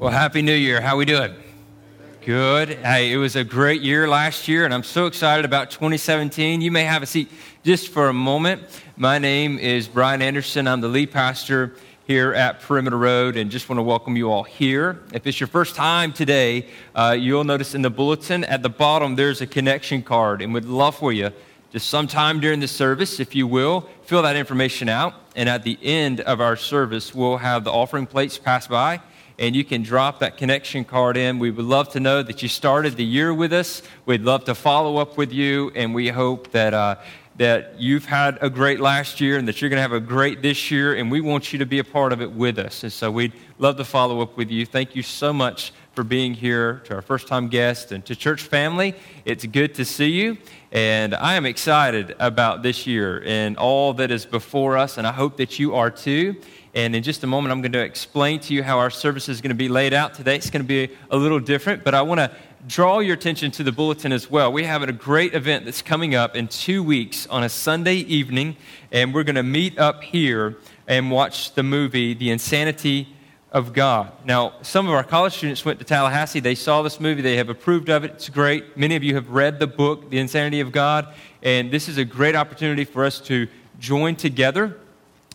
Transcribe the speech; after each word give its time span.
Well, 0.00 0.10
happy 0.10 0.40
New 0.40 0.54
Year. 0.54 0.80
How 0.80 0.96
we 0.96 1.04
doing? 1.04 1.34
Good. 2.24 2.70
Hey, 2.70 3.12
it 3.12 3.18
was 3.18 3.36
a 3.36 3.44
great 3.44 3.82
year 3.82 4.08
last 4.08 4.48
year, 4.48 4.64
and 4.64 4.72
I'm 4.72 4.82
so 4.82 5.04
excited 5.04 5.44
about 5.44 5.70
2017. 5.70 6.62
You 6.62 6.70
may 6.70 6.84
have 6.84 7.02
a 7.02 7.06
seat 7.06 7.30
just 7.64 7.88
for 7.88 8.08
a 8.08 8.12
moment. 8.14 8.62
My 8.96 9.18
name 9.18 9.58
is 9.58 9.88
Brian 9.88 10.22
Anderson. 10.22 10.66
I'm 10.66 10.80
the 10.80 10.88
lead 10.88 11.10
pastor 11.10 11.74
here 12.06 12.32
at 12.32 12.62
Perimeter 12.62 12.96
Road, 12.96 13.36
and 13.36 13.50
just 13.50 13.68
want 13.68 13.76
to 13.78 13.82
welcome 13.82 14.16
you 14.16 14.30
all 14.30 14.42
here. 14.42 15.02
If 15.12 15.26
it's 15.26 15.38
your 15.38 15.48
first 15.48 15.74
time 15.74 16.14
today, 16.14 16.68
uh, 16.94 17.14
you'll 17.18 17.44
notice 17.44 17.74
in 17.74 17.82
the 17.82 17.90
bulletin 17.90 18.44
at 18.44 18.62
the 18.62 18.70
bottom 18.70 19.16
there's 19.16 19.42
a 19.42 19.46
connection 19.46 20.02
card, 20.02 20.40
and 20.40 20.54
we'd 20.54 20.64
love 20.64 20.96
for 20.96 21.12
you 21.12 21.30
just 21.72 21.90
sometime 21.90 22.40
during 22.40 22.60
the 22.60 22.68
service, 22.68 23.20
if 23.20 23.34
you 23.34 23.46
will, 23.46 23.82
fill 24.04 24.22
that 24.22 24.34
information 24.34 24.88
out. 24.88 25.12
And 25.36 25.46
at 25.46 25.62
the 25.62 25.78
end 25.82 26.22
of 26.22 26.40
our 26.40 26.56
service, 26.56 27.14
we'll 27.14 27.36
have 27.36 27.64
the 27.64 27.70
offering 27.70 28.06
plates 28.06 28.38
pass 28.38 28.66
by 28.66 29.02
and 29.40 29.56
you 29.56 29.64
can 29.64 29.82
drop 29.82 30.20
that 30.20 30.36
connection 30.36 30.84
card 30.84 31.16
in. 31.16 31.38
We 31.38 31.50
would 31.50 31.64
love 31.64 31.88
to 31.90 32.00
know 32.00 32.22
that 32.22 32.42
you 32.42 32.48
started 32.48 32.96
the 32.96 33.04
year 33.04 33.34
with 33.34 33.52
us. 33.52 33.82
We'd 34.04 34.20
love 34.20 34.44
to 34.44 34.54
follow 34.54 34.98
up 34.98 35.16
with 35.16 35.32
you, 35.32 35.72
and 35.74 35.94
we 35.94 36.08
hope 36.08 36.52
that. 36.52 36.74
Uh, 36.74 36.96
that 37.36 37.80
you've 37.80 38.04
had 38.04 38.36
a 38.42 38.50
great 38.50 38.80
last 38.80 39.18
year 39.18 39.38
and 39.38 39.48
that 39.48 39.62
you're 39.62 39.70
going 39.70 39.78
to 39.78 39.82
have 39.82 39.94
a 39.94 40.00
great 40.00 40.42
this 40.42 40.70
year, 40.70 40.96
and 40.96 41.10
we 41.10 41.22
want 41.22 41.54
you 41.54 41.58
to 41.58 41.64
be 41.64 41.78
a 41.78 41.84
part 41.84 42.12
of 42.12 42.20
it 42.20 42.30
with 42.30 42.58
us. 42.58 42.82
And 42.82 42.92
so 42.92 43.10
we'd 43.10 43.32
love 43.58 43.78
to 43.78 43.84
follow 43.84 44.20
up 44.20 44.36
with 44.36 44.50
you. 44.50 44.66
Thank 44.66 44.94
you 44.94 45.02
so 45.02 45.32
much 45.32 45.72
for 45.94 46.04
being 46.04 46.34
here, 46.34 46.82
to 46.84 46.96
our 46.96 47.00
first 47.00 47.28
time 47.28 47.48
guest, 47.48 47.92
and 47.92 48.04
to 48.04 48.14
church 48.14 48.42
family. 48.42 48.94
It's 49.24 49.46
good 49.46 49.74
to 49.76 49.86
see 49.86 50.10
you, 50.10 50.36
and 50.70 51.14
I 51.14 51.34
am 51.34 51.46
excited 51.46 52.14
about 52.18 52.62
this 52.62 52.86
year 52.86 53.22
and 53.24 53.56
all 53.56 53.94
that 53.94 54.10
is 54.10 54.26
before 54.26 54.76
us, 54.76 54.98
and 54.98 55.06
I 55.06 55.12
hope 55.12 55.38
that 55.38 55.58
you 55.58 55.74
are 55.74 55.90
too. 55.90 56.36
And 56.72 56.94
in 56.94 57.02
just 57.02 57.24
a 57.24 57.26
moment, 57.26 57.50
I'm 57.50 57.62
going 57.62 57.72
to 57.72 57.82
explain 57.82 58.38
to 58.40 58.54
you 58.54 58.62
how 58.62 58.78
our 58.78 58.90
service 58.90 59.28
is 59.28 59.40
going 59.40 59.50
to 59.50 59.56
be 59.56 59.68
laid 59.68 59.92
out 59.92 60.14
today. 60.14 60.36
It's 60.36 60.50
going 60.50 60.62
to 60.62 60.68
be 60.68 60.94
a 61.10 61.16
little 61.16 61.40
different, 61.40 61.82
but 61.82 61.94
I 61.94 62.02
want 62.02 62.20
to 62.20 62.30
draw 62.68 63.00
your 63.00 63.14
attention 63.14 63.50
to 63.52 63.64
the 63.64 63.72
bulletin 63.72 64.12
as 64.12 64.30
well. 64.30 64.52
We 64.52 64.62
have 64.64 64.82
a 64.82 64.92
great 64.92 65.34
event 65.34 65.64
that's 65.64 65.82
coming 65.82 66.14
up 66.14 66.36
in 66.36 66.46
two 66.46 66.84
weeks 66.84 67.26
on 67.26 67.42
a 67.42 67.48
Sunday 67.48 67.96
evening, 67.96 68.56
and 68.92 69.12
we're 69.12 69.24
going 69.24 69.34
to 69.34 69.42
meet 69.42 69.80
up 69.80 70.04
here 70.04 70.58
and 70.86 71.10
watch 71.10 71.54
the 71.54 71.64
movie, 71.64 72.14
The 72.14 72.30
Insanity 72.30 73.08
of 73.50 73.72
God. 73.72 74.12
Now, 74.24 74.54
some 74.62 74.86
of 74.86 74.94
our 74.94 75.02
college 75.02 75.32
students 75.32 75.64
went 75.64 75.80
to 75.80 75.84
Tallahassee. 75.84 76.38
They 76.38 76.54
saw 76.54 76.82
this 76.82 77.00
movie, 77.00 77.20
they 77.20 77.36
have 77.36 77.48
approved 77.48 77.88
of 77.88 78.04
it. 78.04 78.12
It's 78.12 78.28
great. 78.28 78.76
Many 78.76 78.94
of 78.94 79.02
you 79.02 79.16
have 79.16 79.30
read 79.30 79.58
the 79.58 79.66
book, 79.66 80.08
The 80.08 80.18
Insanity 80.18 80.60
of 80.60 80.70
God, 80.70 81.12
and 81.42 81.72
this 81.72 81.88
is 81.88 81.98
a 81.98 82.04
great 82.04 82.36
opportunity 82.36 82.84
for 82.84 83.04
us 83.04 83.18
to 83.22 83.48
join 83.80 84.14
together 84.14 84.78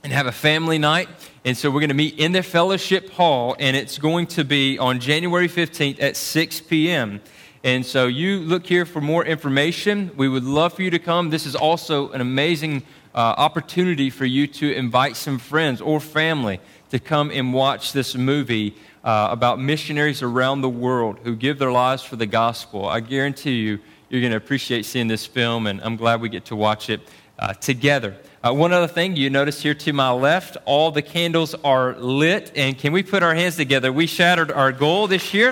and 0.06 0.14
have 0.14 0.28
a 0.28 0.32
family 0.32 0.78
night. 0.78 1.10
And 1.46 1.58
so 1.58 1.72
we're 1.72 1.80
going 1.80 1.90
to 1.90 1.96
meet 1.96 2.20
in 2.20 2.32
the 2.32 2.44
fellowship 2.44 3.10
hall, 3.10 3.56
and 3.58 3.76
it's 3.76 3.98
going 3.98 4.28
to 4.28 4.44
be 4.44 4.78
on 4.78 5.00
January 5.00 5.50
15th 5.50 6.00
at 6.00 6.16
6 6.16 6.62
p.m. 6.62 7.22
And 7.64 7.84
so 7.84 8.06
you 8.06 8.38
look 8.38 8.68
here 8.68 8.86
for 8.86 9.02
more 9.02 9.26
information. 9.26 10.12
We 10.16 10.30
would 10.30 10.44
love 10.44 10.74
for 10.74 10.84
you 10.84 10.92
to 10.92 11.00
come. 11.00 11.32
This 11.32 11.48
is 11.48 11.56
also 11.56 12.12
an 12.12 12.22
amazing 12.22 12.84
uh, 13.16 13.18
opportunity 13.18 14.12
for 14.12 14.26
you 14.26 14.46
to 14.46 14.72
invite 14.76 15.16
some 15.16 15.40
friends 15.40 15.82
or 15.82 16.00
family 16.00 16.60
to 16.92 17.00
come 17.00 17.32
and 17.32 17.52
watch 17.52 17.92
this 17.92 18.14
movie 18.14 18.76
uh, 19.04 19.30
about 19.32 19.60
missionaries 19.60 20.22
around 20.22 20.62
the 20.62 20.70
world 20.70 21.18
who 21.24 21.36
give 21.36 21.58
their 21.58 21.72
lives 21.72 22.04
for 22.04 22.16
the 22.16 22.28
gospel. 22.28 22.88
I 22.88 23.00
guarantee 23.00 23.56
you, 23.56 23.80
you're 24.10 24.22
going 24.22 24.34
to 24.34 24.38
appreciate 24.38 24.86
seeing 24.86 25.08
this 25.08 25.26
film, 25.26 25.66
and 25.66 25.82
I'm 25.82 25.96
glad 25.96 26.22
we 26.22 26.30
get 26.30 26.46
to 26.46 26.56
watch 26.56 26.92
it 26.92 27.02
uh, 27.40 27.54
together. 27.54 28.16
Uh, 28.46 28.54
one 28.54 28.72
other 28.72 28.88
thing 28.88 29.16
you 29.16 29.28
notice 29.28 29.60
here 29.60 29.74
to 29.74 29.92
my 29.92 30.12
left, 30.12 30.56
all 30.66 30.92
the 30.92 31.02
candles 31.02 31.56
are 31.64 31.96
lit. 31.96 32.52
And 32.56 32.78
can 32.78 32.94
we 32.94 33.02
put 33.02 33.24
our 33.24 33.34
hands 33.34 33.56
together? 33.56 33.92
We 33.92 34.06
shattered 34.06 34.52
our 34.52 34.72
goal 34.72 35.08
this 35.08 35.34
year 35.34 35.50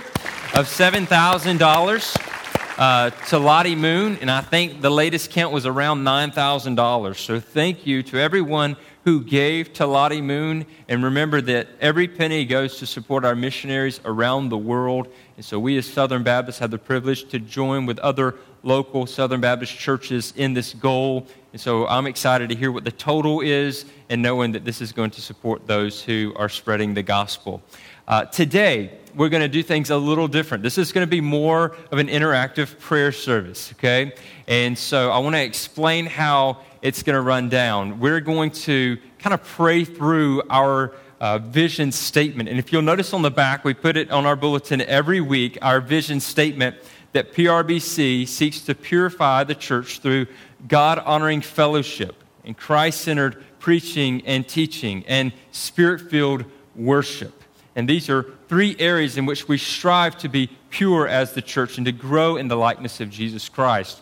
of 0.53 0.67
$7,000 0.67 2.77
uh, 2.77 3.09
to 3.09 3.39
Lottie 3.39 3.75
Moon. 3.75 4.19
And 4.21 4.29
I 4.29 4.41
think 4.41 4.81
the 4.81 4.91
latest 4.91 5.31
count 5.31 5.51
was 5.51 5.65
around 5.65 6.03
$9,000. 6.03 7.15
So 7.15 7.39
thank 7.39 7.87
you 7.87 8.03
to 8.03 8.19
everyone 8.19 8.77
who 9.05 9.23
gave 9.23 9.73
to 9.73 9.87
Lottie 9.87 10.21
Moon. 10.21 10.67
And 10.87 11.03
remember 11.03 11.41
that 11.41 11.69
every 11.81 12.07
penny 12.07 12.45
goes 12.45 12.77
to 12.77 12.85
support 12.85 13.25
our 13.25 13.35
missionaries 13.35 14.01
around 14.05 14.49
the 14.49 14.57
world. 14.59 15.07
And 15.35 15.43
so 15.43 15.59
we 15.59 15.79
as 15.79 15.87
Southern 15.87 16.21
Baptists 16.21 16.59
have 16.59 16.69
the 16.69 16.77
privilege 16.77 17.27
to 17.29 17.39
join 17.39 17.87
with 17.87 17.97
other 17.97 18.35
local 18.61 19.07
Southern 19.07 19.41
Baptist 19.41 19.75
churches 19.75 20.31
in 20.35 20.53
this 20.53 20.75
goal. 20.75 21.25
And 21.53 21.61
so 21.61 21.85
I'm 21.85 22.07
excited 22.07 22.49
to 22.49 22.55
hear 22.55 22.71
what 22.71 22.83
the 22.83 22.91
total 22.91 23.39
is 23.41 23.85
and 24.09 24.23
knowing 24.23 24.53
that 24.53 24.65
this 24.65 24.81
is 24.81 24.91
going 24.91 25.11
to 25.11 25.21
support 25.21 25.67
those 25.67 26.01
who 26.01 26.33
are 26.35 26.49
spreading 26.49 26.95
the 26.95 27.03
gospel. 27.03 27.61
Uh, 28.07 28.25
today, 28.25 28.97
we're 29.13 29.29
going 29.29 29.43
to 29.43 29.47
do 29.47 29.61
things 29.61 29.91
a 29.91 29.97
little 29.97 30.27
different. 30.27 30.63
This 30.63 30.79
is 30.79 30.91
going 30.91 31.05
to 31.05 31.09
be 31.09 31.21
more 31.21 31.75
of 31.91 31.99
an 31.99 32.07
interactive 32.07 32.79
prayer 32.79 33.11
service, 33.11 33.71
okay? 33.73 34.13
And 34.47 34.75
so 34.75 35.11
I 35.11 35.19
want 35.19 35.35
to 35.35 35.43
explain 35.43 36.07
how 36.07 36.57
it's 36.81 37.03
going 37.03 37.13
to 37.13 37.21
run 37.21 37.49
down. 37.49 37.99
We're 37.99 38.19
going 38.19 38.49
to 38.49 38.97
kind 39.19 39.35
of 39.35 39.43
pray 39.43 39.85
through 39.85 40.41
our 40.49 40.91
uh, 41.21 41.37
vision 41.37 41.91
statement. 41.91 42.49
And 42.49 42.57
if 42.57 42.73
you'll 42.73 42.81
notice 42.81 43.13
on 43.13 43.21
the 43.21 43.29
back, 43.29 43.63
we 43.63 43.75
put 43.75 43.95
it 43.95 44.09
on 44.09 44.25
our 44.25 44.35
bulletin 44.35 44.81
every 44.81 45.21
week, 45.21 45.59
our 45.61 45.79
vision 45.79 46.19
statement 46.19 46.77
that 47.13 47.31
PRBC 47.31 48.27
seeks 48.27 48.61
to 48.61 48.73
purify 48.73 49.43
the 49.43 49.53
church 49.53 49.99
through 49.99 50.25
God 50.67 50.99
honoring 50.99 51.41
fellowship 51.41 52.15
and 52.43 52.57
Christ 52.57 53.01
centered 53.01 53.43
preaching 53.59 54.25
and 54.25 54.47
teaching 54.47 55.03
and 55.07 55.31
spirit 55.51 56.01
filled 56.01 56.45
worship. 56.75 57.43
And 57.75 57.89
these 57.89 58.09
are 58.09 58.25
three 58.47 58.75
areas 58.77 59.17
in 59.17 59.25
which 59.25 59.47
we 59.47 59.57
strive 59.57 60.17
to 60.19 60.29
be 60.29 60.49
pure 60.69 61.07
as 61.07 61.33
the 61.33 61.41
church 61.41 61.77
and 61.77 61.85
to 61.85 61.91
grow 61.91 62.35
in 62.35 62.47
the 62.47 62.55
likeness 62.55 62.99
of 62.99 63.09
Jesus 63.09 63.49
Christ. 63.49 64.01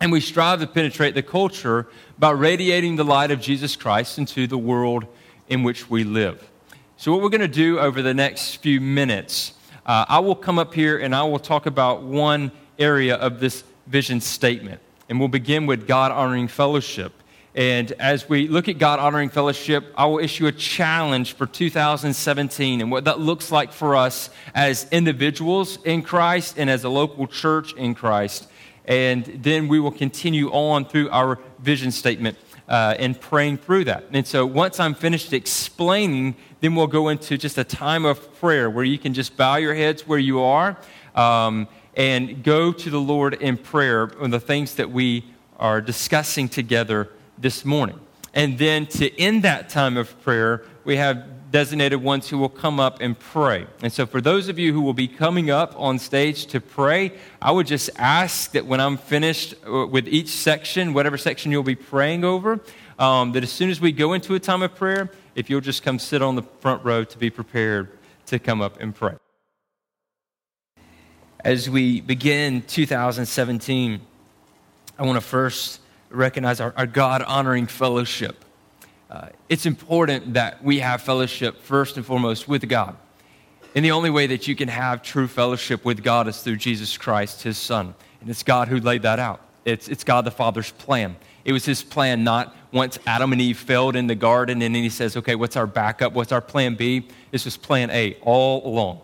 And 0.00 0.10
we 0.10 0.20
strive 0.20 0.60
to 0.60 0.66
penetrate 0.66 1.14
the 1.14 1.22
culture 1.22 1.86
by 2.18 2.30
radiating 2.30 2.96
the 2.96 3.04
light 3.04 3.30
of 3.30 3.40
Jesus 3.40 3.76
Christ 3.76 4.18
into 4.18 4.46
the 4.46 4.58
world 4.58 5.06
in 5.48 5.62
which 5.62 5.90
we 5.90 6.04
live. 6.04 6.48
So, 6.96 7.12
what 7.12 7.20
we're 7.20 7.28
going 7.28 7.40
to 7.42 7.48
do 7.48 7.78
over 7.78 8.02
the 8.02 8.14
next 8.14 8.56
few 8.56 8.80
minutes, 8.80 9.54
uh, 9.84 10.06
I 10.08 10.20
will 10.20 10.34
come 10.34 10.58
up 10.58 10.72
here 10.72 10.98
and 10.98 11.14
I 11.14 11.22
will 11.24 11.38
talk 11.38 11.66
about 11.66 12.02
one 12.02 12.52
area 12.78 13.16
of 13.16 13.40
this 13.40 13.64
vision 13.86 14.20
statement. 14.20 14.80
And 15.12 15.20
we'll 15.20 15.28
begin 15.28 15.66
with 15.66 15.86
God 15.86 16.10
honoring 16.10 16.48
fellowship. 16.48 17.12
And 17.54 17.92
as 18.00 18.30
we 18.30 18.48
look 18.48 18.70
at 18.70 18.78
God 18.78 18.98
honoring 18.98 19.28
fellowship, 19.28 19.92
I 19.94 20.06
will 20.06 20.20
issue 20.20 20.46
a 20.46 20.52
challenge 20.52 21.34
for 21.34 21.44
2017 21.44 22.80
and 22.80 22.90
what 22.90 23.04
that 23.04 23.20
looks 23.20 23.52
like 23.52 23.74
for 23.74 23.94
us 23.94 24.30
as 24.54 24.86
individuals 24.90 25.78
in 25.84 26.00
Christ 26.00 26.54
and 26.56 26.70
as 26.70 26.84
a 26.84 26.88
local 26.88 27.26
church 27.26 27.74
in 27.74 27.94
Christ. 27.94 28.48
And 28.86 29.26
then 29.26 29.68
we 29.68 29.80
will 29.80 29.92
continue 29.92 30.48
on 30.50 30.86
through 30.86 31.10
our 31.10 31.38
vision 31.58 31.90
statement 31.90 32.38
uh, 32.66 32.94
and 32.98 33.20
praying 33.20 33.58
through 33.58 33.84
that. 33.84 34.04
And 34.12 34.26
so 34.26 34.46
once 34.46 34.80
I'm 34.80 34.94
finished 34.94 35.34
explaining, 35.34 36.36
then 36.62 36.74
we'll 36.74 36.86
go 36.86 37.10
into 37.10 37.36
just 37.36 37.58
a 37.58 37.64
time 37.64 38.06
of 38.06 38.34
prayer 38.40 38.70
where 38.70 38.84
you 38.84 38.96
can 38.96 39.12
just 39.12 39.36
bow 39.36 39.56
your 39.56 39.74
heads 39.74 40.08
where 40.08 40.18
you 40.18 40.40
are. 40.40 40.78
Um, 41.14 41.68
and 41.94 42.42
go 42.42 42.72
to 42.72 42.90
the 42.90 43.00
Lord 43.00 43.34
in 43.34 43.56
prayer 43.56 44.10
on 44.20 44.30
the 44.30 44.40
things 44.40 44.74
that 44.76 44.90
we 44.90 45.24
are 45.58 45.80
discussing 45.80 46.48
together 46.48 47.10
this 47.38 47.64
morning. 47.64 47.98
And 48.34 48.58
then 48.58 48.86
to 48.86 49.20
end 49.20 49.42
that 49.42 49.68
time 49.68 49.96
of 49.96 50.20
prayer, 50.22 50.64
we 50.84 50.96
have 50.96 51.50
designated 51.52 52.02
ones 52.02 52.28
who 52.30 52.38
will 52.38 52.48
come 52.48 52.80
up 52.80 53.00
and 53.00 53.16
pray. 53.18 53.66
And 53.82 53.92
so, 53.92 54.06
for 54.06 54.20
those 54.20 54.48
of 54.48 54.58
you 54.58 54.72
who 54.72 54.80
will 54.80 54.94
be 54.94 55.06
coming 55.06 55.50
up 55.50 55.74
on 55.78 55.98
stage 55.98 56.46
to 56.46 56.60
pray, 56.60 57.12
I 57.40 57.52
would 57.52 57.66
just 57.66 57.90
ask 57.96 58.52
that 58.52 58.66
when 58.66 58.80
I'm 58.80 58.96
finished 58.96 59.54
uh, 59.66 59.86
with 59.86 60.08
each 60.08 60.30
section, 60.30 60.94
whatever 60.94 61.18
section 61.18 61.52
you'll 61.52 61.62
be 61.62 61.76
praying 61.76 62.24
over, 62.24 62.58
um, 62.98 63.32
that 63.32 63.42
as 63.42 63.52
soon 63.52 63.70
as 63.70 63.80
we 63.80 63.92
go 63.92 64.14
into 64.14 64.34
a 64.34 64.40
time 64.40 64.62
of 64.62 64.74
prayer, 64.74 65.10
if 65.34 65.50
you'll 65.50 65.60
just 65.60 65.82
come 65.82 65.98
sit 65.98 66.22
on 66.22 66.36
the 66.36 66.42
front 66.60 66.84
row 66.84 67.04
to 67.04 67.18
be 67.18 67.30
prepared 67.30 67.98
to 68.26 68.38
come 68.38 68.62
up 68.62 68.80
and 68.80 68.94
pray 68.94 69.14
as 71.44 71.68
we 71.68 72.00
begin 72.00 72.62
2017, 72.62 74.00
I 74.98 75.02
want 75.02 75.16
to 75.16 75.20
first 75.20 75.80
recognize 76.10 76.60
our, 76.60 76.72
our 76.76 76.86
God 76.86 77.22
honoring 77.22 77.66
fellowship. 77.66 78.44
Uh, 79.10 79.28
it's 79.48 79.66
important 79.66 80.34
that 80.34 80.62
we 80.62 80.78
have 80.78 81.02
fellowship 81.02 81.60
first 81.60 81.96
and 81.96 82.06
foremost 82.06 82.48
with 82.48 82.68
God. 82.68 82.96
And 83.74 83.84
the 83.84 83.90
only 83.90 84.10
way 84.10 84.26
that 84.28 84.46
you 84.46 84.54
can 84.54 84.68
have 84.68 85.02
true 85.02 85.26
fellowship 85.26 85.84
with 85.84 86.02
God 86.02 86.28
is 86.28 86.42
through 86.42 86.56
Jesus 86.56 86.96
Christ, 86.96 87.42
his 87.42 87.58
Son. 87.58 87.94
And 88.20 88.30
it's 88.30 88.42
God 88.42 88.68
who 88.68 88.78
laid 88.78 89.02
that 89.02 89.18
out. 89.18 89.40
It's, 89.64 89.88
it's 89.88 90.04
God 90.04 90.24
the 90.24 90.30
Father's 90.30 90.70
plan. 90.72 91.16
It 91.44 91.52
was 91.52 91.64
his 91.64 91.82
plan 91.82 92.22
not 92.22 92.54
once 92.72 92.98
Adam 93.06 93.32
and 93.32 93.40
Eve 93.40 93.58
failed 93.58 93.96
in 93.96 94.06
the 94.06 94.14
garden 94.14 94.62
and 94.62 94.74
then 94.74 94.82
he 94.82 94.90
says, 94.90 95.16
okay, 95.16 95.34
what's 95.34 95.56
our 95.56 95.66
backup? 95.66 96.12
What's 96.12 96.32
our 96.32 96.40
plan 96.40 96.74
B? 96.74 97.08
This 97.30 97.44
was 97.44 97.56
plan 97.56 97.90
A 97.90 98.16
all 98.22 98.66
along. 98.66 99.00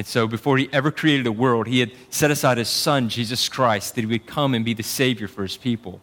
And 0.00 0.06
so, 0.06 0.26
before 0.26 0.56
he 0.56 0.66
ever 0.72 0.90
created 0.90 1.26
the 1.26 1.32
world, 1.32 1.66
he 1.66 1.80
had 1.80 1.92
set 2.08 2.30
aside 2.30 2.56
his 2.56 2.70
son, 2.70 3.10
Jesus 3.10 3.50
Christ, 3.50 3.94
that 3.94 4.00
he 4.00 4.06
would 4.06 4.24
come 4.24 4.54
and 4.54 4.64
be 4.64 4.72
the 4.72 4.82
Savior 4.82 5.28
for 5.28 5.42
his 5.42 5.58
people. 5.58 6.00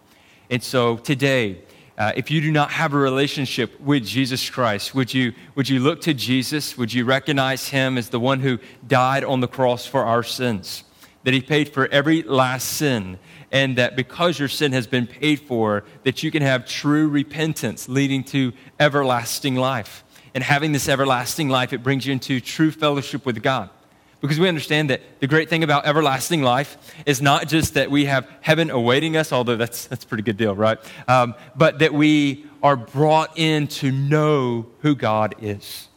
And 0.52 0.62
so, 0.62 0.98
today, 0.98 1.64
uh, 1.98 2.12
if 2.16 2.30
you 2.30 2.40
do 2.40 2.52
not 2.52 2.70
have 2.70 2.94
a 2.94 2.98
relationship 2.98 3.82
with 3.82 4.06
Jesus 4.06 4.52
Christ, 4.52 4.94
would 4.94 5.16
you, 5.16 5.34
would 5.56 5.68
you 5.68 5.80
look 5.80 6.02
to 6.02 6.14
Jesus? 6.14 6.78
Would 6.78 6.94
you 6.94 7.06
recognize 7.06 7.70
him 7.70 7.98
as 7.98 8.10
the 8.10 8.20
one 8.20 8.40
who 8.40 8.60
died 8.86 9.24
on 9.24 9.40
the 9.40 9.48
cross 9.48 9.88
for 9.88 10.06
our 10.06 10.22
sins? 10.22 10.84
That 11.24 11.34
he 11.34 11.42
paid 11.42 11.70
for 11.70 11.88
every 11.88 12.22
last 12.22 12.68
sin, 12.68 13.18
and 13.52 13.80
that 13.80 13.96
because 13.96 14.38
your 14.38 14.48
sin 14.48 14.74
has 14.74 14.86
been 14.86 15.08
paid 15.08 15.40
for, 15.40 15.86
that 16.04 16.22
you 16.22 16.30
can 16.30 16.44
have 16.44 16.68
true 16.68 17.08
repentance 17.08 17.90
leading 17.90 18.24
to 18.26 18.54
everlasting 18.80 19.56
life. 19.56 20.04
And 20.36 20.44
having 20.44 20.72
this 20.72 20.88
everlasting 20.88 21.50
life, 21.50 21.74
it 21.74 21.82
brings 21.82 22.06
you 22.06 22.14
into 22.14 22.40
true 22.40 22.70
fellowship 22.70 23.26
with 23.26 23.42
God. 23.42 23.72
Because 24.20 24.40
we 24.40 24.48
understand 24.48 24.90
that 24.90 25.02
the 25.20 25.28
great 25.28 25.48
thing 25.48 25.64
about 25.64 25.86
everlasting 25.86 26.42
life 26.42 26.78
is 27.06 27.22
not 27.22 27.48
just 27.48 27.76
that 27.76 27.92
we 27.92 28.06
have 28.06 28.28
heaven 28.42 28.72
awaiting 28.72 29.16
us, 29.16 29.32
although 29.32 29.56
that's, 29.56 29.86
that's 29.86 30.04
a 30.04 30.08
pretty 30.08 30.24
good 30.24 30.38
deal, 30.38 30.56
right? 30.56 30.80
Um, 31.08 31.36
but 31.56 31.80
that 31.80 31.94
we 31.94 32.46
are 32.64 32.76
brought 32.76 33.38
in 33.38 33.68
to 33.68 33.92
know 33.92 34.66
who 34.82 34.96
God 34.96 35.36
is. 35.40 35.88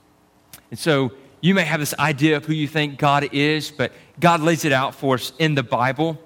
And 0.70 0.78
so 0.78 1.12
you 1.40 1.55
may 1.55 1.64
have 1.64 1.81
this 1.81 1.94
idea 1.99 2.37
of 2.37 2.44
who 2.44 2.52
you 2.52 2.69
think 2.69 2.99
God 2.99 3.32
is, 3.32 3.70
but 3.70 3.93
God 4.19 4.43
lays 4.43 4.67
it 4.67 4.72
out 4.72 4.94
for 4.94 5.14
us 5.14 5.32
in 5.38 5.55
the 5.55 5.62
Bible. 5.62 6.19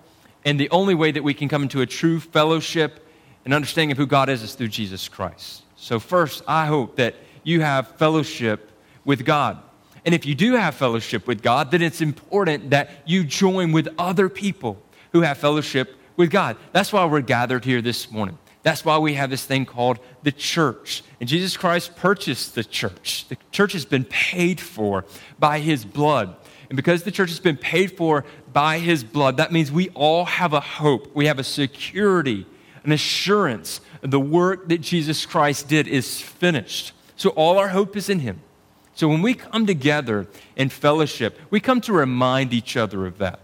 And 0.45 0.59
the 0.59 0.71
only 0.71 0.95
way 0.95 1.13
that 1.13 1.23
we 1.23 1.33
can 1.33 1.49
come 1.49 1.63
into 1.63 1.81
a 1.81 1.87
true 1.87 2.19
fellowship 2.19 3.07
and 3.45 3.55
understanding 3.55 3.93
of 3.93 3.99
who 3.99 4.07
God 4.07 4.29
is 4.29 4.43
is 4.43 4.55
through 4.55 4.69
Jesus 4.69 5.09
Christ. 5.09 5.63
So, 5.77 6.01
first, 6.01 6.43
I 6.49 6.67
hope 6.67 6.97
that 6.97 7.15
you 7.45 7.61
have 7.61 7.97
fellowship 7.97 8.71
with 9.05 9.25
God. 9.25 9.63
And 10.05 10.15
if 10.15 10.27
you 10.27 10.35
do 10.35 10.55
have 10.55 10.75
fellowship 10.75 11.27
with 11.27 11.43
God, 11.43 11.71
then 11.71 11.83
it's 11.83 12.01
important 12.01 12.71
that 12.71 12.91
you 13.07 13.25
join 13.25 13.73
with 13.73 13.89
other 13.99 14.29
people 14.29 14.83
who 15.13 15.23
have 15.23 15.39
fellowship 15.39 15.97
with 16.17 16.31
God. 16.31 16.57
That's 16.73 16.93
why 16.93 17.05
we're 17.07 17.21
gathered 17.21 17.65
here 17.65 17.81
this 17.81 18.11
morning. 18.11 18.39
That's 18.63 18.85
why 18.85 18.99
we 18.99 19.15
have 19.15 19.31
this 19.31 19.45
thing 19.45 19.67
called 19.67 19.99
the 20.23 20.33
church. 20.33 21.05
And 21.21 21.29
Jesus 21.29 21.57
Christ 21.57 21.97
purchased 21.97 22.55
the 22.55 22.65
church. 22.65 23.27
The 23.29 23.37
church 23.53 23.73
has 23.73 23.85
been 23.85 24.05
paid 24.05 24.61
for 24.61 25.05
by 25.39 25.61
his 25.61 25.85
blood. 25.85 26.35
And 26.71 26.77
because 26.77 27.03
the 27.03 27.11
church 27.11 27.29
has 27.29 27.41
been 27.41 27.59
paid 27.59 27.97
for 27.97 28.25
by 28.53 28.79
his 28.79 29.05
blood, 29.05 29.37
that 29.37 29.53
means 29.53 29.71
we 29.71 29.91
all 29.91 30.25
have 30.25 30.55
a 30.55 30.61
hope. 30.61 31.15
We 31.15 31.27
have 31.27 31.39
a 31.39 31.45
security, 31.45 32.47
an 32.85 32.93
assurance. 32.93 33.83
The 34.01 34.21
work 34.21 34.69
that 34.69 34.81
Jesus 34.81 35.27
Christ 35.27 35.69
did 35.69 35.87
is 35.87 36.21
finished. 36.21 36.93
So 37.17 37.31
all 37.31 37.59
our 37.59 37.69
hope 37.69 37.97
is 37.97 38.09
in 38.09 38.21
him. 38.21 38.41
So 38.95 39.09
when 39.09 39.23
we 39.23 39.35
come 39.35 39.67
together 39.67 40.27
in 40.57 40.69
fellowship, 40.69 41.39
we 41.51 41.61
come 41.61 41.81
to 41.83 41.93
remind 41.93 42.53
each 42.53 42.77
other 42.77 43.07
of 43.07 43.19
that. 43.19 43.41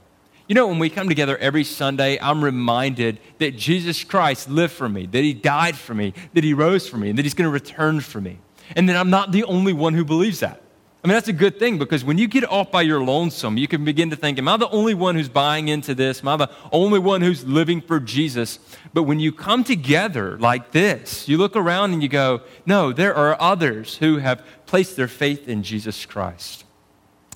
You 0.47 0.55
know, 0.55 0.67
when 0.67 0.79
we 0.79 0.91
come 0.91 1.09
together 1.09 1.39
every 1.39 1.63
Sunday, 1.63 2.19
I'm 2.21 2.43
reminded 2.43 3.21
that 3.39 3.57
Jesus 3.57 4.03
Christ 4.03 4.49
lived 4.49 4.73
for 4.73 4.89
me, 4.89 5.07
that 5.07 5.23
he 5.23 5.33
died 5.33 5.77
for 5.77 5.95
me, 5.95 6.13
that 6.35 6.43
he 6.43 6.55
rose 6.55 6.89
for 6.89 6.97
me, 6.97 7.11
and 7.11 7.19
that 7.19 7.25
he's 7.25 7.35
going 7.35 7.47
to 7.47 7.53
return 7.53 8.01
for 8.01 8.21
me. 8.21 8.39
And 8.75 8.89
that 8.89 8.97
I'm 8.97 9.11
not 9.11 9.33
the 9.33 9.45
only 9.45 9.73
one 9.73 9.95
who 9.95 10.05
believes 10.05 10.41
that. 10.41 10.61
I 11.03 11.09
mean, 11.09 11.15
that's 11.15 11.29
a 11.29 11.33
good 11.33 11.59
thing 11.59 11.79
because 11.79 12.05
when 12.05 12.19
you 12.19 12.29
get 12.29 12.45
off 12.45 12.71
by 12.71 12.83
your 12.83 13.03
lonesome, 13.03 13.57
you 13.57 13.67
can 13.67 13.87
begin 13.87 14.11
to 14.11 14.17
think, 14.17 14.39
Am 14.39 14.47
I 14.49 14.59
the 14.59 14.69
only 14.69 14.93
one 14.93 15.15
who's 15.15 15.31
buying 15.31 15.69
into 15.69 15.95
this? 15.95 16.21
Am 16.21 16.29
I 16.29 16.37
the 16.37 16.51
only 16.73 16.99
one 16.99 17.23
who's 17.23 17.45
living 17.45 17.81
for 17.81 18.01
Jesus? 18.01 18.59
But 18.93 19.05
when 19.05 19.19
you 19.19 19.33
come 19.33 19.65
together 19.65 20.39
like 20.39 20.73
this, 20.73 21.27
you 21.27 21.39
look 21.39 21.57
around 21.57 21.95
and 21.95 22.03
you 22.03 22.09
go, 22.09 22.43
No, 22.67 22.93
there 22.93 23.15
are 23.15 23.41
others 23.41 23.97
who 23.97 24.19
have 24.19 24.45
placed 24.67 24.97
their 24.97 25.09
faith 25.09 25.49
in 25.49 25.63
Jesus 25.63 26.05
Christ. 26.05 26.65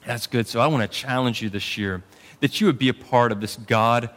That's 0.04 0.26
good. 0.26 0.46
So 0.46 0.60
I 0.60 0.66
want 0.66 0.82
to 0.82 0.98
challenge 0.98 1.40
you 1.40 1.48
this 1.48 1.78
year 1.78 2.02
that 2.40 2.60
you 2.60 2.66
would 2.66 2.78
be 2.78 2.90
a 2.90 2.94
part 2.94 3.32
of 3.32 3.40
this 3.40 3.56
God 3.56 4.10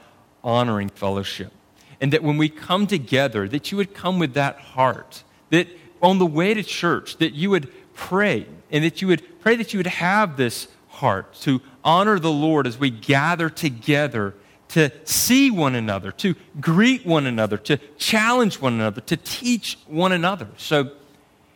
honoring 0.43 0.89
fellowship. 0.89 1.53
And 2.01 2.11
that 2.11 2.21
when 2.21 2.37
we 2.37 2.49
come 2.49 2.85
together, 2.85 3.47
that 3.47 3.71
you 3.71 3.77
would 3.77 3.93
come 3.93 4.19
with 4.19 4.33
that 4.33 4.59
heart. 4.59 5.23
That 5.51 5.69
on 6.01 6.19
the 6.19 6.25
way 6.25 6.53
to 6.53 6.63
church, 6.63 7.17
that 7.17 7.33
you 7.33 7.49
would 7.49 7.71
pray 7.97 8.45
and 8.71 8.85
that 8.85 9.01
you 9.01 9.07
would 9.09 9.23
pray 9.41 9.57
that 9.57 9.73
you 9.73 9.79
would 9.79 9.87
have 9.87 10.37
this 10.37 10.69
heart 10.87 11.33
to 11.33 11.61
honor 11.83 12.19
the 12.19 12.31
Lord 12.31 12.65
as 12.65 12.77
we 12.77 12.89
gather 12.89 13.49
together 13.49 14.33
to 14.69 14.91
see 15.05 15.49
one 15.49 15.75
another, 15.75 16.11
to 16.11 16.35
greet 16.59 17.05
one 17.05 17.25
another, 17.25 17.57
to 17.57 17.77
challenge 17.97 18.59
one 18.61 18.73
another, 18.73 19.01
to 19.01 19.17
teach 19.17 19.77
one 19.87 20.11
another. 20.11 20.47
So 20.57 20.91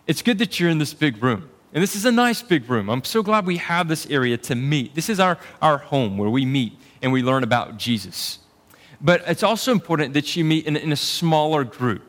it's 0.08 0.22
good 0.22 0.38
that 0.40 0.60
you're 0.60 0.70
in 0.70 0.78
this 0.78 0.94
big 0.94 1.22
room. 1.22 1.50
And 1.74 1.82
this 1.82 1.96
is 1.96 2.06
a 2.06 2.12
nice 2.12 2.42
big 2.42 2.70
room. 2.70 2.90
I'm 2.90 3.04
so 3.04 3.24
glad 3.24 3.46
we 3.46 3.58
have 3.58 3.88
this 3.88 4.06
area 4.08 4.38
to 4.38 4.56
meet. 4.56 4.96
This 4.96 5.10
is 5.10 5.20
our, 5.20 5.38
our 5.62 5.78
home 5.78 6.18
where 6.18 6.30
we 6.30 6.46
meet 6.46 6.78
and 7.02 7.12
we 7.12 7.22
learn 7.22 7.44
about 7.44 7.78
Jesus. 7.78 8.40
But 9.00 9.24
it's 9.26 9.44
also 9.44 9.72
important 9.72 10.14
that 10.14 10.36
you 10.36 10.46
meet 10.46 10.66
in, 10.66 10.76
in 10.76 10.92
a 10.92 10.98
smaller 10.98 11.64
group, 11.64 12.04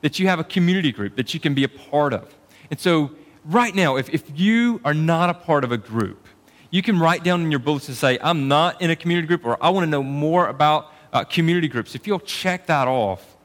that 0.00 0.18
you 0.18 0.28
have 0.28 0.38
a 0.38 0.44
community 0.44 0.92
group 0.92 1.16
that 1.16 1.34
you 1.34 1.40
can 1.40 1.54
be 1.54 1.64
a 1.64 1.68
part 1.68 2.12
of. 2.12 2.34
And 2.70 2.78
so 2.80 3.10
right 3.48 3.74
now, 3.74 3.96
if, 3.96 4.10
if 4.10 4.38
you 4.38 4.80
are 4.84 4.94
not 4.94 5.30
a 5.30 5.34
part 5.34 5.64
of 5.64 5.72
a 5.72 5.78
group, 5.78 6.26
you 6.70 6.82
can 6.82 6.98
write 6.98 7.24
down 7.24 7.40
in 7.40 7.50
your 7.50 7.60
bulletin 7.60 7.90
and 7.90 7.96
say, 7.96 8.18
I'm 8.20 8.46
not 8.46 8.80
in 8.82 8.90
a 8.90 8.96
community 8.96 9.26
group, 9.26 9.44
or 9.44 9.56
I 9.62 9.70
want 9.70 9.84
to 9.84 9.90
know 9.90 10.02
more 10.02 10.48
about 10.48 10.92
uh, 11.12 11.24
community 11.24 11.66
groups. 11.66 11.94
If 11.94 12.06
you'll 12.06 12.20
check 12.20 12.66
that 12.66 12.86
off, 12.86 13.36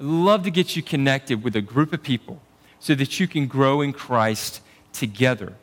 I'd 0.00 0.06
love 0.06 0.44
to 0.44 0.50
get 0.50 0.76
you 0.76 0.82
connected 0.82 1.42
with 1.42 1.56
a 1.56 1.60
group 1.60 1.92
of 1.92 2.02
people 2.02 2.40
so 2.78 2.94
that 2.94 3.18
you 3.18 3.26
can 3.26 3.48
grow 3.48 3.80
in 3.80 3.92
Christ 3.92 4.60
together. 4.92 5.54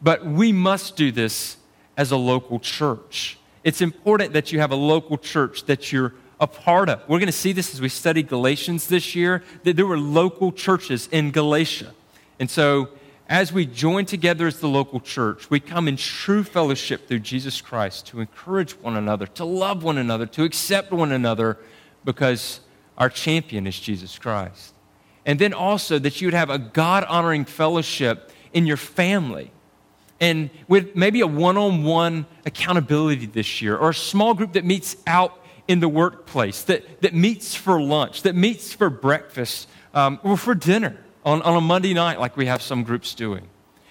But 0.00 0.24
we 0.24 0.50
must 0.50 0.96
do 0.96 1.12
this 1.12 1.58
as 1.96 2.10
a 2.10 2.16
local 2.16 2.58
church. 2.58 3.38
It's 3.62 3.82
important 3.82 4.32
that 4.32 4.50
you 4.50 4.60
have 4.60 4.70
a 4.70 4.76
local 4.76 5.18
church 5.18 5.66
that 5.66 5.92
you're 5.92 6.14
a 6.40 6.46
part 6.46 6.88
of. 6.88 7.00
We're 7.06 7.18
going 7.18 7.26
to 7.26 7.32
see 7.32 7.52
this 7.52 7.72
as 7.74 7.80
we 7.80 7.90
study 7.90 8.22
Galatians 8.22 8.88
this 8.88 9.14
year, 9.14 9.44
that 9.64 9.76
there 9.76 9.86
were 9.86 9.98
local 9.98 10.50
churches 10.50 11.08
in 11.12 11.30
Galatia. 11.30 11.92
And 12.40 12.50
so 12.50 12.88
as 13.28 13.52
we 13.52 13.66
join 13.66 14.04
together 14.04 14.46
as 14.46 14.60
the 14.60 14.68
local 14.68 15.00
church, 15.00 15.48
we 15.48 15.60
come 15.60 15.88
in 15.88 15.96
true 15.96 16.42
fellowship 16.42 17.08
through 17.08 17.20
Jesus 17.20 17.60
Christ 17.60 18.06
to 18.08 18.20
encourage 18.20 18.72
one 18.72 18.96
another, 18.96 19.26
to 19.28 19.44
love 19.44 19.82
one 19.82 19.98
another, 19.98 20.26
to 20.26 20.44
accept 20.44 20.92
one 20.92 21.12
another, 21.12 21.58
because 22.04 22.60
our 22.98 23.08
champion 23.08 23.66
is 23.66 23.78
Jesus 23.78 24.18
Christ. 24.18 24.74
And 25.24 25.38
then 25.38 25.54
also 25.54 25.98
that 25.98 26.20
you 26.20 26.26
would 26.26 26.34
have 26.34 26.50
a 26.50 26.58
God 26.58 27.04
honoring 27.04 27.44
fellowship 27.44 28.30
in 28.52 28.66
your 28.66 28.76
family. 28.76 29.52
And 30.20 30.50
with 30.68 30.94
maybe 30.94 31.20
a 31.20 31.26
one 31.26 31.56
on 31.56 31.84
one 31.84 32.26
accountability 32.44 33.26
this 33.26 33.62
year, 33.62 33.76
or 33.76 33.90
a 33.90 33.94
small 33.94 34.34
group 34.34 34.52
that 34.54 34.64
meets 34.64 34.96
out 35.06 35.38
in 35.68 35.80
the 35.80 35.88
workplace, 35.88 36.64
that, 36.64 37.00
that 37.02 37.14
meets 37.14 37.54
for 37.54 37.80
lunch, 37.80 38.22
that 38.22 38.34
meets 38.34 38.72
for 38.72 38.90
breakfast, 38.90 39.68
um, 39.94 40.18
or 40.22 40.36
for 40.36 40.54
dinner 40.54 40.98
on, 41.24 41.42
on 41.42 41.56
a 41.56 41.60
Monday 41.60 41.94
night, 41.94 42.18
like 42.18 42.36
we 42.36 42.46
have 42.46 42.62
some 42.62 42.82
groups 42.82 43.14
doing, 43.14 43.46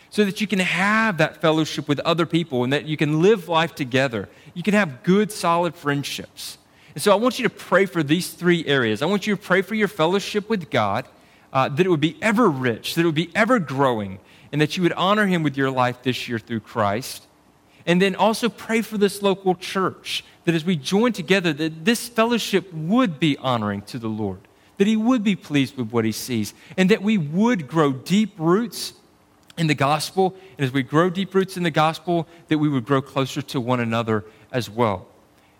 so 0.10 0.25
that 0.25 0.42
you 0.42 0.48
can 0.48 0.60
have 0.60 1.18
that 1.18 1.42
fellowship 1.42 1.88
with 1.88 2.00
other 2.01 2.25
people 2.25 2.63
and 2.63 2.74
that 2.74 2.86
you 2.86 2.98
can 2.98 3.22
live 3.22 3.48
life 3.48 3.74
together. 3.74 4.28
You 4.54 4.63
can 4.63 4.74
have 4.74 5.04
good, 5.04 5.31
solid 5.31 5.75
friendships. 5.75 6.58
And 6.94 7.01
so 7.01 7.13
I 7.13 7.15
want 7.15 7.39
you 7.39 7.44
to 7.44 7.50
pray 7.50 7.86
for 7.86 8.03
these 8.03 8.32
three 8.32 8.65
areas. 8.65 9.01
I 9.01 9.06
want 9.06 9.25
you 9.25 9.36
to 9.36 9.41
pray 9.41 9.62
for 9.62 9.75
your 9.75 9.88
fellowship 9.88 10.50
with 10.50 10.70
God, 10.70 11.06
uh, 11.53 11.70
that 11.70 11.86
it 11.86 11.89
would 11.89 12.01
be 12.01 12.17
ever 12.22 12.50
rich, 12.50 12.96
that 12.96 13.01
it 13.01 13.06
would 13.06 13.15
be 13.15 13.32
ever 13.34 13.60
growing, 13.60 14.20
and 14.51 14.60
that 14.60 14.75
you 14.75 14.84
would 14.84 14.94
honor 14.94 15.25
Him 15.25 15.44
with 15.44 15.56
your 15.56 15.72
life 15.72 16.03
this 16.03 16.27
year 16.27 16.39
through 16.39 16.60
Christ. 16.60 17.27
And 17.86 18.01
then 18.01 18.15
also 18.15 18.50
pray 18.50 18.82
for 18.82 18.98
this 18.98 19.22
local 19.22 19.56
church, 19.56 20.24
that 20.44 20.53
as 20.53 20.65
we 20.65 20.75
join 20.75 21.13
together, 21.13 21.53
that 21.53 21.86
this 21.86 22.10
fellowship 22.10 22.72
would 22.74 23.20
be 23.20 23.38
honoring 23.38 23.84
to 23.84 23.98
the 23.98 24.10
Lord 24.10 24.41
that 24.82 24.88
he 24.88 24.98
would 24.98 25.24
be 25.24 25.36
pleased 25.36 25.78
with 25.78 25.92
what 25.92 26.06
he 26.06 26.12
sees, 26.12 26.56
and 26.76 26.90
that 26.90 27.04
we 27.04 27.16
would 27.16 27.68
grow 27.68 27.94
deep 27.94 28.34
roots 28.40 28.94
in 29.56 29.68
the 29.68 29.76
gospel. 29.76 30.36
And 30.58 30.66
as 30.66 30.74
we 30.74 30.82
grow 30.82 31.08
deep 31.08 31.36
roots 31.36 31.56
in 31.56 31.62
the 31.62 31.70
gospel, 31.70 32.28
that 32.48 32.58
we 32.58 32.68
would 32.68 32.84
grow 32.84 33.00
closer 33.00 33.44
to 33.44 33.62
one 33.62 33.80
another 33.80 34.26
as 34.52 34.72
well. 34.72 35.06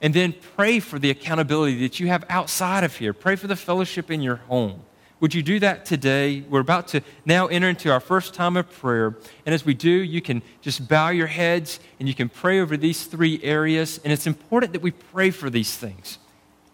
And 0.02 0.12
then 0.12 0.34
pray 0.56 0.80
for 0.80 0.98
the 0.98 1.12
accountability 1.12 1.82
that 1.82 2.00
you 2.00 2.08
have 2.08 2.26
outside 2.30 2.84
of 2.84 2.96
here. 2.96 3.14
Pray 3.14 3.36
for 3.36 3.46
the 3.46 3.56
fellowship 3.56 4.10
in 4.10 4.24
your 4.24 4.38
home. 4.38 4.82
Would 5.20 5.36
you 5.36 5.44
do 5.44 5.60
that 5.60 5.86
today? 5.86 6.42
We're 6.50 6.62
about 6.62 6.88
to 6.88 7.02
now 7.24 7.46
enter 7.46 7.70
into 7.70 7.92
our 7.92 8.00
first 8.00 8.34
time 8.34 8.58
of 8.58 8.72
prayer. 8.72 9.16
And 9.46 9.54
as 9.54 9.64
we 9.64 9.76
do, 9.76 9.92
you 9.92 10.24
can 10.24 10.42
just 10.62 10.88
bow 10.88 11.10
your 11.10 11.28
heads 11.28 11.80
and 12.00 12.08
you 12.08 12.16
can 12.16 12.28
pray 12.28 12.60
over 12.60 12.76
these 12.76 13.06
three 13.06 13.40
areas. 13.44 14.00
And 14.04 14.12
it's 14.12 14.26
important 14.26 14.74
that 14.74 14.82
we 14.82 14.90
pray 14.90 15.30
for 15.30 15.52
these 15.52 15.78
things. 15.78 16.18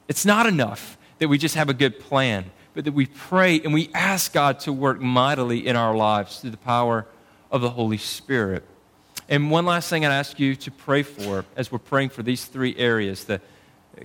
It's 0.08 0.24
not 0.24 0.46
enough 0.46 0.97
that 1.19 1.27
we 1.27 1.38
just 1.38 1.55
have 1.55 1.69
a 1.69 1.74
good 1.74 2.00
plan, 2.00 2.45
but 2.74 2.86
that 2.86 2.93
we 2.93 3.05
pray 3.05 3.59
and 3.59 3.74
we 3.74 3.89
ask 3.93 4.33
God 4.33 4.59
to 4.62 4.74
work 4.74 5.00
mightily 5.00 5.67
in 5.67 5.75
our 5.75 5.95
lives 5.95 6.39
through 6.39 6.51
the 6.51 6.57
power 6.57 7.05
of 7.51 7.62
the 7.62 7.71
Holy 7.71 7.97
Spirit. 7.97 8.63
And 9.29 9.51
one 9.51 9.65
last 9.65 9.89
thing 9.89 10.05
I'd 10.05 10.12
ask 10.12 10.39
you 10.39 10.55
to 10.55 10.71
pray 10.71 11.03
for 11.03 11.43
as 11.55 11.71
we're 11.71 11.79
praying 11.79 12.09
for 12.09 12.24
these 12.24 12.45
three 12.45 12.75
areas 12.77 13.25
the 13.25 13.41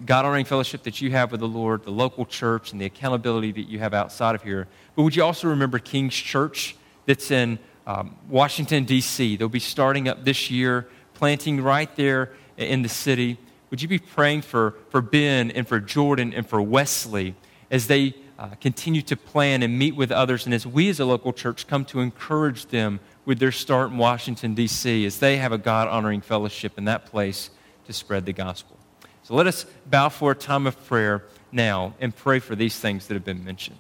God 0.07 0.25
honoring 0.25 0.47
fellowship 0.47 0.85
that 0.85 1.01
you 1.01 1.11
have 1.11 1.31
with 1.33 1.41
the 1.41 1.49
Lord, 1.49 1.85
the 1.85 1.91
local 1.91 2.25
church, 2.25 2.73
and 2.73 2.81
the 2.81 2.87
accountability 2.87 3.53
that 3.53 3.69
you 3.69 3.79
have 3.79 3.93
outside 3.93 4.35
of 4.35 4.43
here. 4.43 4.67
But 4.97 5.03
would 5.03 5.15
you 5.15 5.23
also 5.23 5.49
remember 5.49 5.79
King's 5.79 6.15
Church 6.15 6.77
that's 7.05 7.31
in 7.31 7.59
um, 7.87 8.17
Washington, 8.29 8.85
D.C.? 8.85 9.37
They'll 9.37 9.51
be 9.51 9.59
starting 9.59 10.09
up 10.09 10.25
this 10.25 10.51
year, 10.51 10.89
planting 11.13 11.63
right 11.63 11.95
there 11.95 12.33
in 12.57 12.81
the 12.81 12.89
city. 12.89 13.39
Would 13.73 13.81
you 13.81 13.89
be 13.89 13.99
praying 13.99 14.43
for, 14.43 14.75
for 14.91 15.01
Ben 15.01 15.51
and 15.51 15.67
for 15.67 15.81
Jordan 15.81 16.35
and 16.35 16.47
for 16.47 16.61
Wesley 16.61 17.35
as 17.71 17.87
they 17.87 18.15
uh, 18.39 18.49
continue 18.61 19.01
to 19.01 19.17
plan 19.17 19.63
and 19.63 19.79
meet 19.79 19.97
with 19.97 20.13
others, 20.13 20.45
and 20.45 20.55
as 20.55 20.67
we 20.67 20.91
as 20.91 21.01
a 21.01 21.07
local 21.07 21.33
church 21.33 21.67
come 21.67 21.87
to 21.87 22.01
encourage 22.01 22.67
them 22.67 23.01
with 23.25 23.39
their 23.39 23.51
start 23.51 23.91
in 23.91 23.97
Washington, 23.97 24.53
D.C., 24.53 25.07
as 25.07 25.21
they 25.21 25.39
have 25.39 25.53
a 25.53 25.59
God 25.59 25.89
honoring 25.89 26.21
fellowship 26.21 26.77
in 26.77 26.85
that 26.85 27.07
place 27.07 27.49
to 27.87 27.95
spread 27.95 28.27
the 28.27 28.35
gospel. 28.35 28.77
So 29.23 29.35
let 29.35 29.47
us 29.47 29.65
bow 29.89 30.11
for 30.11 30.33
a 30.33 30.35
time 30.35 30.67
of 30.67 30.85
prayer 30.85 31.25
now 31.51 31.95
and 31.99 32.15
pray 32.15 32.41
for 32.41 32.55
these 32.55 32.79
things 32.79 33.07
that 33.07 33.15
have 33.15 33.25
been 33.25 33.43
mentioned. 33.43 33.79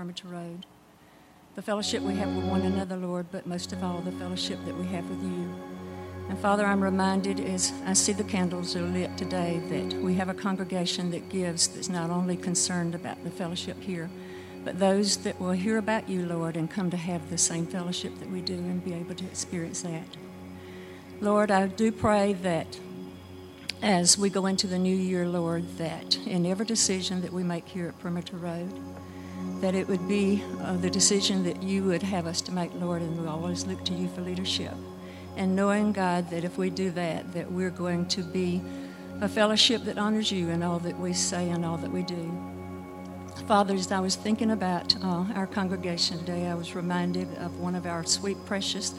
Perimeter 0.00 0.28
Road. 0.28 0.64
The 1.56 1.60
fellowship 1.60 2.02
we 2.02 2.14
have 2.14 2.34
with 2.34 2.46
one 2.46 2.62
another, 2.62 2.96
Lord, 2.96 3.26
but 3.30 3.46
most 3.46 3.70
of 3.74 3.84
all, 3.84 3.98
the 3.98 4.12
fellowship 4.12 4.58
that 4.64 4.74
we 4.74 4.86
have 4.86 5.06
with 5.10 5.22
you. 5.22 5.54
And 6.30 6.38
Father, 6.38 6.64
I'm 6.64 6.82
reminded 6.82 7.38
as 7.38 7.70
I 7.84 7.92
see 7.92 8.14
the 8.14 8.24
candles 8.24 8.74
are 8.74 8.80
lit 8.80 9.14
today 9.18 9.60
that 9.68 10.00
we 10.00 10.14
have 10.14 10.30
a 10.30 10.34
congregation 10.34 11.10
that 11.10 11.28
gives 11.28 11.68
that's 11.68 11.90
not 11.90 12.08
only 12.08 12.38
concerned 12.38 12.94
about 12.94 13.22
the 13.24 13.30
fellowship 13.30 13.78
here, 13.78 14.08
but 14.64 14.78
those 14.78 15.18
that 15.18 15.38
will 15.38 15.50
hear 15.50 15.76
about 15.76 16.08
you, 16.08 16.24
Lord, 16.24 16.56
and 16.56 16.70
come 16.70 16.88
to 16.92 16.96
have 16.96 17.28
the 17.28 17.36
same 17.36 17.66
fellowship 17.66 18.18
that 18.20 18.30
we 18.30 18.40
do 18.40 18.54
and 18.54 18.82
be 18.82 18.94
able 18.94 19.16
to 19.16 19.24
experience 19.26 19.82
that. 19.82 20.16
Lord, 21.20 21.50
I 21.50 21.66
do 21.66 21.92
pray 21.92 22.32
that 22.32 22.78
as 23.82 24.16
we 24.16 24.30
go 24.30 24.46
into 24.46 24.66
the 24.66 24.78
new 24.78 24.96
year, 24.96 25.28
Lord, 25.28 25.76
that 25.76 26.16
in 26.26 26.46
every 26.46 26.64
decision 26.64 27.20
that 27.20 27.34
we 27.34 27.42
make 27.42 27.68
here 27.68 27.88
at 27.88 27.98
Perimeter 27.98 28.38
Road, 28.38 28.72
that 29.60 29.74
it 29.74 29.86
would 29.88 30.08
be 30.08 30.42
uh, 30.60 30.76
the 30.76 30.90
decision 30.90 31.44
that 31.44 31.62
you 31.62 31.84
would 31.84 32.02
have 32.02 32.26
us 32.26 32.40
to 32.42 32.52
make, 32.52 32.72
Lord, 32.74 33.02
and 33.02 33.20
we 33.20 33.28
always 33.28 33.66
look 33.66 33.84
to 33.84 33.94
you 33.94 34.08
for 34.08 34.22
leadership. 34.22 34.74
And 35.36 35.54
knowing, 35.54 35.92
God, 35.92 36.30
that 36.30 36.44
if 36.44 36.58
we 36.58 36.70
do 36.70 36.90
that, 36.92 37.32
that 37.34 37.50
we're 37.50 37.70
going 37.70 38.06
to 38.06 38.22
be 38.22 38.62
a 39.20 39.28
fellowship 39.28 39.84
that 39.84 39.98
honors 39.98 40.32
you 40.32 40.48
in 40.48 40.62
all 40.62 40.78
that 40.80 40.98
we 40.98 41.12
say 41.12 41.50
and 41.50 41.64
all 41.64 41.76
that 41.78 41.90
we 41.90 42.02
do. 42.02 42.32
Father, 43.46 43.74
as 43.74 43.92
I 43.92 44.00
was 44.00 44.16
thinking 44.16 44.50
about 44.50 44.96
uh, 45.02 45.24
our 45.34 45.46
congregation 45.46 46.18
today, 46.18 46.46
I 46.46 46.54
was 46.54 46.74
reminded 46.74 47.28
of 47.38 47.58
one 47.58 47.74
of 47.74 47.86
our 47.86 48.04
sweet, 48.04 48.42
precious 48.46 48.94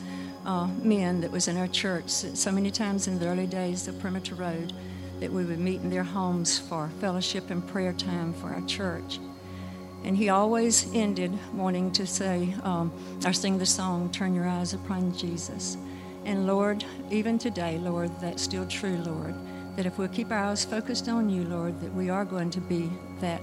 uh, 0.45 0.67
men 0.83 1.21
that 1.21 1.31
was 1.31 1.47
in 1.47 1.57
our 1.57 1.67
church 1.67 2.09
so 2.09 2.51
many 2.51 2.71
times 2.71 3.07
in 3.07 3.19
the 3.19 3.27
early 3.27 3.47
days 3.47 3.87
of 3.87 3.99
Perimeter 3.99 4.35
Road 4.35 4.73
that 5.19 5.31
we 5.31 5.45
would 5.45 5.59
meet 5.59 5.81
in 5.81 5.89
their 5.89 6.03
homes 6.03 6.57
for 6.57 6.89
fellowship 6.99 7.49
and 7.49 7.67
prayer 7.67 7.93
time 7.93 8.33
for 8.33 8.47
our 8.47 8.61
church. 8.61 9.19
And 10.03 10.17
he 10.17 10.29
always 10.29 10.91
ended 10.93 11.37
wanting 11.53 11.91
to 11.91 12.07
say, 12.07 12.53
um, 12.63 12.91
or 13.25 13.33
sing 13.33 13.57
the 13.57 13.65
song, 13.65 14.11
Turn 14.11 14.33
Your 14.33 14.47
Eyes 14.47 14.73
Upon 14.73 15.15
Jesus. 15.15 15.77
And 16.25 16.47
Lord, 16.47 16.83
even 17.09 17.37
today, 17.37 17.77
Lord, 17.77 18.11
that's 18.19 18.41
still 18.41 18.65
true, 18.67 18.97
Lord, 18.97 19.35
that 19.75 19.85
if 19.85 19.97
we'll 19.97 20.07
keep 20.07 20.31
our 20.31 20.37
eyes 20.37 20.65
focused 20.65 21.07
on 21.07 21.29
you, 21.29 21.43
Lord, 21.43 21.79
that 21.81 21.93
we 21.93 22.09
are 22.09 22.25
going 22.25 22.49
to 22.51 22.61
be 22.61 22.89
that 23.19 23.41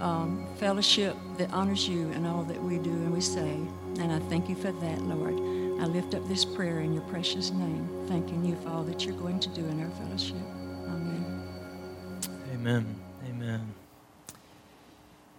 um, 0.00 0.46
fellowship 0.56 1.16
that 1.38 1.52
honors 1.52 1.88
you 1.88 2.10
in 2.10 2.26
all 2.26 2.42
that 2.44 2.62
we 2.62 2.78
do 2.78 2.90
and 2.90 3.12
we 3.12 3.20
say. 3.20 3.58
And 3.98 4.12
I 4.12 4.18
thank 4.28 4.48
you 4.48 4.54
for 4.54 4.72
that, 4.72 5.02
Lord. 5.02 5.34
I 5.80 5.86
lift 5.86 6.14
up 6.14 6.26
this 6.28 6.44
prayer 6.44 6.80
in 6.80 6.92
your 6.92 7.02
precious 7.04 7.50
name, 7.50 7.88
thanking 8.08 8.44
you 8.44 8.56
for 8.56 8.70
all 8.70 8.82
that 8.84 9.04
you're 9.04 9.16
going 9.16 9.40
to 9.40 9.48
do 9.50 9.64
in 9.66 9.82
our 9.82 9.90
fellowship. 9.90 10.36
Amen. 10.86 11.42
Amen. 12.52 12.96
Amen. 13.28 13.74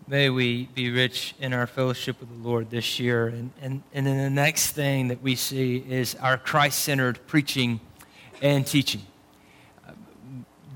May 0.09 0.29
we 0.29 0.67
be 0.73 0.89
rich 0.89 1.35
in 1.37 1.51
our 1.51 1.67
fellowship 1.67 2.21
with 2.21 2.29
the 2.29 2.47
Lord 2.47 2.69
this 2.69 2.97
year. 2.97 3.27
And, 3.27 3.51
and, 3.61 3.83
and 3.93 4.07
then 4.07 4.17
the 4.17 4.29
next 4.29 4.71
thing 4.71 5.09
that 5.09 5.21
we 5.21 5.35
see 5.35 5.83
is 5.85 6.15
our 6.15 6.37
Christ 6.37 6.79
centered 6.79 7.19
preaching 7.27 7.81
and 8.41 8.65
teaching. 8.65 9.01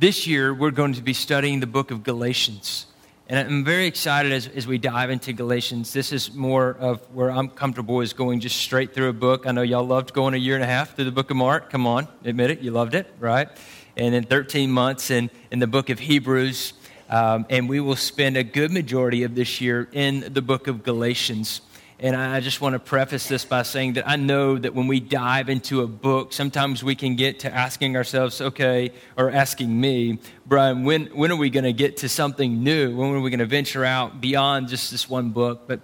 This 0.01 0.27
year, 0.27 0.53
we're 0.53 0.71
going 0.71 0.91
to 0.95 1.01
be 1.01 1.13
studying 1.13 1.61
the 1.61 1.67
book 1.67 1.91
of 1.91 2.03
Galatians. 2.03 2.87
And 3.29 3.39
I'm 3.39 3.63
very 3.63 3.85
excited 3.85 4.33
as, 4.33 4.47
as 4.49 4.67
we 4.67 4.77
dive 4.77 5.09
into 5.09 5.31
Galatians. 5.31 5.93
This 5.93 6.11
is 6.11 6.33
more 6.33 6.75
of 6.77 6.99
where 7.13 7.31
I'm 7.31 7.47
comfortable 7.47 8.01
is 8.01 8.11
going 8.11 8.41
just 8.41 8.57
straight 8.57 8.93
through 8.93 9.07
a 9.07 9.13
book. 9.13 9.47
I 9.47 9.53
know 9.53 9.61
y'all 9.61 9.87
loved 9.87 10.11
going 10.11 10.33
a 10.33 10.37
year 10.37 10.55
and 10.55 10.63
a 10.65 10.67
half 10.67 10.97
through 10.97 11.05
the 11.05 11.11
book 11.13 11.31
of 11.31 11.37
Mark. 11.37 11.69
Come 11.69 11.87
on, 11.87 12.09
admit 12.25 12.51
it, 12.51 12.59
you 12.59 12.71
loved 12.71 12.95
it, 12.95 13.09
right? 13.17 13.47
And 13.95 14.13
then 14.13 14.25
13 14.25 14.69
months 14.69 15.09
in, 15.09 15.29
in 15.51 15.59
the 15.59 15.67
book 15.67 15.89
of 15.89 15.99
Hebrews. 15.99 16.73
Um, 17.11 17.45
and 17.49 17.67
we 17.67 17.81
will 17.81 17.97
spend 17.97 18.37
a 18.37 18.43
good 18.43 18.71
majority 18.71 19.23
of 19.23 19.35
this 19.35 19.59
year 19.59 19.89
in 19.91 20.31
the 20.33 20.41
book 20.41 20.67
of 20.67 20.81
Galatians. 20.81 21.59
And 21.99 22.15
I 22.15 22.39
just 22.39 22.61
want 22.61 22.73
to 22.73 22.79
preface 22.79 23.27
this 23.27 23.43
by 23.43 23.63
saying 23.63 23.93
that 23.93 24.07
I 24.09 24.15
know 24.15 24.57
that 24.57 24.73
when 24.73 24.87
we 24.87 25.01
dive 25.01 25.49
into 25.49 25.81
a 25.81 25.87
book, 25.87 26.31
sometimes 26.31 26.85
we 26.85 26.95
can 26.95 27.17
get 27.17 27.39
to 27.41 27.53
asking 27.53 27.97
ourselves, 27.97 28.39
okay, 28.39 28.93
or 29.17 29.29
asking 29.29 29.79
me, 29.79 30.19
Brian, 30.45 30.85
when, 30.85 31.07
when 31.07 31.31
are 31.33 31.35
we 31.35 31.49
going 31.49 31.65
to 31.65 31.73
get 31.73 31.97
to 31.97 32.07
something 32.07 32.63
new? 32.63 32.95
When 32.95 33.13
are 33.13 33.19
we 33.19 33.29
going 33.29 33.39
to 33.39 33.45
venture 33.45 33.83
out 33.83 34.21
beyond 34.21 34.69
just 34.69 34.89
this 34.89 35.09
one 35.09 35.31
book? 35.31 35.67
But 35.67 35.81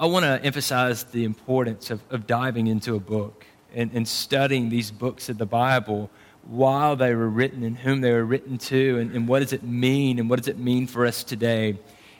I 0.00 0.06
want 0.06 0.24
to 0.24 0.42
emphasize 0.42 1.04
the 1.04 1.24
importance 1.24 1.90
of, 1.90 2.00
of 2.08 2.26
diving 2.26 2.66
into 2.66 2.96
a 2.96 3.00
book 3.00 3.44
and, 3.74 3.90
and 3.92 4.08
studying 4.08 4.70
these 4.70 4.90
books 4.90 5.28
of 5.28 5.36
the 5.36 5.46
Bible 5.46 6.10
while 6.48 6.96
they 6.96 7.14
were 7.14 7.28
written 7.28 7.62
and 7.62 7.76
whom 7.76 8.00
they 8.00 8.12
were 8.12 8.24
written 8.24 8.58
to 8.58 8.98
and, 8.98 9.12
and 9.12 9.28
what 9.28 9.40
does 9.40 9.52
it 9.52 9.62
mean 9.62 10.18
and 10.18 10.28
what 10.28 10.38
does 10.38 10.48
it 10.48 10.58
mean 10.58 10.86
for 10.86 11.06
us 11.06 11.22
today. 11.24 11.78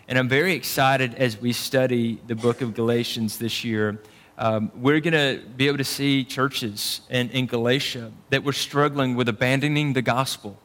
And 0.08 0.18
I'm 0.18 0.28
very 0.28 0.54
excited 0.54 1.14
as 1.14 1.40
we 1.40 1.52
study 1.52 2.20
the 2.26 2.34
book 2.34 2.60
of 2.60 2.74
Galatians 2.74 3.38
this 3.38 3.64
year. 3.64 4.00
Um, 4.38 4.70
we're 4.74 5.00
going 5.00 5.12
to 5.12 5.42
be 5.56 5.68
able 5.68 5.78
to 5.78 5.84
see 5.84 6.24
churches 6.24 7.02
in, 7.10 7.30
in 7.30 7.46
Galatia 7.46 8.12
that 8.30 8.42
were 8.44 8.52
struggling 8.52 9.14
with 9.14 9.28
abandoning 9.28 9.92
the 9.92 10.02
gospel, 10.02 10.58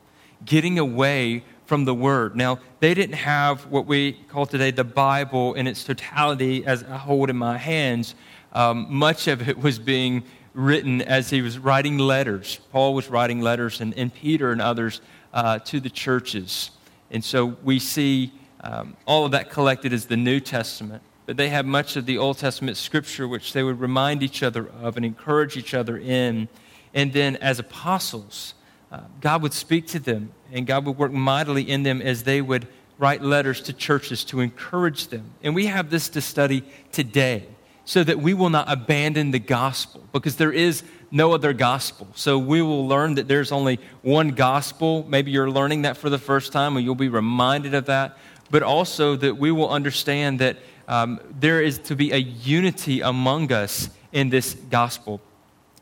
getting 0.46 0.80
away 0.80 1.44
from 1.66 1.86
the 1.86 1.94
word. 1.94 2.36
Now, 2.36 2.60
they 2.80 2.94
didn't 2.94 3.16
have 3.16 3.68
what 3.68 3.86
we 3.86 4.14
call 4.30 4.46
today 4.46 4.72
the 4.72 4.84
Bible 4.84 5.54
in 5.54 5.68
its 5.68 5.84
totality 5.84 6.66
as 6.66 6.84
I 6.84 6.98
hold 6.98 7.30
in 7.30 7.38
my 7.38 7.58
hands. 7.58 8.16
Um, 8.54 8.88
much 8.90 9.28
of 9.28 9.48
it 9.48 9.58
was 9.58 9.78
being 9.78 10.24
written 10.58 11.04
as 11.04 11.30
he 11.30 11.44
was 11.44 11.60
writing 11.60 12.00
letters. 12.00 12.60
Paul 12.72 12.96
was 12.96 13.10
writing 13.10 13.42
letters, 13.42 13.80
and, 13.80 13.96
and 13.96 14.12
Peter 14.12 14.52
and 14.52 14.60
others 14.60 15.02
uh, 15.32 15.60
to 15.60 15.80
the 15.80 15.90
churches. 15.90 16.72
And 17.12 17.24
so 17.24 17.56
we 17.64 17.78
see 17.78 18.34
um, 18.62 18.98
all 19.06 19.24
of 19.24 19.32
that 19.34 19.52
collected 19.52 19.94
as 19.94 20.08
the 20.08 20.18
New 20.18 20.40
Testament. 20.40 21.04
But 21.28 21.38
they 21.38 21.50
have 21.50 21.68
much 21.68 21.96
of 21.96 22.08
the 22.08 22.18
Old 22.18 22.40
Testament 22.40 22.76
scripture, 22.76 23.28
which 23.28 23.54
they 23.54 23.62
would 23.62 23.80
remind 23.80 24.24
each 24.24 24.42
other 24.42 24.68
of 24.82 24.98
and 24.98 25.06
encourage 25.06 25.58
each 25.58 25.76
other 25.76 25.96
in. 25.96 26.48
And 26.92 27.14
then, 27.14 27.36
as 27.36 27.60
apostles, 27.60 28.56
uh, 28.92 29.02
God 29.22 29.44
would 29.44 29.54
speak 29.54 29.86
to 29.88 30.00
them, 30.00 30.32
and 30.52 30.66
God 30.66 30.88
would 30.88 30.98
work 30.98 31.12
mightily 31.12 31.70
in 31.70 31.84
them 31.84 32.02
as 32.02 32.24
they 32.24 32.42
would 32.42 32.68
write 32.98 33.22
letters 33.22 33.62
to 33.62 33.74
churches 33.74 34.24
to 34.24 34.40
encourage 34.40 35.10
them. 35.10 35.30
And 35.44 35.54
we 35.54 35.68
have 35.68 35.92
this 35.92 36.10
to 36.10 36.22
study 36.22 36.64
today 36.92 37.46
so 37.88 38.04
that 38.04 38.20
we 38.20 38.34
will 38.34 38.50
not 38.50 38.70
abandon 38.70 39.32
the 39.32 39.40
gospel 39.40 40.04
because 40.12 40.36
there 40.36 40.52
is 40.52 40.84
no 41.10 41.32
other 41.32 41.54
gospel. 41.54 42.06
So 42.16 42.38
we 42.38 42.62
will 42.62 42.86
learn 42.86 43.16
that 43.16 43.30
there's 43.30 43.54
only 43.54 43.80
one 44.02 44.32
gospel. 44.32 45.06
Maybe 45.08 45.32
you're 45.32 45.50
learning 45.50 45.84
that 45.84 45.96
for 45.96 46.10
the 46.10 46.18
first 46.18 46.52
time 46.52 46.76
and 46.76 46.86
you'll 46.86 46.96
be 46.96 47.08
reminded 47.08 47.74
of 47.74 47.86
that. 47.86 48.18
But 48.52 48.62
also 48.62 49.16
that 49.16 49.38
we 49.38 49.52
will 49.54 49.70
understand 49.70 50.40
that 50.40 50.58
um, 50.90 51.22
there 51.40 51.62
is 51.62 51.80
to 51.80 51.96
be 51.96 52.12
a 52.12 52.18
unity 52.18 53.00
among 53.00 53.54
us 53.54 53.90
in 54.12 54.32
this 54.32 54.56
gospel. 54.70 55.22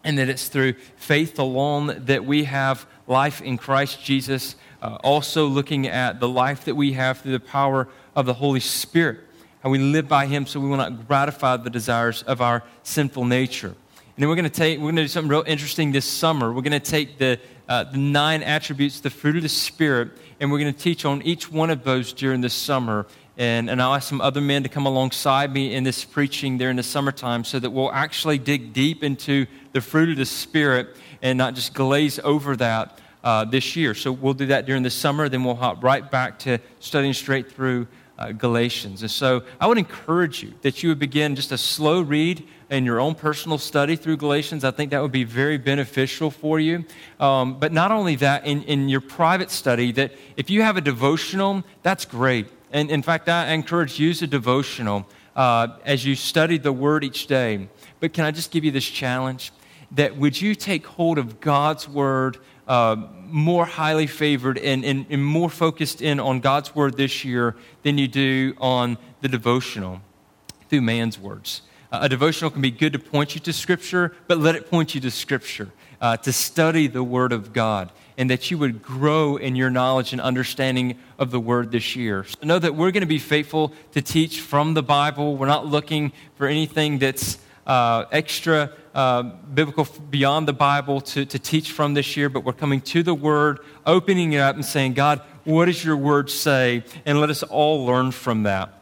And 0.03 0.19
that 0.19 0.29
it's 0.29 0.47
through 0.47 0.73
faith 0.97 1.39
alone 1.39 2.03
that 2.05 2.23
we 2.23 2.43
have 2.43 2.85
life 3.07 3.41
in 3.41 3.57
Christ 3.57 4.03
Jesus. 4.03 4.55
Uh, 4.79 4.99
also, 5.03 5.47
looking 5.47 5.87
at 5.87 6.19
the 6.19 6.29
life 6.29 6.65
that 6.65 6.75
we 6.75 6.93
have 6.93 7.21
through 7.21 7.31
the 7.31 7.39
power 7.39 7.87
of 8.15 8.27
the 8.27 8.35
Holy 8.35 8.59
Spirit 8.59 9.24
how 9.65 9.71
we 9.71 9.79
live 9.79 10.07
by 10.07 10.27
Him 10.27 10.45
so 10.45 10.59
we 10.59 10.69
will 10.69 10.77
not 10.77 11.07
gratify 11.07 11.57
the 11.57 11.71
desires 11.71 12.21
of 12.21 12.39
our 12.39 12.61
sinful 12.83 13.25
nature. 13.25 13.69
And 13.69 13.75
then 14.15 14.29
we're 14.29 14.35
going 14.35 14.43
to 14.43 14.49
take, 14.51 14.77
we're 14.77 14.91
going 14.91 14.97
to 14.97 15.01
do 15.01 15.07
something 15.07 15.31
real 15.31 15.43
interesting 15.47 15.91
this 15.91 16.05
summer. 16.05 16.53
We're 16.53 16.61
going 16.61 16.79
to 16.79 16.79
take 16.79 17.17
the, 17.17 17.39
uh, 17.67 17.85
the 17.85 17.97
nine 17.97 18.43
attributes, 18.43 18.99
the 18.99 19.09
fruit 19.09 19.37
of 19.37 19.41
the 19.41 19.49
Spirit, 19.49 20.11
and 20.39 20.51
we're 20.51 20.59
going 20.59 20.71
to 20.71 20.79
teach 20.79 21.03
on 21.03 21.23
each 21.23 21.51
one 21.51 21.71
of 21.71 21.83
those 21.83 22.13
during 22.13 22.41
the 22.41 22.49
summer. 22.49 23.07
And, 23.37 23.67
and 23.67 23.81
I'll 23.81 23.95
ask 23.95 24.07
some 24.07 24.21
other 24.21 24.39
men 24.39 24.61
to 24.61 24.69
come 24.69 24.85
alongside 24.85 25.51
me 25.51 25.73
in 25.73 25.83
this 25.83 26.05
preaching 26.05 26.59
there 26.59 26.69
in 26.69 26.75
the 26.75 26.83
summertime 26.83 27.43
so 27.43 27.57
that 27.57 27.71
we'll 27.71 27.91
actually 27.91 28.37
dig 28.37 28.71
deep 28.71 29.03
into 29.03 29.47
the 29.71 29.81
fruit 29.81 30.09
of 30.09 30.17
the 30.17 30.27
Spirit 30.27 30.95
and 31.23 31.39
not 31.39 31.55
just 31.55 31.73
glaze 31.73 32.19
over 32.19 32.55
that 32.57 32.99
uh, 33.23 33.43
this 33.43 33.75
year. 33.75 33.95
So 33.95 34.11
we'll 34.11 34.35
do 34.35 34.45
that 34.45 34.67
during 34.67 34.83
the 34.83 34.91
summer, 34.91 35.27
then 35.27 35.43
we'll 35.43 35.55
hop 35.55 35.83
right 35.83 36.09
back 36.11 36.37
to 36.39 36.59
studying 36.79 37.13
straight 37.13 37.51
through 37.51 37.87
uh, 38.17 38.31
Galatians. 38.31 39.01
And 39.01 39.11
so 39.11 39.43
I 39.59 39.67
would 39.67 39.77
encourage 39.77 40.41
you 40.43 40.53
that 40.61 40.81
you 40.81 40.89
would 40.89 40.99
begin 40.99 41.35
just 41.35 41.51
a 41.51 41.57
slow 41.57 42.01
read 42.01 42.47
in 42.69 42.85
your 42.85 42.99
own 42.99 43.15
personal 43.15 43.57
study 43.57 43.95
through 43.95 44.17
Galatians. 44.17 44.63
I 44.63 44.71
think 44.71 44.91
that 44.91 45.01
would 45.01 45.11
be 45.11 45.23
very 45.23 45.57
beneficial 45.57 46.31
for 46.31 46.59
you. 46.59 46.85
Um, 47.19 47.59
but 47.59 47.71
not 47.71 47.91
only 47.91 48.15
that, 48.17 48.45
in, 48.45 48.63
in 48.63 48.89
your 48.89 49.01
private 49.01 49.51
study, 49.51 49.91
that 49.93 50.13
if 50.37 50.49
you 50.49 50.61
have 50.61 50.77
a 50.77 50.81
devotional, 50.81 51.63
that's 51.83 52.05
great. 52.05 52.47
And 52.71 52.89
in 52.89 53.01
fact, 53.01 53.29
I 53.29 53.53
encourage 53.53 53.99
you 53.99 54.07
use 54.07 54.21
a 54.21 54.27
devotional 54.27 55.07
uh, 55.35 55.77
as 55.85 56.05
you 56.05 56.15
study 56.15 56.57
the 56.57 56.71
Word 56.71 57.03
each 57.03 57.27
day. 57.27 57.67
But 57.99 58.13
can 58.13 58.25
I 58.25 58.31
just 58.31 58.51
give 58.51 58.63
you 58.63 58.71
this 58.71 58.85
challenge? 58.85 59.51
That 59.91 60.17
would 60.17 60.41
you 60.41 60.55
take 60.55 60.85
hold 60.85 61.17
of 61.17 61.39
God's 61.39 61.87
Word 61.87 62.37
uh, 62.67 62.95
more 63.27 63.65
highly 63.65 64.07
favored 64.07 64.57
and, 64.57 64.83
and, 64.85 65.05
and 65.09 65.23
more 65.23 65.49
focused 65.49 66.01
in 66.01 66.19
on 66.19 66.39
God's 66.39 66.75
Word 66.75 66.97
this 66.97 67.23
year 67.23 67.55
than 67.83 67.97
you 67.97 68.07
do 68.07 68.55
on 68.59 68.97
the 69.21 69.27
devotional 69.27 70.01
through 70.69 70.81
man's 70.81 71.19
words? 71.19 71.61
Uh, 71.91 71.99
a 72.01 72.09
devotional 72.09 72.49
can 72.49 72.61
be 72.61 72.71
good 72.71 72.93
to 72.93 72.99
point 72.99 73.35
you 73.35 73.41
to 73.41 73.53
Scripture, 73.53 74.15
but 74.27 74.37
let 74.37 74.55
it 74.55 74.69
point 74.69 74.95
you 74.95 75.01
to 75.01 75.11
Scripture, 75.11 75.69
uh, 76.01 76.17
to 76.17 76.33
study 76.33 76.87
the 76.87 77.03
Word 77.03 77.31
of 77.31 77.53
God, 77.53 77.91
and 78.17 78.29
that 78.29 78.49
you 78.49 78.57
would 78.57 78.81
grow 78.81 79.37
in 79.37 79.55
your 79.55 79.69
knowledge 79.69 80.11
and 80.11 80.21
understanding 80.21 80.97
of 81.19 81.31
the 81.31 81.39
Word 81.39 81.71
this 81.71 81.95
year. 81.95 82.23
So 82.23 82.37
know 82.43 82.59
that 82.59 82.75
we're 82.75 82.91
going 82.91 83.01
to 83.01 83.07
be 83.07 83.19
faithful 83.19 83.73
to 83.91 84.01
teach 84.01 84.41
from 84.41 84.73
the 84.73 84.83
Bible. 84.83 85.37
We're 85.37 85.47
not 85.47 85.67
looking 85.67 86.11
for 86.35 86.47
anything 86.47 86.97
that's 86.97 87.37
uh, 87.67 88.05
extra 88.11 88.71
uh, 88.95 89.23
biblical 89.53 89.85
beyond 90.09 90.47
the 90.47 90.53
Bible 90.53 91.01
to, 91.01 91.25
to 91.25 91.37
teach 91.37 91.71
from 91.71 91.93
this 91.93 92.15
year, 92.15 92.29
but 92.29 92.45
we're 92.45 92.53
coming 92.53 92.79
to 92.81 93.03
the 93.03 93.13
Word, 93.13 93.59
opening 93.85 94.33
it 94.33 94.39
up 94.39 94.55
and 94.55 94.65
saying, 94.65 94.93
God, 94.93 95.21
what 95.43 95.65
does 95.65 95.83
your 95.83 95.97
Word 95.97 96.29
say? 96.29 96.83
And 97.05 97.19
let 97.19 97.29
us 97.29 97.43
all 97.43 97.85
learn 97.85 98.11
from 98.11 98.43
that. 98.43 98.81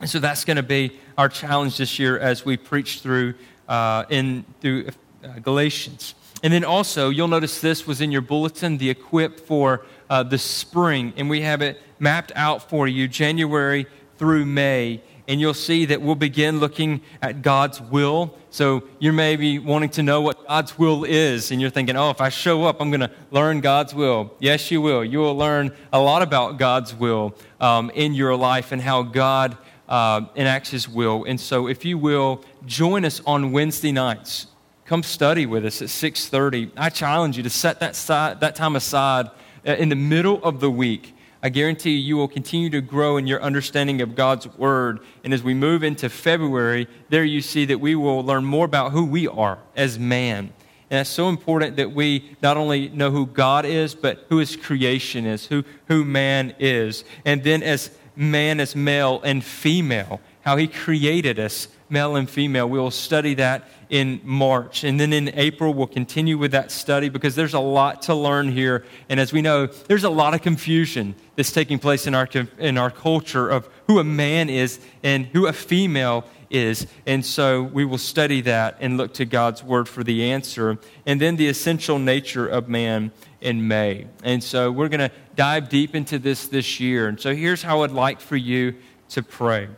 And 0.00 0.10
so 0.10 0.18
that's 0.18 0.44
going 0.44 0.56
to 0.56 0.64
be 0.64 0.98
our 1.16 1.28
challenge 1.28 1.76
this 1.78 1.98
year 2.00 2.18
as 2.18 2.44
we 2.44 2.56
preach 2.56 3.00
through 3.00 3.34
uh, 3.68 4.04
in 4.10 4.44
through 4.60 4.88
uh, 5.24 5.38
Galatians. 5.38 6.16
And 6.42 6.52
then 6.52 6.64
also, 6.64 7.10
you'll 7.10 7.28
notice 7.28 7.60
this 7.60 7.86
was 7.86 8.00
in 8.00 8.10
your 8.10 8.20
bulletin, 8.20 8.78
the 8.78 8.90
equip 8.90 9.38
for 9.38 9.86
uh, 10.10 10.24
the 10.24 10.38
spring, 10.38 11.12
and 11.16 11.30
we 11.30 11.42
have 11.42 11.62
it 11.62 11.80
mapped 12.00 12.32
out 12.34 12.68
for 12.68 12.88
you 12.88 13.06
January 13.06 13.86
through 14.18 14.44
May. 14.44 15.02
And 15.32 15.40
you'll 15.40 15.54
see 15.54 15.86
that 15.86 16.02
we'll 16.02 16.14
begin 16.14 16.60
looking 16.60 17.00
at 17.22 17.40
God's 17.40 17.80
will. 17.80 18.36
So 18.50 18.86
you 18.98 19.14
may 19.14 19.36
be 19.36 19.58
wanting 19.58 19.88
to 19.92 20.02
know 20.02 20.20
what 20.20 20.46
God's 20.46 20.78
will 20.78 21.04
is, 21.04 21.50
and 21.50 21.58
you're 21.58 21.70
thinking, 21.70 21.96
oh, 21.96 22.10
if 22.10 22.20
I 22.20 22.28
show 22.28 22.64
up, 22.64 22.82
I'm 22.82 22.90
going 22.90 23.00
to 23.00 23.10
learn 23.30 23.62
God's 23.62 23.94
will. 23.94 24.34
Yes, 24.40 24.70
you 24.70 24.82
will. 24.82 25.02
You 25.02 25.20
will 25.20 25.34
learn 25.34 25.74
a 25.90 25.98
lot 25.98 26.20
about 26.20 26.58
God's 26.58 26.94
will 26.94 27.34
um, 27.62 27.90
in 27.94 28.12
your 28.12 28.36
life 28.36 28.72
and 28.72 28.82
how 28.82 29.02
God 29.04 29.56
uh, 29.88 30.26
enacts 30.36 30.68
His 30.68 30.86
will. 30.86 31.24
And 31.24 31.40
so, 31.40 31.66
if 31.66 31.82
you 31.82 31.96
will, 31.96 32.44
join 32.66 33.06
us 33.06 33.22
on 33.24 33.52
Wednesday 33.52 33.90
nights. 33.90 34.48
Come 34.84 35.02
study 35.02 35.46
with 35.46 35.64
us 35.64 35.80
at 35.80 35.88
6:30. 35.88 36.72
I 36.76 36.90
challenge 36.90 37.38
you 37.38 37.42
to 37.42 37.48
set 37.48 37.80
that, 37.80 37.94
that 38.40 38.54
time 38.54 38.76
aside 38.76 39.30
uh, 39.66 39.72
in 39.76 39.88
the 39.88 39.96
middle 39.96 40.44
of 40.44 40.60
the 40.60 40.70
week. 40.70 41.14
I 41.42 41.48
guarantee 41.48 41.90
you, 41.90 41.98
you 41.98 42.16
will 42.16 42.28
continue 42.28 42.70
to 42.70 42.80
grow 42.80 43.16
in 43.16 43.26
your 43.26 43.42
understanding 43.42 44.00
of 44.00 44.14
God's 44.14 44.46
Word. 44.56 45.00
And 45.24 45.34
as 45.34 45.42
we 45.42 45.54
move 45.54 45.82
into 45.82 46.08
February, 46.08 46.86
there 47.08 47.24
you 47.24 47.40
see 47.40 47.64
that 47.64 47.80
we 47.80 47.94
will 47.96 48.22
learn 48.22 48.44
more 48.44 48.64
about 48.64 48.92
who 48.92 49.04
we 49.04 49.26
are 49.26 49.58
as 49.74 49.98
man. 49.98 50.52
And 50.88 51.00
it's 51.00 51.10
so 51.10 51.28
important 51.28 51.76
that 51.76 51.92
we 51.92 52.36
not 52.42 52.56
only 52.56 52.88
know 52.90 53.10
who 53.10 53.26
God 53.26 53.64
is, 53.64 53.94
but 53.94 54.26
who 54.28 54.38
His 54.38 54.54
creation 54.54 55.26
is, 55.26 55.46
who, 55.46 55.64
who 55.88 56.04
man 56.04 56.54
is. 56.60 57.02
And 57.24 57.42
then 57.42 57.62
as 57.62 57.90
man 58.14 58.60
as 58.60 58.76
male 58.76 59.20
and 59.24 59.42
female, 59.42 60.20
how 60.42 60.56
he 60.56 60.66
created 60.66 61.38
us, 61.38 61.68
male 61.92 62.16
and 62.16 62.28
female. 62.28 62.68
We 62.68 62.78
will 62.78 62.90
study 62.90 63.34
that 63.34 63.68
in 63.90 64.20
March. 64.24 64.82
And 64.82 64.98
then 64.98 65.12
in 65.12 65.30
April, 65.34 65.74
we'll 65.74 65.86
continue 65.86 66.38
with 66.38 66.52
that 66.52 66.70
study 66.70 67.10
because 67.10 67.36
there's 67.36 67.52
a 67.52 67.60
lot 67.60 68.02
to 68.02 68.14
learn 68.14 68.50
here. 68.50 68.84
And 69.10 69.20
as 69.20 69.32
we 69.32 69.42
know, 69.42 69.66
there's 69.66 70.04
a 70.04 70.10
lot 70.10 70.32
of 70.32 70.40
confusion 70.40 71.14
that's 71.36 71.52
taking 71.52 71.78
place 71.78 72.06
in 72.06 72.14
our, 72.14 72.26
in 72.58 72.78
our 72.78 72.90
culture 72.90 73.50
of 73.50 73.68
who 73.86 73.98
a 73.98 74.04
man 74.04 74.48
is 74.48 74.80
and 75.02 75.26
who 75.26 75.46
a 75.46 75.52
female 75.52 76.24
is. 76.48 76.86
And 77.06 77.24
so 77.24 77.62
we 77.62 77.84
will 77.84 77.98
study 77.98 78.40
that 78.42 78.78
and 78.80 78.96
look 78.96 79.12
to 79.14 79.26
God's 79.26 79.62
word 79.62 79.86
for 79.86 80.02
the 80.02 80.32
answer. 80.32 80.78
And 81.04 81.20
then 81.20 81.36
the 81.36 81.48
essential 81.48 81.98
nature 81.98 82.46
of 82.46 82.70
man 82.70 83.12
in 83.42 83.68
May. 83.68 84.06
And 84.24 84.42
so 84.42 84.72
we're 84.72 84.88
going 84.88 85.00
to 85.00 85.12
dive 85.36 85.68
deep 85.68 85.94
into 85.94 86.18
this 86.18 86.48
this 86.48 86.80
year. 86.80 87.08
And 87.08 87.20
so 87.20 87.34
here's 87.34 87.62
how 87.62 87.82
I'd 87.82 87.90
like 87.90 88.20
for 88.20 88.36
you 88.36 88.76
to 89.10 89.22
pray 89.22 89.68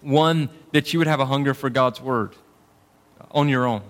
one, 0.00 0.50
that 0.72 0.92
you 0.92 0.98
would 0.98 1.08
have 1.08 1.20
a 1.20 1.26
hunger 1.26 1.54
for 1.54 1.70
God's 1.70 2.00
word 2.00 2.34
on 3.30 3.48
your 3.48 3.66
own, 3.66 3.82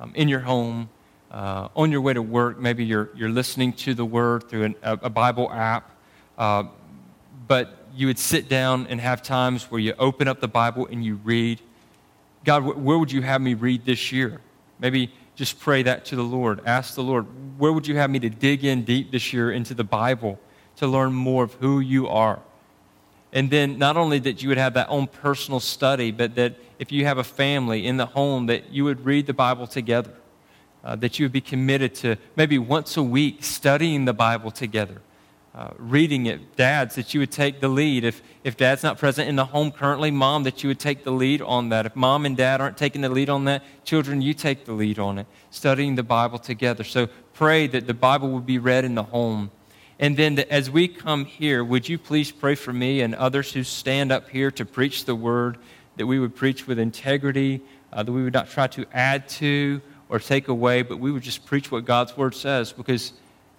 um, 0.00 0.12
in 0.14 0.28
your 0.28 0.40
home. 0.40 0.88
Uh, 1.30 1.68
on 1.74 1.90
your 1.90 2.00
way 2.00 2.12
to 2.12 2.22
work, 2.22 2.60
maybe 2.60 2.84
you're, 2.84 3.10
you're 3.16 3.28
listening 3.28 3.72
to 3.72 3.92
the 3.92 4.04
word 4.04 4.48
through 4.48 4.62
an, 4.62 4.76
a, 4.84 4.92
a, 5.02 5.10
Bible 5.10 5.50
app, 5.50 5.90
uh, 6.38 6.62
but 7.48 7.88
you 7.92 8.06
would 8.06 8.20
sit 8.20 8.48
down 8.48 8.86
and 8.86 9.00
have 9.00 9.20
times 9.20 9.68
where 9.68 9.80
you 9.80 9.94
open 9.98 10.28
up 10.28 10.40
the 10.40 10.46
Bible 10.46 10.86
and 10.86 11.04
you 11.04 11.16
read. 11.24 11.60
God, 12.44 12.62
where 12.62 12.98
would 12.98 13.10
you 13.10 13.22
have 13.22 13.40
me 13.40 13.54
read 13.54 13.84
this 13.84 14.12
year? 14.12 14.40
Maybe 14.78 15.12
just 15.34 15.58
pray 15.58 15.82
that 15.82 16.04
to 16.06 16.16
the 16.16 16.22
Lord. 16.22 16.60
Ask 16.66 16.94
the 16.94 17.02
Lord, 17.02 17.26
where 17.58 17.72
would 17.72 17.88
you 17.88 17.96
have 17.96 18.10
me 18.10 18.20
to 18.20 18.30
dig 18.30 18.64
in 18.64 18.84
deep 18.84 19.10
this 19.10 19.32
year 19.32 19.50
into 19.50 19.74
the 19.74 19.82
Bible 19.82 20.38
to 20.76 20.86
learn 20.86 21.12
more 21.12 21.42
of 21.42 21.54
who 21.54 21.80
you 21.80 22.06
are? 22.06 22.40
And 23.34 23.50
then 23.50 23.78
not 23.78 23.98
only 23.98 24.18
that 24.20 24.42
you 24.42 24.48
would 24.48 24.58
have 24.58 24.74
that 24.74 24.88
own 24.88 25.06
personal 25.06 25.60
study, 25.60 26.10
but 26.10 26.34
that 26.36 26.54
if 26.78 26.90
you 26.90 27.04
have 27.04 27.18
a 27.18 27.24
family 27.24 27.86
in 27.86 27.98
the 27.98 28.06
home, 28.06 28.46
that 28.46 28.72
you 28.72 28.84
would 28.84 29.04
read 29.04 29.26
the 29.26 29.34
Bible 29.34 29.66
together. 29.66 30.14
Uh, 30.82 30.96
that 30.96 31.18
you 31.18 31.24
would 31.24 31.32
be 31.32 31.40
committed 31.40 31.94
to 31.94 32.16
maybe 32.36 32.58
once 32.58 32.96
a 32.96 33.02
week 33.02 33.42
studying 33.42 34.04
the 34.04 34.12
Bible 34.12 34.50
together 34.50 35.00
uh, 35.54 35.70
reading 35.78 36.26
it. 36.26 36.56
Dads, 36.56 36.96
that 36.96 37.14
you 37.14 37.20
would 37.20 37.30
take 37.30 37.60
the 37.60 37.68
lead. 37.68 38.04
If, 38.04 38.22
if 38.42 38.56
dad's 38.56 38.82
not 38.82 38.98
present 38.98 39.28
in 39.28 39.36
the 39.36 39.44
home 39.44 39.70
currently, 39.70 40.10
mom, 40.10 40.42
that 40.44 40.62
you 40.62 40.68
would 40.68 40.80
take 40.80 41.04
the 41.04 41.12
lead 41.12 41.40
on 41.42 41.68
that. 41.68 41.86
If 41.86 41.94
mom 41.94 42.26
and 42.26 42.36
dad 42.36 42.60
aren't 42.60 42.76
taking 42.76 43.02
the 43.02 43.08
lead 43.08 43.28
on 43.28 43.44
that, 43.44 43.62
children, 43.84 44.20
you 44.20 44.34
take 44.34 44.64
the 44.64 44.72
lead 44.72 44.98
on 44.98 45.18
it. 45.18 45.26
Studying 45.50 45.94
the 45.94 46.02
Bible 46.02 46.38
together. 46.38 46.82
So 46.82 47.08
pray 47.34 47.66
that 47.68 47.86
the 47.86 47.94
Bible 47.94 48.30
would 48.30 48.46
be 48.46 48.58
read 48.58 48.84
in 48.84 48.96
the 48.96 49.04
home. 49.04 49.52
And 49.98 50.16
then 50.16 50.34
the, 50.34 50.52
as 50.52 50.70
we 50.70 50.88
come 50.88 51.24
here, 51.24 51.64
would 51.64 51.88
you 51.88 51.98
please 51.98 52.32
pray 52.32 52.54
for 52.54 52.72
me 52.72 53.00
and 53.00 53.14
others 53.14 53.52
who 53.52 53.62
stand 53.62 54.10
up 54.10 54.28
here 54.28 54.50
to 54.52 54.64
preach 54.64 55.04
the 55.04 55.14
word, 55.14 55.58
that 55.96 56.06
we 56.06 56.18
would 56.18 56.34
preach 56.34 56.66
with 56.66 56.78
integrity, 56.78 57.62
uh, 57.92 58.02
that 58.02 58.10
we 58.12 58.24
would 58.24 58.32
not 58.32 58.48
try 58.48 58.66
to 58.66 58.84
add 58.92 59.28
to 59.28 59.80
or 60.08 60.18
take 60.18 60.48
away, 60.48 60.82
but 60.82 60.98
we 60.98 61.12
would 61.12 61.22
just 61.22 61.46
preach 61.46 61.70
what 61.70 61.84
God's 61.84 62.16
word 62.16 62.34
says 62.34 62.72
because 62.72 63.12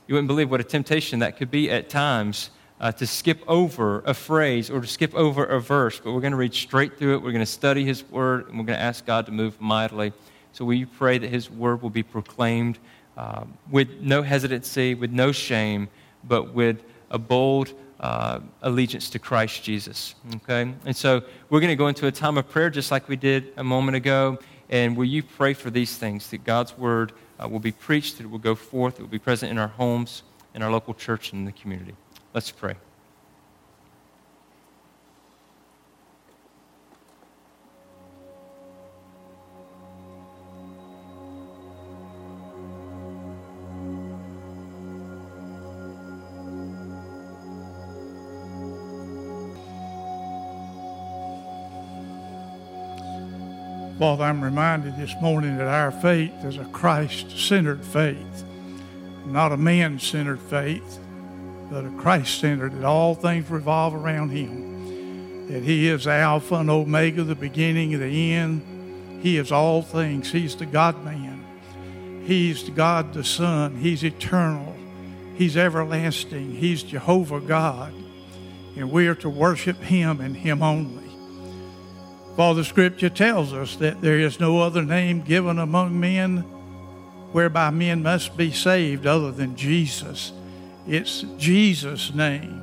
you 0.08 0.15
wouldn't 0.15 0.28
believe 0.28 0.52
what 0.52 0.60
a 0.60 0.63
temptation 0.63 1.19
that 1.19 1.38
could 1.38 1.50
be 1.50 1.71
at 1.71 1.89
times 1.89 2.50
uh, 2.80 2.91
to 2.91 3.08
skip 3.08 3.41
over 3.48 4.04
a 4.06 4.13
phrase 4.13 4.69
or 4.69 4.82
to 4.82 4.88
skip 4.88 5.13
over 5.15 5.45
a 5.45 5.62
verse. 5.62 6.00
But 6.00 6.12
we're 6.12 6.21
going 6.21 6.32
to 6.32 6.38
read 6.38 6.54
straight 6.54 6.98
through 6.98 7.15
it. 7.15 7.21
We're 7.21 7.32
going 7.32 7.39
to 7.39 7.45
study 7.45 7.86
His 7.86 8.04
Word, 8.10 8.50
and 8.50 8.60
we're 8.60 8.65
going 8.65 8.78
to 8.78 8.84
ask 8.84 9.06
God 9.06 9.26
to 9.28 9.32
move 9.32 9.60
mightily. 9.62 10.13
So 10.52 10.65
we 10.65 10.86
pray 10.86 11.17
that 11.17 11.30
His 11.30 11.50
Word 11.50 11.82
will 11.82 11.89
be 11.89 12.04
proclaimed 12.04 12.78
uh, 13.17 13.45
with 13.71 14.02
no 14.02 14.21
hesitancy, 14.21 14.93
with 14.93 15.12
no 15.12 15.32
shame, 15.32 15.88
but 16.27 16.53
with 16.53 16.83
a 17.11 17.17
bold 17.17 17.73
uh, 17.99 18.39
allegiance 18.61 19.09
to 19.11 19.19
Christ 19.19 19.63
Jesus. 19.63 20.15
Okay? 20.35 20.73
And 20.85 20.95
so 20.95 21.21
we're 21.49 21.59
going 21.59 21.69
to 21.69 21.75
go 21.75 21.88
into 21.88 22.07
a 22.07 22.11
time 22.11 22.38
of 22.38 22.49
prayer 22.49 22.69
just 22.69 22.91
like 22.91 23.07
we 23.07 23.15
did 23.15 23.53
a 23.57 23.63
moment 23.63 23.95
ago. 23.95 24.39
And 24.69 24.97
will 24.97 25.05
you 25.05 25.23
pray 25.23 25.53
for 25.53 25.69
these 25.69 25.97
things 25.97 26.29
that 26.31 26.43
God's 26.43 26.77
Word 26.77 27.13
uh, 27.39 27.47
will 27.47 27.59
be 27.59 27.71
preached, 27.71 28.17
that 28.17 28.23
it 28.23 28.29
will 28.29 28.39
go 28.39 28.55
forth, 28.55 28.99
it 28.99 29.01
will 29.01 29.09
be 29.09 29.19
present 29.19 29.51
in 29.51 29.57
our 29.57 29.67
homes, 29.67 30.23
in 30.53 30.61
our 30.61 30.71
local 30.71 30.93
church, 30.93 31.31
and 31.31 31.39
in 31.39 31.45
the 31.45 31.51
community. 31.51 31.95
Let's 32.33 32.51
pray. 32.51 32.75
Father, 54.15 54.30
I'm 54.30 54.41
reminded 54.41 54.95
this 54.95 55.13
morning 55.21 55.58
that 55.58 55.67
our 55.67 55.91
faith 55.91 56.32
is 56.45 56.56
a 56.56 56.63
Christ 56.63 57.38
centered 57.38 57.84
faith, 57.84 58.45
not 59.25 59.51
a 59.51 59.58
man 59.58 59.99
centered 59.99 60.39
faith, 60.39 60.99
but 61.69 61.84
a 61.84 61.89
Christ 61.97 62.39
centered, 62.39 62.71
that 62.78 62.86
all 62.86 63.13
things 63.13 63.49
revolve 63.49 63.93
around 63.93 64.30
Him, 64.30 65.49
that 65.49 65.63
He 65.63 65.89
is 65.89 66.08
Alpha 66.08 66.56
and 66.56 66.69
Omega, 66.69 67.23
the 67.23 67.36
beginning 67.36 67.93
and 67.93 68.04
the 68.04 68.32
end. 68.32 69.21
He 69.21 69.36
is 69.36 69.51
all 69.51 69.82
things. 69.82 70.32
He's 70.32 70.56
the 70.56 70.65
God 70.65 71.04
man, 71.04 72.23
He's 72.25 72.69
God 72.69 73.12
the 73.12 73.25
Son, 73.25 73.75
He's 73.75 74.01
eternal, 74.01 74.78
He's 75.36 75.58
everlasting, 75.58 76.51
He's 76.51 76.84
Jehovah 76.84 77.41
God. 77.41 77.93
and 78.78 78.89
we 78.89 79.10
are 79.10 79.15
to 79.15 79.30
worship 79.30 79.75
Him 79.82 80.21
and 80.21 80.38
Him 80.38 80.63
only. 80.63 81.05
For 82.36 82.54
the 82.54 82.65
scripture 82.65 83.10
tells 83.10 83.54
us 83.54 83.78
that 83.78 84.02
there 84.02 84.19
is 84.19 84.39
no 84.39 84.60
other 84.60 84.84
name 84.84 85.21
given 85.21 85.58
among 85.58 86.00
men 86.00 86.39
whereby 87.32 87.69
men 87.69 88.04
must 88.04 88.36
be 88.36 88.52
saved 88.52 89.06
other 89.06 89.32
than 89.32 89.56
Jesus. 89.56 90.32
It's 90.88 91.21
Jesus' 91.38 92.13
name, 92.13 92.62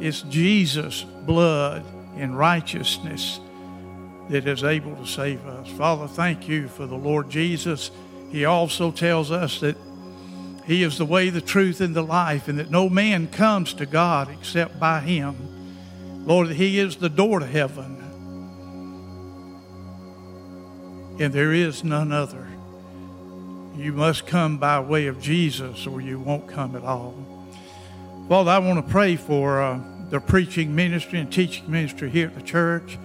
it's 0.00 0.22
Jesus' 0.22 1.02
blood 1.02 1.84
and 2.16 2.36
righteousness 2.36 3.40
that 4.30 4.46
is 4.46 4.64
able 4.64 4.96
to 4.96 5.06
save 5.06 5.46
us. 5.46 5.68
Father, 5.68 6.08
thank 6.08 6.48
you 6.48 6.68
for 6.68 6.86
the 6.86 6.96
Lord 6.96 7.28
Jesus. 7.28 7.90
He 8.30 8.44
also 8.44 8.90
tells 8.90 9.30
us 9.30 9.60
that 9.60 9.76
He 10.64 10.82
is 10.82 10.98
the 10.98 11.04
way, 11.04 11.30
the 11.30 11.40
truth, 11.40 11.80
and 11.80 11.94
the 11.94 12.02
life, 12.02 12.48
and 12.48 12.58
that 12.58 12.70
no 12.70 12.88
man 12.88 13.28
comes 13.28 13.74
to 13.74 13.86
God 13.86 14.28
except 14.30 14.80
by 14.80 15.00
Him. 15.00 15.36
Lord, 16.26 16.48
He 16.48 16.78
is 16.78 16.96
the 16.96 17.10
door 17.10 17.40
to 17.40 17.46
heaven, 17.46 18.03
and 21.18 21.32
there 21.32 21.52
is 21.52 21.84
none 21.84 22.12
other. 22.12 22.46
You 23.76 23.92
must 23.92 24.26
come 24.26 24.58
by 24.58 24.80
way 24.80 25.06
of 25.06 25.20
Jesus, 25.20 25.86
or 25.86 26.00
you 26.00 26.18
won't 26.18 26.48
come 26.48 26.76
at 26.76 26.82
all. 26.82 27.14
Father, 28.28 28.50
I 28.50 28.58
want 28.58 28.84
to 28.84 28.92
pray 28.92 29.16
for 29.16 29.60
uh, 29.60 29.80
the 30.10 30.20
preaching 30.20 30.74
ministry 30.74 31.18
and 31.18 31.32
teaching 31.32 31.70
ministry 31.70 32.10
here 32.10 32.28
at 32.28 32.34
the 32.34 32.42
church. 32.42 32.98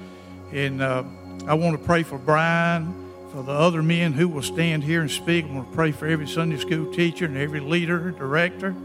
And 0.52 0.82
uh, 0.82 1.04
I 1.48 1.56
want 1.56 1.80
to 1.80 1.86
pray 1.86 2.04
for 2.04 2.18
Brian, 2.18 3.12
for 3.32 3.44
the 3.44 3.52
other 3.52 3.84
men 3.84 4.14
who 4.14 4.28
will 4.28 4.42
stand 4.42 4.84
here 4.84 5.02
and 5.02 5.12
speak. 5.12 5.46
I 5.46 5.54
want 5.54 5.70
to 5.70 5.76
pray 5.76 5.92
for 5.92 6.08
every 6.08 6.28
Sunday 6.28 6.58
school 6.58 6.92
teacher 6.94 7.26
and 7.26 7.38
every 7.38 7.60
leader, 7.60 8.12
director. 8.12 8.76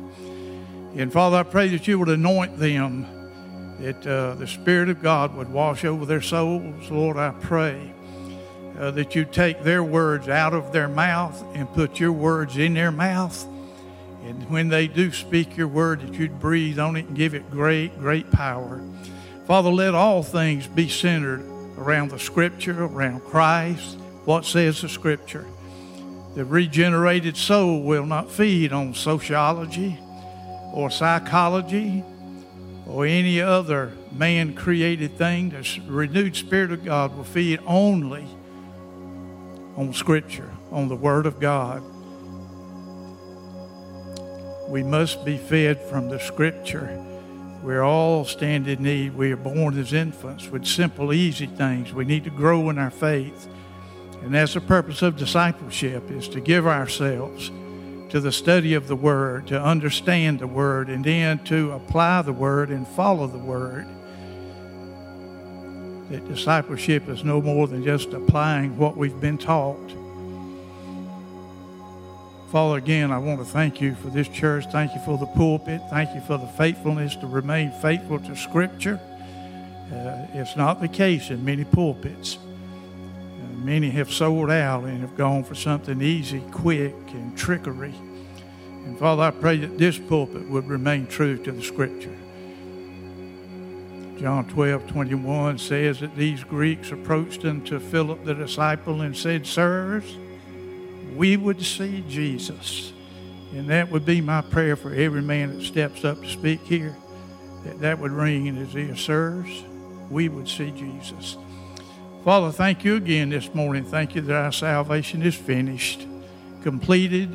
And 0.96 1.12
Father, 1.12 1.38
I 1.38 1.42
pray 1.44 1.68
that 1.68 1.87
you 1.88 1.98
would 1.98 2.08
anoint 2.08 2.58
them, 2.58 3.06
that 3.80 4.06
uh, 4.06 4.34
the 4.34 4.46
Spirit 4.46 4.88
of 4.88 5.02
God 5.02 5.34
would 5.37 5.50
wash 5.50 5.84
over 5.84 6.04
their 6.04 6.20
souls. 6.20 6.90
Lord, 6.90 7.16
I 7.16 7.30
pray 7.30 7.93
uh, 8.78 8.90
that 8.92 9.14
you 9.14 9.24
take 9.24 9.62
their 9.62 9.82
words 9.82 10.28
out 10.28 10.54
of 10.54 10.72
their 10.72 10.88
mouth 10.88 11.42
and 11.54 11.72
put 11.72 12.00
your 12.00 12.12
words 12.12 12.56
in 12.56 12.74
their 12.74 12.90
mouth. 12.90 13.46
And 14.24 14.48
when 14.48 14.68
they 14.68 14.88
do 14.88 15.12
speak 15.12 15.56
your 15.56 15.68
word, 15.68 16.00
that 16.00 16.14
you'd 16.14 16.40
breathe 16.40 16.78
on 16.78 16.96
it 16.96 17.06
and 17.06 17.16
give 17.16 17.34
it 17.34 17.50
great, 17.50 17.98
great 17.98 18.30
power. 18.30 18.82
Father, 19.46 19.70
let 19.70 19.94
all 19.94 20.22
things 20.22 20.66
be 20.66 20.88
centered 20.88 21.42
around 21.76 22.10
the 22.10 22.18
Scripture, 22.18 22.84
around 22.84 23.20
Christ, 23.20 23.98
what 24.24 24.46
says 24.46 24.80
the 24.80 24.88
Scripture. 24.88 25.46
The 26.34 26.44
regenerated 26.44 27.37
soul 27.37 27.82
will 27.82 28.06
not 28.06 28.30
feed 28.30 28.72
on 28.72 28.94
sociology 28.94 29.98
or 30.72 30.90
psychology 30.90 32.02
or 32.87 33.06
any 33.06 33.40
other 33.40 33.92
man 34.10 34.54
created 34.54 35.16
thing. 35.16 35.50
The 35.50 35.80
renewed 35.87 36.34
Spirit 36.34 36.72
of 36.72 36.84
God 36.84 37.16
will 37.16 37.24
feed 37.24 37.60
only 37.66 38.26
on 39.76 39.92
Scripture, 39.92 40.50
on 40.70 40.88
the 40.88 40.96
Word 40.96 41.26
of 41.26 41.40
God. 41.40 41.82
We 44.68 44.82
must 44.82 45.24
be 45.24 45.37
fed 45.37 45.80
from 45.80 46.08
the 46.08 46.18
Scripture 46.18 47.04
We're 47.64 47.82
all 47.82 48.26
stand 48.26 48.68
in 48.68 48.82
need. 48.82 49.14
We 49.14 49.32
are 49.32 49.38
born 49.38 49.78
as 49.78 49.94
infants 49.94 50.48
with 50.48 50.66
simple, 50.66 51.14
easy 51.14 51.46
things. 51.46 51.94
We 51.94 52.04
need 52.04 52.24
to 52.24 52.30
grow 52.30 52.68
in 52.68 52.78
our 52.78 52.90
faith. 52.90 53.48
And 54.22 54.34
that's 54.34 54.52
the 54.52 54.60
purpose 54.60 55.00
of 55.00 55.16
discipleship 55.16 56.10
is 56.10 56.28
to 56.28 56.40
give 56.40 56.66
ourselves 56.66 57.50
to 58.10 58.20
the 58.20 58.32
study 58.32 58.74
of 58.74 58.87
the 58.87 58.96
Word, 58.96 59.46
to 59.46 59.58
understand 59.58 60.40
the 60.40 60.46
Word, 60.46 60.90
and 60.90 61.02
then 61.02 61.42
to 61.44 61.72
apply 61.72 62.20
the 62.20 62.34
Word 62.34 62.68
and 62.68 62.87
follow 62.87 63.26
the 63.26 63.38
Word. 63.38 63.87
That 66.14 66.29
discipleship 66.29 67.09
is 67.09 67.24
no 67.24 67.42
more 67.42 67.66
than 67.66 67.83
just 67.83 68.12
applying 68.12 68.79
what 68.79 68.96
we've 68.96 69.20
been 69.20 69.37
taught. 69.37 69.90
Father, 72.53 72.79
again, 72.79 73.11
I 73.11 73.18
want 73.18 73.40
to 73.40 73.44
thank 73.44 73.81
you 73.81 73.96
for 73.96 74.11
this 74.11 74.29
church. 74.29 74.64
Thank 74.70 74.94
you 74.94 75.00
for 75.00 75.18
the 75.18 75.27
pulpit. 75.27 75.81
Thank 75.90 76.14
you 76.14 76.20
for 76.20 76.38
the 76.38 76.46
faithfulness 76.46 77.16
to 77.16 77.27
remain 77.27 77.72
faithful 77.83 78.20
to 78.20 78.37
Scripture. 78.37 79.00
Uh, 79.92 80.29
it's 80.35 80.55
not 80.55 80.81
the 80.81 80.87
case 80.87 81.31
in 81.31 81.44
many 81.44 81.64
pulpits. 81.64 82.37
Uh, 82.37 83.48
many 83.57 83.90
have 83.90 84.12
sold 84.12 84.53
out 84.53 84.85
and 84.85 85.00
have 85.00 85.16
gone 85.16 85.42
for 85.42 85.57
something 85.57 86.00
easy, 86.00 86.44
quick, 86.53 86.94
and 87.09 87.37
trickery. 87.37 87.94
And 88.85 88.96
Father, 89.00 89.24
I 89.24 89.33
pray 89.33 89.57
that 89.57 89.79
this 89.79 89.98
pulpit 89.98 90.48
would 90.48 90.68
remain 90.68 91.09
true 91.09 91.38
to 91.38 91.50
the 91.50 91.62
Scripture. 91.64 92.16
John 94.18 94.46
12, 94.46 94.87
21 94.87 95.59
says 95.59 96.00
that 96.00 96.16
these 96.16 96.44
Greeks 96.44 96.92
approached 96.92 97.44
unto 97.44 97.81
Philip 97.81 98.24
the 98.24 98.35
disciple 98.35 99.00
and 99.00 99.16
said, 99.16 99.46
Sirs, 99.46 100.16
we 101.16 101.37
would 101.37 101.61
see 101.61 102.05
Jesus. 102.09 102.92
And 103.53 103.68
that 103.68 103.90
would 103.90 104.05
be 104.05 104.20
my 104.20 104.40
prayer 104.40 104.77
for 104.77 104.94
every 104.94 105.22
man 105.22 105.57
that 105.57 105.64
steps 105.64 106.05
up 106.05 106.22
to 106.22 106.29
speak 106.29 106.61
here, 106.61 106.96
that 107.64 107.81
that 107.81 107.98
would 107.98 108.12
ring 108.12 108.46
in 108.46 108.57
his 108.57 108.74
ear. 108.74 108.96
Sirs, 108.96 109.64
we 110.11 110.29
would 110.29 110.48
see 110.48 110.70
Jesus. 110.70 111.37
Father, 112.24 112.53
thank 112.53 112.85
you 112.85 112.96
again 112.96 113.31
this 113.31 113.53
morning. 113.55 113.85
Thank 113.85 114.14
you 114.14 114.22
that 114.22 114.35
our 114.35 114.53
salvation 114.53 115.22
is 115.22 115.35
finished, 115.35 116.07
completed. 116.62 117.31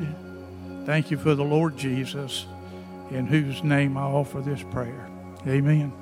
Thank 0.85 1.11
you 1.11 1.17
for 1.17 1.35
the 1.35 1.43
Lord 1.43 1.77
Jesus, 1.77 2.45
in 3.11 3.27
whose 3.27 3.63
name 3.63 3.97
I 3.97 4.01
offer 4.01 4.41
this 4.41 4.63
prayer. 4.63 5.07
Amen. 5.45 5.93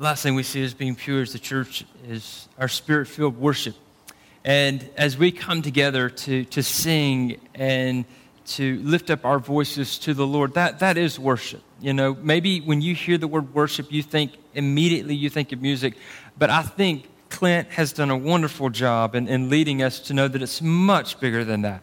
Last 0.00 0.22
thing 0.22 0.34
we 0.34 0.42
see 0.42 0.64
as 0.64 0.72
being 0.72 0.94
pure 0.94 1.20
as 1.20 1.34
the 1.34 1.38
church 1.38 1.84
is 2.08 2.48
our 2.58 2.68
spirit 2.68 3.06
filled 3.06 3.36
worship. 3.36 3.76
And 4.44 4.88
as 4.96 5.18
we 5.18 5.30
come 5.30 5.60
together 5.60 6.08
to, 6.08 6.46
to 6.46 6.62
sing 6.62 7.38
and 7.54 8.06
to 8.46 8.78
lift 8.78 9.10
up 9.10 9.26
our 9.26 9.38
voices 9.38 9.98
to 9.98 10.14
the 10.14 10.26
Lord, 10.26 10.54
that, 10.54 10.78
that 10.78 10.96
is 10.96 11.18
worship. 11.18 11.60
You 11.82 11.92
know, 11.92 12.14
maybe 12.14 12.62
when 12.62 12.80
you 12.80 12.94
hear 12.94 13.18
the 13.18 13.28
word 13.28 13.54
worship, 13.54 13.92
you 13.92 14.02
think 14.02 14.32
immediately 14.54 15.14
you 15.14 15.28
think 15.28 15.52
of 15.52 15.60
music, 15.60 15.94
but 16.38 16.48
I 16.48 16.62
think 16.62 17.06
Clint 17.28 17.68
has 17.72 17.92
done 17.92 18.10
a 18.10 18.16
wonderful 18.16 18.70
job 18.70 19.14
in, 19.14 19.28
in 19.28 19.50
leading 19.50 19.82
us 19.82 20.00
to 20.00 20.14
know 20.14 20.28
that 20.28 20.40
it's 20.40 20.62
much 20.62 21.20
bigger 21.20 21.44
than 21.44 21.60
that. 21.62 21.82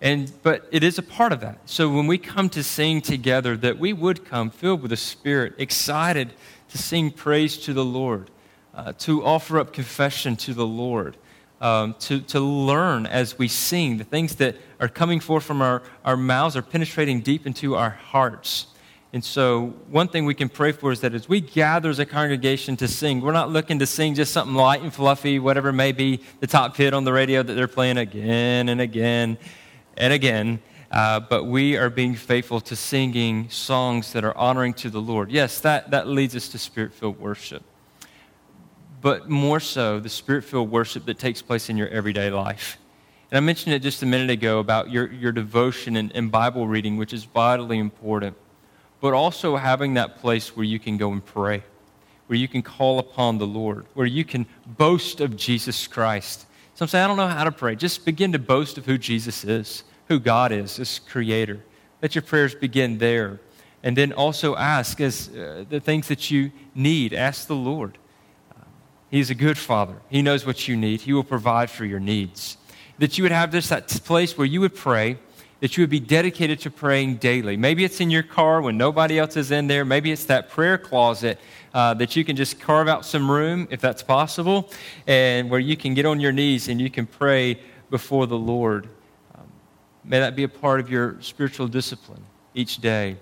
And, 0.00 0.30
but 0.42 0.68
it 0.72 0.82
is 0.82 0.98
a 0.98 1.02
part 1.02 1.32
of 1.32 1.40
that. 1.40 1.58
So 1.64 1.88
when 1.88 2.08
we 2.08 2.18
come 2.18 2.50
to 2.50 2.62
sing 2.62 3.00
together, 3.00 3.56
that 3.58 3.78
we 3.78 3.92
would 3.92 4.24
come 4.24 4.50
filled 4.50 4.82
with 4.82 4.90
the 4.90 4.96
Spirit, 4.96 5.54
excited 5.58 6.32
to 6.76 6.82
sing 6.82 7.10
praise 7.10 7.56
to 7.56 7.72
the 7.72 7.84
Lord, 7.84 8.30
uh, 8.74 8.92
to 8.98 9.24
offer 9.24 9.58
up 9.58 9.72
confession 9.72 10.36
to 10.36 10.52
the 10.52 10.66
Lord, 10.66 11.16
um, 11.60 11.94
to, 12.00 12.20
to 12.20 12.40
learn 12.40 13.06
as 13.06 13.38
we 13.38 13.48
sing. 13.48 13.96
The 13.96 14.04
things 14.04 14.36
that 14.36 14.56
are 14.78 14.88
coming 14.88 15.20
forth 15.20 15.44
from 15.44 15.62
our, 15.62 15.82
our 16.04 16.16
mouths 16.16 16.54
are 16.54 16.62
penetrating 16.62 17.20
deep 17.20 17.46
into 17.46 17.76
our 17.76 17.90
hearts. 17.90 18.66
And 19.12 19.24
so, 19.24 19.72
one 19.88 20.08
thing 20.08 20.26
we 20.26 20.34
can 20.34 20.50
pray 20.50 20.72
for 20.72 20.92
is 20.92 21.00
that 21.00 21.14
as 21.14 21.28
we 21.28 21.40
gather 21.40 21.88
as 21.88 21.98
a 21.98 22.04
congregation 22.04 22.76
to 22.76 22.88
sing, 22.88 23.22
we're 23.22 23.32
not 23.32 23.50
looking 23.50 23.78
to 23.78 23.86
sing 23.86 24.14
just 24.14 24.32
something 24.32 24.54
light 24.54 24.82
and 24.82 24.92
fluffy, 24.92 25.38
whatever 25.38 25.72
may 25.72 25.92
be 25.92 26.20
the 26.40 26.46
top 26.46 26.76
hit 26.76 26.92
on 26.92 27.04
the 27.04 27.12
radio 27.12 27.42
that 27.42 27.54
they're 27.54 27.68
playing 27.68 27.96
again 27.96 28.68
and 28.68 28.80
again 28.82 29.38
and 29.96 30.12
again. 30.12 30.60
Uh, 30.90 31.20
but 31.20 31.44
we 31.44 31.76
are 31.76 31.90
being 31.90 32.14
faithful 32.14 32.60
to 32.60 32.76
singing 32.76 33.50
songs 33.50 34.12
that 34.12 34.24
are 34.24 34.36
honoring 34.36 34.72
to 34.74 34.90
the 34.90 35.00
Lord. 35.00 35.30
Yes, 35.30 35.60
that, 35.60 35.90
that 35.90 36.06
leads 36.06 36.36
us 36.36 36.48
to 36.50 36.58
spirit 36.58 36.92
filled 36.92 37.18
worship. 37.18 37.62
But 39.00 39.28
more 39.28 39.60
so, 39.60 40.00
the 40.00 40.08
spirit 40.08 40.44
filled 40.44 40.70
worship 40.70 41.04
that 41.06 41.18
takes 41.18 41.42
place 41.42 41.68
in 41.68 41.76
your 41.76 41.88
everyday 41.88 42.30
life. 42.30 42.78
And 43.30 43.36
I 43.36 43.40
mentioned 43.40 43.74
it 43.74 43.80
just 43.80 44.02
a 44.02 44.06
minute 44.06 44.30
ago 44.30 44.60
about 44.60 44.90
your, 44.90 45.12
your 45.12 45.32
devotion 45.32 45.96
and, 45.96 46.12
and 46.14 46.30
Bible 46.30 46.68
reading, 46.68 46.96
which 46.96 47.12
is 47.12 47.24
vitally 47.24 47.78
important. 47.78 48.36
But 49.00 49.12
also 49.12 49.56
having 49.56 49.94
that 49.94 50.18
place 50.18 50.56
where 50.56 50.64
you 50.64 50.78
can 50.78 50.96
go 50.96 51.10
and 51.12 51.24
pray, 51.24 51.64
where 52.28 52.38
you 52.38 52.46
can 52.46 52.62
call 52.62 53.00
upon 53.00 53.38
the 53.38 53.46
Lord, 53.46 53.86
where 53.94 54.06
you 54.06 54.24
can 54.24 54.46
boast 54.66 55.20
of 55.20 55.36
Jesus 55.36 55.86
Christ. 55.88 56.46
Some 56.74 56.86
say, 56.88 57.00
I 57.00 57.08
don't 57.08 57.16
know 57.16 57.26
how 57.26 57.44
to 57.44 57.52
pray. 57.52 57.74
Just 57.74 58.04
begin 58.04 58.32
to 58.32 58.38
boast 58.38 58.78
of 58.78 58.86
who 58.86 58.96
Jesus 58.96 59.44
is 59.44 59.82
who 60.08 60.18
God 60.18 60.52
is, 60.52 60.78
as 60.78 60.98
creator. 60.98 61.62
Let 62.02 62.14
your 62.14 62.22
prayers 62.22 62.54
begin 62.54 62.98
there. 62.98 63.40
And 63.82 63.96
then 63.96 64.12
also 64.12 64.56
ask 64.56 65.00
as 65.00 65.28
uh, 65.28 65.64
the 65.68 65.80
things 65.80 66.08
that 66.08 66.30
you 66.30 66.50
need, 66.74 67.12
ask 67.12 67.46
the 67.46 67.54
Lord. 67.54 67.98
Uh, 68.50 68.64
he's 69.10 69.30
a 69.30 69.34
good 69.34 69.58
father. 69.58 69.96
He 70.08 70.22
knows 70.22 70.44
what 70.44 70.66
you 70.66 70.76
need. 70.76 71.02
He 71.02 71.12
will 71.12 71.24
provide 71.24 71.70
for 71.70 71.84
your 71.84 72.00
needs. 72.00 72.56
That 72.98 73.16
you 73.16 73.22
would 73.24 73.32
have 73.32 73.52
this 73.52 73.68
that 73.68 73.88
place 74.04 74.36
where 74.36 74.46
you 74.46 74.60
would 74.60 74.74
pray, 74.74 75.18
that 75.60 75.76
you 75.76 75.82
would 75.82 75.90
be 75.90 76.00
dedicated 76.00 76.60
to 76.60 76.70
praying 76.70 77.16
daily. 77.16 77.56
Maybe 77.56 77.84
it's 77.84 78.00
in 78.00 78.10
your 78.10 78.22
car 78.22 78.60
when 78.60 78.76
nobody 78.76 79.18
else 79.18 79.36
is 79.36 79.50
in 79.50 79.66
there. 79.66 79.84
Maybe 79.84 80.10
it's 80.10 80.24
that 80.24 80.50
prayer 80.50 80.78
closet 80.78 81.38
uh, 81.72 81.94
that 81.94 82.16
you 82.16 82.24
can 82.24 82.36
just 82.36 82.58
carve 82.58 82.88
out 82.88 83.04
some 83.04 83.30
room, 83.30 83.68
if 83.70 83.80
that's 83.80 84.02
possible, 84.02 84.70
and 85.06 85.50
where 85.50 85.60
you 85.60 85.76
can 85.76 85.94
get 85.94 86.06
on 86.06 86.20
your 86.20 86.32
knees 86.32 86.68
and 86.68 86.80
you 86.80 86.90
can 86.90 87.06
pray 87.06 87.60
before 87.90 88.26
the 88.26 88.38
Lord 88.38 88.88
May 90.06 90.20
that 90.20 90.36
be 90.36 90.44
a 90.44 90.48
part 90.48 90.78
of 90.78 90.88
your 90.88 91.20
spiritual 91.20 91.66
discipline 91.66 92.22
each 92.54 92.78
day 92.78 93.16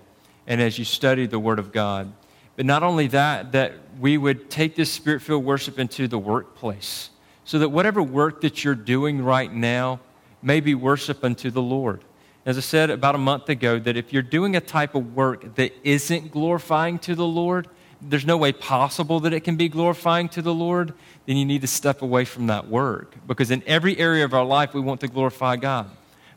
and 0.47 0.61
as 0.61 0.79
you 0.79 0.85
study 0.85 1.27
the 1.27 1.39
Word 1.39 1.59
of 1.59 1.73
God. 1.73 2.13
But 2.57 2.67
not 2.67 2.83
only 2.83 3.07
that, 3.09 3.53
that 3.53 3.73
we 3.99 4.19
would 4.19 4.51
take 4.51 4.77
this 4.77 4.93
spirit 4.93 5.23
filled 5.23 5.45
worship 5.45 5.79
into 5.79 6.07
the 6.07 6.19
workplace 6.19 7.11
so 7.45 7.59
that 7.59 7.71
whatever 7.71 8.03
work 8.03 8.43
that 8.43 8.63
you're 8.63 8.75
doing 8.75 9.23
right 9.23 9.53
now 9.53 10.01
may 10.43 10.61
be 10.61 10.75
worship 10.75 11.25
unto 11.25 11.51
the 11.51 11.63
Lord. 11.63 12.05
As 12.45 12.59
I 12.59 12.61
said 12.61 12.91
about 12.91 13.15
a 13.15 13.19
month 13.19 13.49
ago, 13.49 13.79
that 13.79 13.97
if 13.97 14.13
you're 14.13 14.23
doing 14.23 14.55
a 14.55 14.61
type 14.61 14.95
of 14.95 15.15
work 15.15 15.55
that 15.55 15.73
isn't 15.83 16.31
glorifying 16.31 16.99
to 17.01 17.15
the 17.15 17.25
Lord, 17.25 17.69
there's 18.03 18.27
no 18.27 18.37
way 18.37 18.53
possible 18.53 19.21
that 19.21 19.33
it 19.33 19.41
can 19.41 19.57
be 19.57 19.71
glorifying 19.71 20.29
to 20.31 20.43
the 20.43 20.53
Lord, 20.53 20.93
then 21.25 21.39
you 21.39 21.47
need 21.47 21.63
to 21.63 21.67
step 21.67 22.03
away 22.03 22.27
from 22.27 22.49
that 22.49 22.69
work. 22.69 23.15
Because 23.27 23.51
in 23.51 23.63
every 23.67 23.99
area 23.99 24.27
of 24.27 24.35
our 24.35 24.45
life, 24.45 24.75
we 24.75 24.81
want 24.81 25.01
to 25.01 25.09
glorify 25.09 25.57
God. 25.57 25.91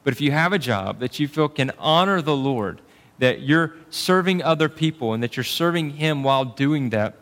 But 0.08 0.13
if 0.13 0.22
you 0.22 0.32
have 0.32 0.54
a 0.54 0.58
job 0.58 1.00
that 1.00 1.20
you 1.20 1.28
feel 1.28 1.50
can 1.50 1.74
honor 1.78 2.22
the 2.22 2.34
Lord, 2.34 2.80
that 3.20 3.41
you're 3.41 3.74
serving 3.89 4.41
other 4.41 4.70
people 4.70 5.12
and 5.12 5.22
that 5.22 5.36
you're 5.36 5.43
serving 5.43 5.89
Him 5.98 6.24
while 6.24 6.46
doing 6.46 6.91
that, 6.91 7.15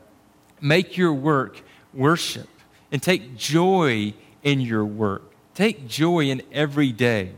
make 0.62 0.96
your 0.96 1.12
work 1.12 1.64
worship 1.96 2.48
and 2.92 3.02
take 3.02 3.36
joy 3.38 4.14
in 4.44 4.62
your 4.62 4.86
work. 4.86 5.24
Take 5.56 5.88
joy 5.88 6.26
in 6.26 6.44
every 6.52 6.92
day. 6.92 7.32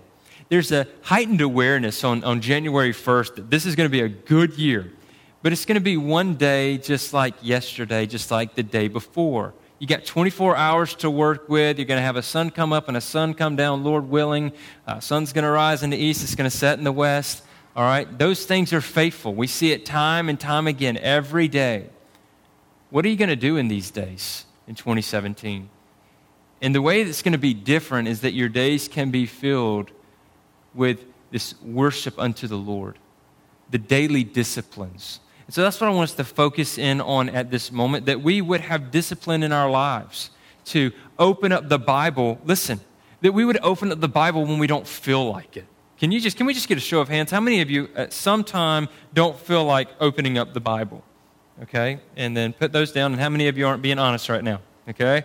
There's 0.50 0.74
a 0.74 0.86
heightened 1.04 1.40
awareness 1.40 2.04
on, 2.04 2.26
on 2.26 2.42
January 2.42 2.92
1st 2.92 3.36
that 3.36 3.50
this 3.50 3.66
is 3.66 3.74
going 3.74 3.90
to 3.90 3.90
be 3.90 4.02
a 4.02 4.10
good 4.10 4.56
year, 4.56 4.92
but 5.44 5.54
it's 5.54 5.64
going 5.64 5.76
to 5.76 5.82
be 5.82 5.96
one 5.96 6.36
day 6.36 6.78
just 6.78 7.14
like 7.14 7.36
yesterday, 7.42 8.06
just 8.06 8.32
like 8.32 8.56
the 8.56 8.64
day 8.64 8.90
before. 8.90 9.54
You 9.80 9.86
got 9.86 10.06
24 10.06 10.56
hours 10.56 10.96
to 10.96 11.10
work 11.10 11.50
with. 11.50 11.78
You're 11.78 11.86
going 11.86 12.00
to 12.00 12.04
have 12.04 12.16
a 12.16 12.24
sun 12.24 12.50
come 12.50 12.74
up 12.74 12.88
and 12.88 12.98
a 12.98 13.02
sun 13.02 13.34
come 13.36 13.56
down, 13.56 13.84
Lord 13.84 14.10
willing. 14.10 14.52
Uh, 14.88 15.00
sun's 15.00 15.34
going 15.34 15.44
to 15.44 15.52
rise 15.52 15.84
in 15.84 15.92
the 15.92 15.98
east. 15.98 16.24
It's 16.24 16.34
going 16.34 16.50
to 16.50 16.56
set 16.56 16.80
in 16.80 16.84
the 16.84 16.92
west. 16.92 17.44
All 17.76 17.84
right? 17.84 18.18
Those 18.18 18.46
things 18.46 18.74
are 18.74 18.82
faithful. 18.82 19.36
We 19.36 19.46
see 19.46 19.72
it 19.72 19.86
time 19.86 20.30
and 20.30 20.40
time 20.40 20.66
again 20.66 20.98
every 20.98 21.48
day. 21.48 21.90
What 22.90 23.06
are 23.06 23.10
you 23.10 23.18
going 23.18 23.30
to 23.30 23.36
do 23.36 23.58
in 23.58 23.68
these 23.68 23.92
days 23.92 24.46
in 24.68 24.74
2017? 24.74 25.70
And 26.62 26.74
the 26.74 26.82
way 26.82 27.04
that's 27.04 27.22
going 27.22 27.34
to 27.34 27.38
be 27.38 27.54
different 27.54 28.08
is 28.08 28.22
that 28.22 28.34
your 28.34 28.50
days 28.50 28.88
can 28.88 29.12
be 29.12 29.28
filled 29.28 29.92
with 30.74 31.06
this 31.30 31.54
worship 31.62 32.18
unto 32.18 32.48
the 32.48 32.58
Lord, 32.58 32.98
the 33.70 33.78
daily 33.78 34.24
disciplines. 34.24 35.20
And 35.48 35.54
so 35.54 35.62
that's 35.62 35.80
what 35.80 35.88
I 35.88 35.94
want 35.94 36.10
us 36.10 36.16
to 36.16 36.26
focus 36.26 36.78
in 36.78 37.00
on 37.00 37.30
at 37.30 37.50
this 37.50 37.72
moment 37.72 38.06
that 38.06 38.22
we 38.22 38.42
would 38.42 38.62
have 38.62 38.92
discipline 38.92 39.44
in 39.44 39.54
our 39.54 39.70
lives 39.70 40.30
to 40.66 40.92
open 41.18 41.54
up 41.54 41.70
the 41.70 41.80
Bible. 41.80 42.40
Listen, 42.44 42.82
that 43.22 43.32
we 43.32 43.46
would 43.46 43.58
open 43.64 43.92
up 43.92 44.02
the 44.02 44.10
Bible 44.10 44.46
when 44.46 44.60
we 44.60 44.68
don't 44.68 44.86
feel 44.86 45.32
like 45.32 45.56
it. 45.56 45.66
Can 45.98 46.12
you 46.12 46.20
just 46.20 46.38
can 46.38 46.46
we 46.46 46.54
just 46.54 46.68
get 46.68 46.78
a 46.78 46.82
show 46.82 47.00
of 47.00 47.08
hands? 47.08 47.32
How 47.32 47.40
many 47.40 47.62
of 47.62 47.72
you 47.72 47.90
at 47.96 48.14
some 48.14 48.44
time 48.44 48.90
don't 49.14 49.40
feel 49.40 49.64
like 49.64 49.88
opening 50.00 50.38
up 50.38 50.54
the 50.54 50.60
Bible? 50.60 51.04
Okay? 51.64 52.00
And 52.16 52.36
then 52.36 52.54
put 52.54 52.72
those 52.72 52.92
down 52.92 53.14
and 53.14 53.22
how 53.22 53.30
many 53.30 53.48
of 53.48 53.58
you 53.58 53.66
aren't 53.66 53.82
being 53.82 53.98
honest 53.98 54.30
right 54.30 54.44
now? 54.44 54.60
Okay? 54.90 55.24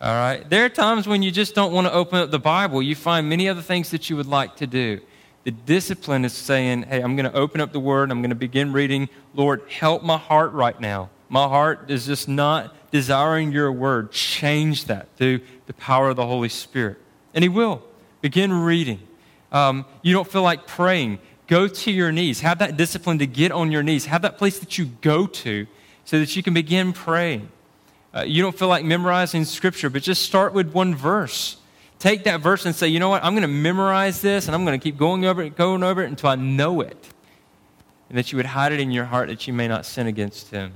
All 0.00 0.14
right. 0.14 0.48
There 0.48 0.64
are 0.64 0.68
times 0.68 1.06
when 1.06 1.22
you 1.22 1.30
just 1.30 1.54
don't 1.54 1.72
want 1.72 1.86
to 1.86 1.92
open 1.92 2.18
up 2.18 2.30
the 2.30 2.38
Bible. 2.38 2.82
You 2.82 2.94
find 2.94 3.28
many 3.28 3.48
other 3.48 3.62
things 3.62 3.90
that 3.90 4.10
you 4.10 4.16
would 4.16 4.26
like 4.26 4.56
to 4.56 4.66
do. 4.66 5.00
The 5.44 5.50
discipline 5.50 6.24
is 6.24 6.32
saying, 6.32 6.84
hey, 6.84 7.00
I'm 7.00 7.16
going 7.16 7.30
to 7.30 7.36
open 7.36 7.60
up 7.60 7.72
the 7.72 7.80
Word. 7.80 8.10
I'm 8.10 8.20
going 8.20 8.30
to 8.30 8.36
begin 8.36 8.72
reading. 8.72 9.08
Lord, 9.34 9.62
help 9.68 10.02
my 10.02 10.16
heart 10.16 10.52
right 10.52 10.78
now. 10.80 11.10
My 11.28 11.48
heart 11.48 11.90
is 11.90 12.06
just 12.06 12.28
not 12.28 12.76
desiring 12.92 13.50
your 13.50 13.72
Word. 13.72 14.12
Change 14.12 14.84
that 14.84 15.08
through 15.16 15.40
the 15.66 15.72
power 15.72 16.10
of 16.10 16.16
the 16.16 16.26
Holy 16.26 16.48
Spirit. 16.48 16.98
And 17.34 17.42
He 17.42 17.48
will. 17.48 17.82
Begin 18.20 18.52
reading. 18.52 19.00
Um, 19.50 19.84
you 20.02 20.12
don't 20.12 20.30
feel 20.30 20.42
like 20.42 20.66
praying. 20.66 21.18
Go 21.48 21.66
to 21.66 21.90
your 21.90 22.12
knees. 22.12 22.40
Have 22.40 22.60
that 22.60 22.76
discipline 22.76 23.18
to 23.18 23.26
get 23.26 23.50
on 23.50 23.72
your 23.72 23.82
knees. 23.82 24.06
Have 24.06 24.22
that 24.22 24.38
place 24.38 24.60
that 24.60 24.78
you 24.78 24.86
go 25.00 25.26
to 25.26 25.66
so 26.04 26.20
that 26.20 26.36
you 26.36 26.42
can 26.42 26.54
begin 26.54 26.92
praying. 26.92 27.48
Uh, 28.14 28.22
you 28.22 28.42
don't 28.42 28.56
feel 28.56 28.68
like 28.68 28.84
memorizing 28.84 29.44
scripture, 29.44 29.90
but 29.90 30.02
just 30.02 30.22
start 30.22 30.52
with 30.52 30.72
one 30.72 30.94
verse. 30.94 31.56
Take 32.02 32.24
that 32.24 32.40
verse 32.40 32.66
and 32.66 32.74
say, 32.74 32.88
you 32.88 32.98
know 32.98 33.10
what, 33.10 33.22
I'm 33.22 33.32
going 33.32 33.42
to 33.42 33.46
memorize 33.46 34.20
this 34.20 34.48
and 34.48 34.56
I'm 34.56 34.64
going 34.64 34.76
to 34.76 34.82
keep 34.82 34.96
going 34.96 35.24
over 35.24 35.40
it, 35.40 35.56
going 35.56 35.84
over 35.84 36.02
it 36.02 36.08
until 36.08 36.30
I 36.30 36.34
know 36.34 36.80
it. 36.80 36.96
And 38.08 38.18
that 38.18 38.32
you 38.32 38.38
would 38.38 38.46
hide 38.46 38.72
it 38.72 38.80
in 38.80 38.90
your 38.90 39.04
heart 39.04 39.28
that 39.28 39.46
you 39.46 39.52
may 39.52 39.68
not 39.68 39.86
sin 39.86 40.08
against 40.08 40.50
Him. 40.50 40.72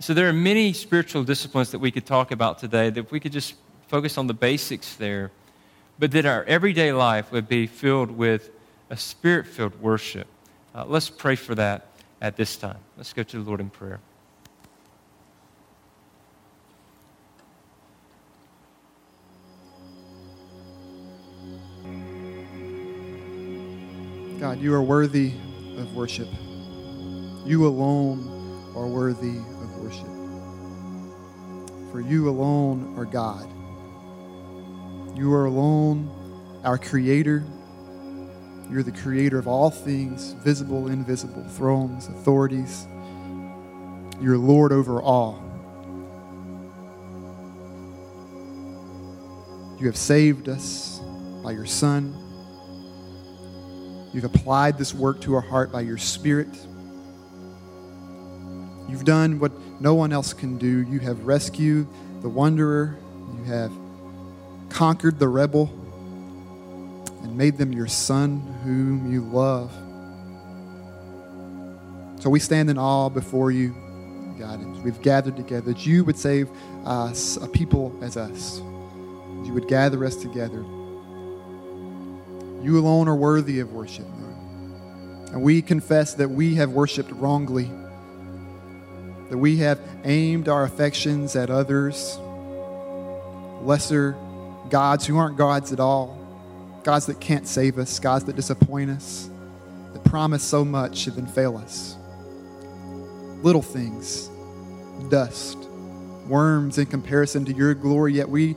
So 0.00 0.12
there 0.12 0.28
are 0.28 0.34
many 0.34 0.74
spiritual 0.74 1.24
disciplines 1.24 1.70
that 1.70 1.78
we 1.78 1.90
could 1.90 2.04
talk 2.04 2.30
about 2.30 2.58
today 2.58 2.90
that 2.90 3.10
we 3.10 3.20
could 3.20 3.32
just 3.32 3.54
focus 3.88 4.18
on 4.18 4.26
the 4.26 4.34
basics 4.34 4.96
there, 4.96 5.30
but 5.98 6.10
that 6.10 6.26
our 6.26 6.44
everyday 6.44 6.92
life 6.92 7.32
would 7.32 7.48
be 7.48 7.66
filled 7.66 8.10
with 8.10 8.50
a 8.90 8.98
spirit 8.98 9.46
filled 9.46 9.80
worship. 9.80 10.26
Uh, 10.74 10.84
let's 10.86 11.08
pray 11.08 11.36
for 11.36 11.54
that 11.54 11.86
at 12.20 12.36
this 12.36 12.56
time. 12.56 12.80
Let's 12.98 13.14
go 13.14 13.22
to 13.22 13.42
the 13.42 13.48
Lord 13.48 13.60
in 13.60 13.70
prayer. 13.70 14.00
God, 24.40 24.58
you 24.58 24.72
are 24.72 24.82
worthy 24.82 25.34
of 25.76 25.94
worship. 25.94 26.28
You 27.44 27.66
alone 27.66 28.72
are 28.74 28.86
worthy 28.86 29.36
of 29.36 29.76
worship. 29.76 30.06
For 31.92 32.00
you 32.00 32.30
alone 32.30 32.98
are 32.98 33.04
God. 33.04 33.46
You 35.14 35.34
are 35.34 35.44
alone 35.44 36.10
our 36.64 36.78
creator. 36.78 37.44
You're 38.70 38.82
the 38.82 38.92
creator 38.92 39.38
of 39.38 39.46
all 39.46 39.70
things, 39.70 40.32
visible, 40.32 40.88
invisible, 40.88 41.46
thrones, 41.50 42.06
authorities. 42.06 42.86
You're 44.22 44.38
Lord 44.38 44.72
over 44.72 45.02
all. 45.02 45.38
You 49.78 49.84
have 49.84 49.98
saved 49.98 50.48
us 50.48 51.02
by 51.44 51.52
your 51.52 51.66
Son. 51.66 52.29
You've 54.12 54.24
applied 54.24 54.76
this 54.76 54.92
work 54.92 55.20
to 55.22 55.34
our 55.34 55.40
heart 55.40 55.70
by 55.70 55.82
your 55.82 55.98
Spirit. 55.98 56.48
You've 58.88 59.04
done 59.04 59.38
what 59.38 59.52
no 59.80 59.94
one 59.94 60.12
else 60.12 60.32
can 60.32 60.58
do. 60.58 60.82
You 60.82 60.98
have 61.00 61.24
rescued 61.24 61.86
the 62.20 62.28
wanderer. 62.28 62.98
You 63.36 63.44
have 63.44 63.72
conquered 64.68 65.20
the 65.20 65.28
rebel 65.28 65.70
and 67.22 67.36
made 67.36 67.56
them 67.56 67.72
your 67.72 67.86
son 67.86 68.40
whom 68.64 69.12
you 69.12 69.22
love. 69.22 69.70
So 72.20 72.28
we 72.30 72.40
stand 72.40 72.68
in 72.68 72.78
awe 72.78 73.08
before 73.08 73.52
you, 73.52 73.70
God, 74.38 74.58
and 74.60 74.82
we've 74.82 75.00
gathered 75.02 75.36
together 75.36 75.72
that 75.72 75.86
you 75.86 76.04
would 76.04 76.18
save 76.18 76.48
us, 76.84 77.36
a 77.36 77.46
people 77.46 77.96
as 78.02 78.16
us. 78.16 78.58
You 78.58 79.52
would 79.54 79.68
gather 79.68 80.04
us 80.04 80.16
together 80.16 80.64
you 82.62 82.78
alone 82.78 83.08
are 83.08 83.16
worthy 83.16 83.60
of 83.60 83.72
worship, 83.72 84.06
Lord. 84.20 84.34
And 85.32 85.42
we 85.42 85.62
confess 85.62 86.14
that 86.14 86.28
we 86.28 86.56
have 86.56 86.70
worshiped 86.70 87.10
wrongly, 87.12 87.70
that 89.30 89.38
we 89.38 89.58
have 89.58 89.80
aimed 90.04 90.48
our 90.48 90.64
affections 90.64 91.36
at 91.36 91.50
others, 91.50 92.18
lesser 93.62 94.16
gods 94.68 95.06
who 95.06 95.18
aren't 95.18 95.36
gods 95.36 95.72
at 95.72 95.80
all, 95.80 96.16
gods 96.82 97.06
that 97.06 97.20
can't 97.20 97.46
save 97.46 97.78
us, 97.78 97.98
gods 97.98 98.24
that 98.24 98.36
disappoint 98.36 98.90
us, 98.90 99.30
that 99.92 100.04
promise 100.04 100.42
so 100.42 100.64
much 100.64 101.06
and 101.06 101.16
then 101.16 101.26
fail 101.26 101.56
us. 101.56 101.96
Little 103.42 103.62
things, 103.62 104.28
dust, 105.08 105.58
worms 106.26 106.78
in 106.78 106.86
comparison 106.86 107.44
to 107.44 107.52
your 107.52 107.74
glory, 107.74 108.14
yet 108.14 108.28
we 108.28 108.56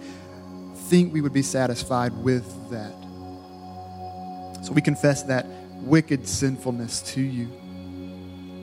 think 0.87 1.13
we 1.13 1.21
would 1.21 1.33
be 1.33 1.41
satisfied 1.41 2.13
with 2.23 2.69
that. 2.69 3.02
We 4.73 4.81
confess 4.81 5.23
that 5.23 5.45
wicked 5.81 6.27
sinfulness 6.27 7.01
to 7.13 7.21
you. 7.21 7.47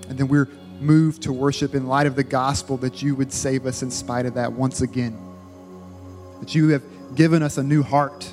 And 0.09 0.19
then 0.19 0.29
we're 0.29 0.49
moved 0.81 1.23
to 1.23 1.33
worship 1.33 1.75
in 1.75 1.87
light 1.87 2.07
of 2.07 2.17
the 2.17 2.25
gospel 2.25 2.77
that 2.79 3.03
you 3.03 3.15
would 3.15 3.33
save 3.33 3.67
us 3.67 3.83
in 3.83 3.91
spite 3.91 4.27
of 4.27 4.35
that 4.35 4.53
once 4.53 4.81
again. 4.81 5.17
That 6.41 6.55
you 6.55 6.69
have 6.71 6.83
given 7.15 7.43
us 7.43 7.59
a 7.59 7.63
new 7.63 7.83
heart, 7.83 8.27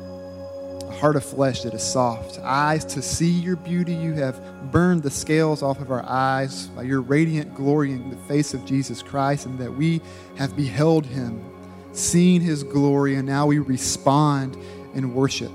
a 0.00 0.96
heart 0.98 1.14
of 1.14 1.24
flesh 1.24 1.62
that 1.62 1.74
is 1.74 1.82
soft, 1.82 2.38
eyes 2.40 2.84
to 2.86 3.02
see 3.02 3.30
your 3.30 3.56
beauty. 3.56 3.94
You 3.94 4.14
have 4.14 4.72
burned 4.72 5.02
the 5.02 5.10
scales 5.10 5.62
off 5.62 5.80
of 5.80 5.90
our 5.90 6.04
eyes 6.04 6.68
by 6.68 6.82
your 6.82 7.02
radiant 7.02 7.54
glory 7.54 7.92
in 7.92 8.10
the 8.10 8.16
face 8.28 8.54
of 8.54 8.64
Jesus 8.64 9.02
Christ, 9.02 9.46
and 9.46 9.58
that 9.58 9.72
we 9.72 10.00
have 10.36 10.56
beheld 10.56 11.04
him, 11.04 11.44
seen 11.92 12.40
his 12.40 12.64
glory, 12.64 13.16
and 13.16 13.26
now 13.26 13.46
we 13.46 13.58
respond 13.58 14.56
in 14.94 15.14
worship 15.14 15.52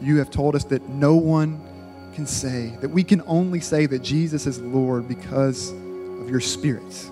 you 0.00 0.18
have 0.18 0.30
told 0.30 0.54
us 0.54 0.64
that 0.64 0.88
no 0.88 1.16
one 1.16 1.60
can 2.14 2.26
say, 2.26 2.76
that 2.80 2.88
we 2.88 3.04
can 3.04 3.22
only 3.26 3.60
say 3.60 3.86
that 3.86 4.00
Jesus 4.00 4.46
is 4.46 4.60
Lord 4.60 5.08
because 5.08 5.70
of 5.70 6.28
your 6.28 6.40
Spirit. 6.40 7.08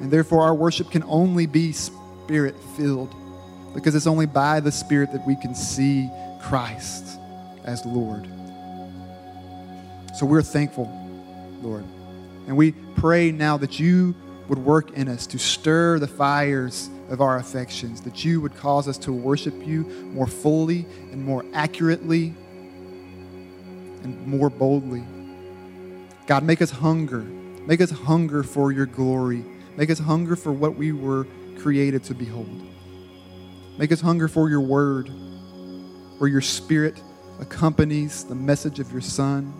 And 0.00 0.10
therefore, 0.10 0.42
our 0.42 0.54
worship 0.54 0.90
can 0.90 1.02
only 1.04 1.46
be 1.46 1.72
spirit 1.72 2.54
filled. 2.76 3.14
because 3.76 3.94
it's 3.94 4.06
only 4.06 4.24
by 4.24 4.58
the 4.58 4.72
Spirit 4.72 5.12
that 5.12 5.26
we 5.26 5.36
can 5.36 5.54
see 5.54 6.08
Christ 6.40 7.18
as 7.64 7.84
Lord. 7.84 8.26
So 10.14 10.24
we're 10.24 10.40
thankful, 10.40 10.90
Lord. 11.60 11.84
And 12.46 12.56
we 12.56 12.72
pray 12.72 13.32
now 13.32 13.58
that 13.58 13.78
you 13.78 14.14
would 14.48 14.58
work 14.58 14.92
in 14.92 15.08
us 15.08 15.26
to 15.26 15.38
stir 15.38 15.98
the 15.98 16.06
fires 16.06 16.88
of 17.08 17.20
our 17.20 17.36
affections, 17.38 18.00
that 18.02 18.24
you 18.24 18.40
would 18.40 18.56
cause 18.56 18.88
us 18.88 18.98
to 18.98 19.12
worship 19.12 19.54
you 19.66 19.84
more 20.12 20.26
fully 20.26 20.86
and 21.12 21.24
more 21.24 21.44
accurately 21.52 22.34
and 24.02 24.26
more 24.26 24.50
boldly. 24.50 25.04
God, 26.26 26.42
make 26.42 26.60
us 26.60 26.70
hunger. 26.70 27.20
Make 27.20 27.80
us 27.80 27.90
hunger 27.90 28.42
for 28.42 28.72
your 28.72 28.86
glory. 28.86 29.44
Make 29.76 29.90
us 29.90 29.98
hunger 29.98 30.36
for 30.36 30.52
what 30.52 30.76
we 30.76 30.92
were 30.92 31.26
created 31.58 32.04
to 32.04 32.14
behold. 32.14 32.62
Make 33.78 33.92
us 33.92 34.00
hunger 34.00 34.28
for 34.28 34.48
your 34.48 34.60
word, 34.60 35.10
where 36.18 36.30
your 36.30 36.40
spirit 36.40 37.00
accompanies 37.40 38.24
the 38.24 38.34
message 38.34 38.80
of 38.80 38.90
your 38.90 39.00
Son. 39.00 39.52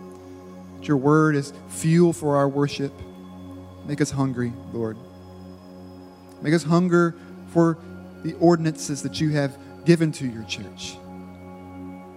That 0.77 0.87
your 0.87 0.97
word 0.97 1.35
is 1.35 1.53
fuel 1.67 2.13
for 2.13 2.35
our 2.35 2.49
worship. 2.49 2.93
Make 3.85 4.01
us 4.01 4.09
hungry, 4.09 4.51
Lord. 4.73 4.97
Make 6.41 6.53
us 6.53 6.63
hunger 6.63 7.15
for 7.57 7.75
the 8.21 8.35
ordinances 8.35 9.01
that 9.01 9.19
you 9.19 9.31
have 9.31 9.57
given 9.83 10.11
to 10.11 10.27
your 10.27 10.43
church. 10.43 10.95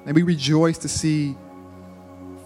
May 0.04 0.12
we 0.12 0.22
rejoice 0.22 0.76
to 0.76 0.88
see 0.88 1.34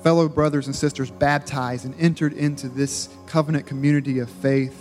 fellow 0.05 0.29
brothers 0.29 0.69
and 0.69 0.77
sisters 0.77 1.11
baptized 1.11 1.87
and 1.87 1.95
entered 1.99 2.35
into 2.35 2.69
this 2.69 3.09
covenant 3.27 3.67
community 3.67 4.21
of 4.21 4.31
faith 4.31 4.81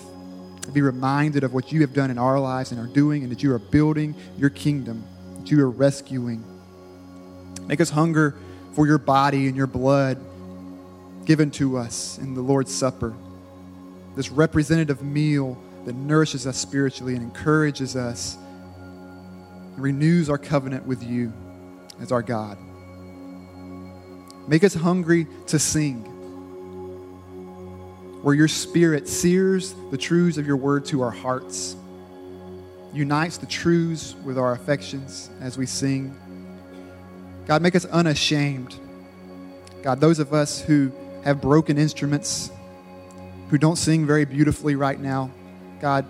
be 0.73 0.81
reminded 0.81 1.43
of 1.43 1.55
what 1.55 1.71
you 1.71 1.81
have 1.81 1.93
done 1.93 2.11
in 2.11 2.19
our 2.19 2.39
lives 2.39 2.71
and 2.71 2.79
are 2.79 2.93
doing, 2.93 3.23
and 3.23 3.31
that 3.31 3.41
you 3.41 3.51
are 3.51 3.59
building 3.59 4.15
your 4.37 4.51
kingdom, 4.51 5.03
that 5.39 5.49
you 5.49 5.59
are 5.61 5.69
rescuing. 5.69 6.43
Make 7.65 7.81
us 7.81 7.89
hunger 7.89 8.35
for 8.73 8.85
your 8.85 8.99
body 8.99 9.47
and 9.47 9.57
your 9.57 9.67
blood 9.67 10.19
given 11.25 11.49
to 11.51 11.77
us 11.77 12.19
in 12.19 12.35
the 12.35 12.41
Lord's 12.41 12.73
Supper. 12.73 13.15
This 14.15 14.29
representative 14.29 15.01
meal 15.01 15.57
that 15.85 15.95
nourishes 15.95 16.47
us 16.47 16.57
spiritually 16.57 17.15
and 17.15 17.23
encourages 17.23 17.95
us 17.95 18.37
and 19.75 19.79
renews 19.79 20.29
our 20.29 20.37
covenant 20.37 20.85
with 20.85 21.03
you 21.03 21.33
as 21.99 22.11
our 22.11 22.21
God. 22.21 22.57
Make 24.47 24.63
us 24.63 24.73
hungry 24.73 25.27
to 25.47 25.59
sing 25.59 26.09
where 28.21 28.33
your 28.33 28.47
spirit 28.47 29.07
sears 29.09 29.75
the 29.91 29.97
truths 29.97 30.37
of 30.37 30.47
your 30.47 30.55
word 30.55 30.85
to 30.85 31.01
our 31.01 31.11
hearts, 31.11 31.75
unites 32.93 33.37
the 33.37 33.45
truths 33.45 34.15
with 34.23 34.37
our 34.37 34.53
affections 34.53 35.29
as 35.41 35.57
we 35.57 35.65
sing. 35.65 36.15
God, 37.45 37.61
make 37.61 37.75
us 37.75 37.83
unashamed. 37.83 38.75
God, 39.81 39.99
those 39.99 40.19
of 40.19 40.33
us 40.33 40.61
who 40.61 40.91
have 41.25 41.41
broken 41.41 41.77
instruments, 41.77 42.49
who 43.49 43.57
don't 43.57 43.75
sing 43.75 44.05
very 44.05 44.23
beautifully 44.23 44.75
right 44.75 44.99
now, 44.99 45.29
God, 45.83 46.05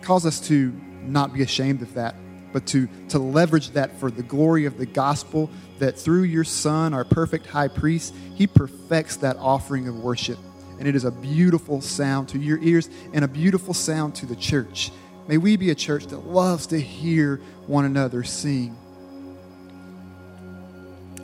cause 0.00 0.24
us 0.24 0.40
to 0.48 0.72
not 1.02 1.34
be 1.34 1.42
ashamed 1.42 1.82
of 1.82 1.92
that, 1.92 2.14
but 2.50 2.66
to, 2.68 2.88
to 3.10 3.18
leverage 3.18 3.72
that 3.72 4.00
for 4.00 4.10
the 4.10 4.22
glory 4.22 4.64
of 4.64 4.78
the 4.78 4.86
gospel 4.86 5.50
that 5.80 5.98
through 5.98 6.22
your 6.22 6.44
Son, 6.44 6.94
our 6.94 7.04
perfect 7.04 7.44
high 7.44 7.68
priest, 7.68 8.14
he 8.36 8.46
perfects 8.46 9.16
that 9.16 9.36
offering 9.36 9.86
of 9.86 9.96
worship. 9.96 10.38
And 10.78 10.88
it 10.88 10.96
is 10.96 11.04
a 11.04 11.10
beautiful 11.10 11.82
sound 11.82 12.30
to 12.30 12.38
your 12.38 12.58
ears 12.62 12.88
and 13.12 13.22
a 13.22 13.28
beautiful 13.28 13.74
sound 13.74 14.14
to 14.14 14.24
the 14.24 14.36
church. 14.36 14.90
May 15.28 15.36
we 15.36 15.58
be 15.58 15.68
a 15.68 15.74
church 15.74 16.06
that 16.06 16.20
loves 16.20 16.68
to 16.68 16.80
hear 16.80 17.36
one 17.66 17.84
another 17.84 18.24
sing. 18.24 18.74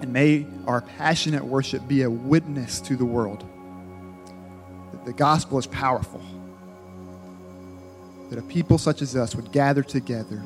And 0.02 0.12
may 0.12 0.46
our 0.66 0.82
passionate 0.82 1.42
worship 1.42 1.88
be 1.88 2.02
a 2.02 2.10
witness 2.10 2.82
to 2.82 2.96
the 2.96 3.06
world 3.06 3.46
that 4.92 5.06
the 5.06 5.14
gospel 5.14 5.58
is 5.58 5.66
powerful. 5.66 6.22
That 8.30 8.38
a 8.38 8.42
people 8.42 8.78
such 8.78 9.02
as 9.02 9.16
us 9.16 9.34
would 9.34 9.52
gather 9.52 9.82
together, 9.82 10.42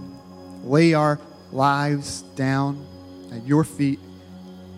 lay 0.64 0.94
our 0.94 1.20
lives 1.52 2.22
down 2.34 2.86
at 3.32 3.46
your 3.46 3.62
feet 3.64 4.00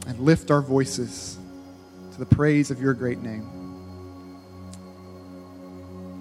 and 0.06 0.18
lift 0.20 0.50
our 0.50 0.60
voices 0.60 1.38
to 2.12 2.18
the 2.18 2.26
praise 2.26 2.70
of 2.70 2.80
your 2.80 2.94
great 2.94 3.18
name. 3.18 3.52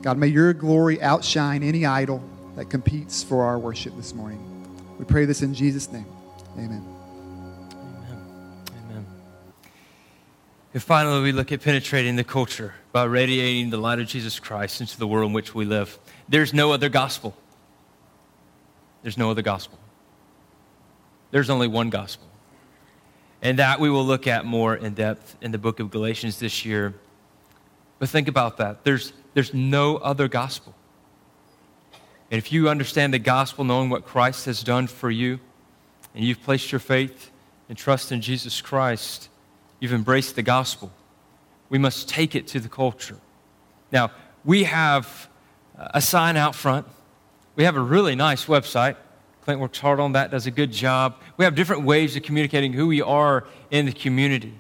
God, 0.02 0.18
may 0.18 0.28
your 0.28 0.54
glory 0.54 1.02
outshine 1.02 1.64
any 1.64 1.86
idol 1.86 2.24
that 2.56 2.70
competes 2.70 3.24
for 3.24 3.44
our 3.44 3.58
worship 3.58 3.96
this 3.96 4.14
morning. 4.14 4.40
We 5.00 5.06
pray 5.06 5.26
this 5.26 5.42
in 5.42 5.54
Jesus' 5.54 5.92
name. 5.92 6.06
Amen. 6.58 6.95
And 10.76 10.84
finally, 10.84 11.22
we 11.24 11.32
look 11.32 11.54
at 11.54 11.62
penetrating 11.62 12.18
the 12.18 12.26
culture 12.26 12.74
by 12.92 13.06
radiating 13.06 13.70
the 13.70 13.78
light 13.78 14.00
of 14.00 14.08
Jesus 14.08 14.42
Christ 14.42 14.82
into 14.82 15.00
the 15.00 15.08
world 15.08 15.30
in 15.30 15.34
which 15.34 15.56
we 15.56 15.64
live. 15.64 15.98
There's 16.28 16.54
no 16.54 16.74
other 16.74 16.90
gospel. 16.90 17.34
There's 19.02 19.18
no 19.18 19.32
other 19.32 19.42
gospel. 19.42 19.80
There's 21.32 21.50
only 21.50 21.70
one 21.70 21.90
gospel. 21.90 22.28
And 23.42 23.58
that 23.60 23.80
we 23.80 23.90
will 23.90 24.06
look 24.06 24.28
at 24.28 24.44
more 24.44 24.76
in 24.76 24.96
depth 24.96 25.38
in 25.40 25.54
the 25.54 25.58
book 25.58 25.80
of 25.80 25.92
Galatians 25.92 26.40
this 26.40 26.66
year. 26.66 26.94
But 27.98 28.10
think 28.10 28.28
about 28.28 28.58
that. 28.58 28.84
There's, 28.84 29.14
there's 29.34 29.54
no 29.54 29.96
other 29.96 30.28
gospel. 30.28 30.76
And 32.30 32.38
if 32.38 32.52
you 32.52 32.68
understand 32.68 33.14
the 33.14 33.20
gospel, 33.20 33.64
knowing 33.64 33.90
what 33.90 34.04
Christ 34.04 34.44
has 34.48 34.62
done 34.62 34.88
for 34.88 35.10
you, 35.10 35.40
and 36.14 36.26
you've 36.26 36.44
placed 36.44 36.74
your 36.74 36.80
faith 36.80 37.32
and 37.70 37.78
trust 37.78 38.12
in 38.12 38.20
Jesus 38.20 38.60
Christ, 38.60 39.30
you've 39.80 39.94
embraced 39.94 40.36
the 40.36 40.44
gospel. 40.44 40.92
We 41.70 41.78
must 41.78 42.08
take 42.10 42.36
it 42.36 42.48
to 42.48 42.60
the 42.60 42.70
culture. 42.70 43.18
Now, 43.92 44.12
we 44.44 44.64
have 44.64 45.30
uh, 45.78 45.90
a 45.94 46.02
sign 46.02 46.38
out 46.38 46.56
front. 46.56 46.88
We 47.56 47.64
have 47.64 47.76
a 47.76 47.82
really 47.82 48.16
nice 48.16 48.46
website. 48.46 48.96
Clint 49.42 49.60
works 49.60 49.80
hard 49.80 50.00
on 50.00 50.14
that, 50.14 50.32
does 50.32 50.48
a 50.48 50.52
good 50.52 50.72
job. 50.72 51.22
We 51.38 51.46
have 51.46 51.54
different 51.56 51.84
ways 51.84 52.16
of 52.16 52.24
communicating 52.24 52.74
who 52.74 52.88
we 52.88 53.02
are 53.02 53.46
in 53.70 53.86
the 53.86 53.92
community. 53.92 54.54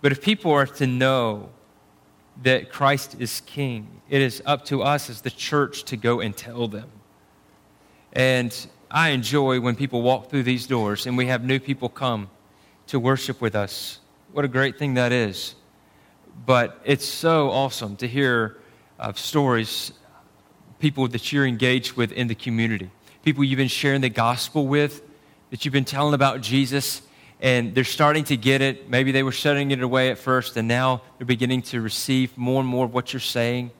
But 0.00 0.12
if 0.12 0.22
people 0.22 0.52
are 0.52 0.66
to 0.66 0.86
know 0.86 1.50
that 2.42 2.70
Christ 2.70 3.16
is 3.18 3.40
King, 3.46 4.00
it 4.08 4.22
is 4.22 4.42
up 4.46 4.64
to 4.66 4.82
us 4.82 5.10
as 5.10 5.22
the 5.22 5.30
church 5.30 5.84
to 5.84 5.96
go 5.96 6.20
and 6.20 6.36
tell 6.36 6.68
them. 6.68 6.88
And 8.12 8.54
I 8.90 9.10
enjoy 9.10 9.60
when 9.60 9.74
people 9.74 10.02
walk 10.02 10.30
through 10.30 10.42
these 10.42 10.66
doors 10.66 11.06
and 11.06 11.16
we 11.16 11.26
have 11.26 11.44
new 11.44 11.58
people 11.58 11.88
come 11.88 12.30
to 12.88 13.00
worship 13.00 13.40
with 13.40 13.54
us. 13.54 14.00
What 14.32 14.44
a 14.44 14.48
great 14.48 14.78
thing 14.78 14.94
that 14.94 15.12
is. 15.12 15.54
But 16.46 16.80
it's 16.84 17.04
so 17.04 17.50
awesome 17.50 17.96
to 17.96 18.08
hear 18.08 18.58
of 18.98 19.18
stories, 19.18 19.92
people 20.78 21.06
that 21.08 21.32
you're 21.32 21.46
engaged 21.46 21.92
with 21.92 22.12
in 22.12 22.28
the 22.28 22.34
community 22.34 22.90
people 23.22 23.44
you've 23.44 23.56
been 23.56 23.68
sharing 23.68 24.00
the 24.00 24.08
gospel 24.08 24.66
with, 24.66 25.02
that 25.50 25.64
you've 25.64 25.72
been 25.72 25.84
telling 25.84 26.14
about 26.14 26.40
Jesus, 26.40 27.02
and 27.40 27.74
they're 27.74 27.84
starting 27.84 28.24
to 28.24 28.36
get 28.36 28.60
it. 28.60 28.88
Maybe 28.88 29.12
they 29.12 29.22
were 29.22 29.32
shutting 29.32 29.70
it 29.70 29.82
away 29.82 30.10
at 30.10 30.18
first, 30.18 30.56
and 30.56 30.66
now 30.66 31.02
they're 31.18 31.26
beginning 31.26 31.62
to 31.62 31.80
receive 31.80 32.36
more 32.36 32.60
and 32.60 32.68
more 32.68 32.84
of 32.84 32.94
what 32.94 33.12
you're 33.12 33.20
saying. 33.20 33.70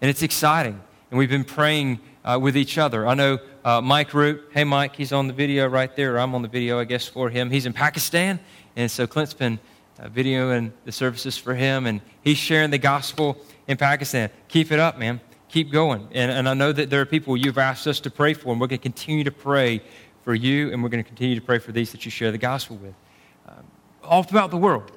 And 0.00 0.10
it's 0.10 0.22
exciting. 0.22 0.80
And 1.10 1.18
we've 1.18 1.30
been 1.30 1.44
praying 1.44 2.00
uh, 2.24 2.38
with 2.40 2.56
each 2.56 2.78
other. 2.78 3.06
I 3.06 3.14
know 3.14 3.38
uh, 3.64 3.80
Mike 3.80 4.14
Root. 4.14 4.48
Hey, 4.52 4.64
Mike, 4.64 4.96
he's 4.96 5.12
on 5.12 5.26
the 5.26 5.32
video 5.32 5.66
right 5.66 5.94
there. 5.94 6.18
I'm 6.18 6.34
on 6.34 6.42
the 6.42 6.48
video, 6.48 6.78
I 6.78 6.84
guess, 6.84 7.06
for 7.06 7.30
him. 7.30 7.50
He's 7.50 7.66
in 7.66 7.72
Pakistan, 7.72 8.38
and 8.76 8.90
so 8.90 9.06
Clint's 9.06 9.34
been 9.34 9.58
uh, 9.98 10.08
videoing 10.08 10.72
the 10.84 10.92
services 10.92 11.36
for 11.36 11.54
him, 11.54 11.86
and 11.86 12.00
he's 12.22 12.38
sharing 12.38 12.70
the 12.70 12.78
gospel 12.78 13.36
in 13.68 13.76
Pakistan. 13.76 14.30
Keep 14.48 14.72
it 14.72 14.78
up, 14.78 14.98
man 14.98 15.20
keep 15.54 15.70
going. 15.70 16.08
And, 16.10 16.32
and 16.32 16.48
I 16.48 16.54
know 16.54 16.72
that 16.72 16.90
there 16.90 17.00
are 17.00 17.06
people 17.06 17.36
you've 17.36 17.58
asked 17.58 17.86
us 17.86 18.00
to 18.00 18.10
pray 18.10 18.34
for, 18.34 18.50
and 18.50 18.60
we're 18.60 18.66
going 18.66 18.80
to 18.80 18.82
continue 18.82 19.22
to 19.22 19.30
pray 19.30 19.82
for 20.24 20.34
you, 20.34 20.72
and 20.72 20.82
we're 20.82 20.88
going 20.88 21.02
to 21.02 21.06
continue 21.06 21.36
to 21.36 21.40
pray 21.40 21.60
for 21.60 21.70
these 21.70 21.92
that 21.92 22.04
you 22.04 22.10
share 22.10 22.32
the 22.32 22.38
gospel 22.38 22.74
with. 22.76 22.94
Um, 23.46 23.62
all 24.02 24.24
throughout 24.24 24.50
the 24.50 24.56
world, 24.56 24.90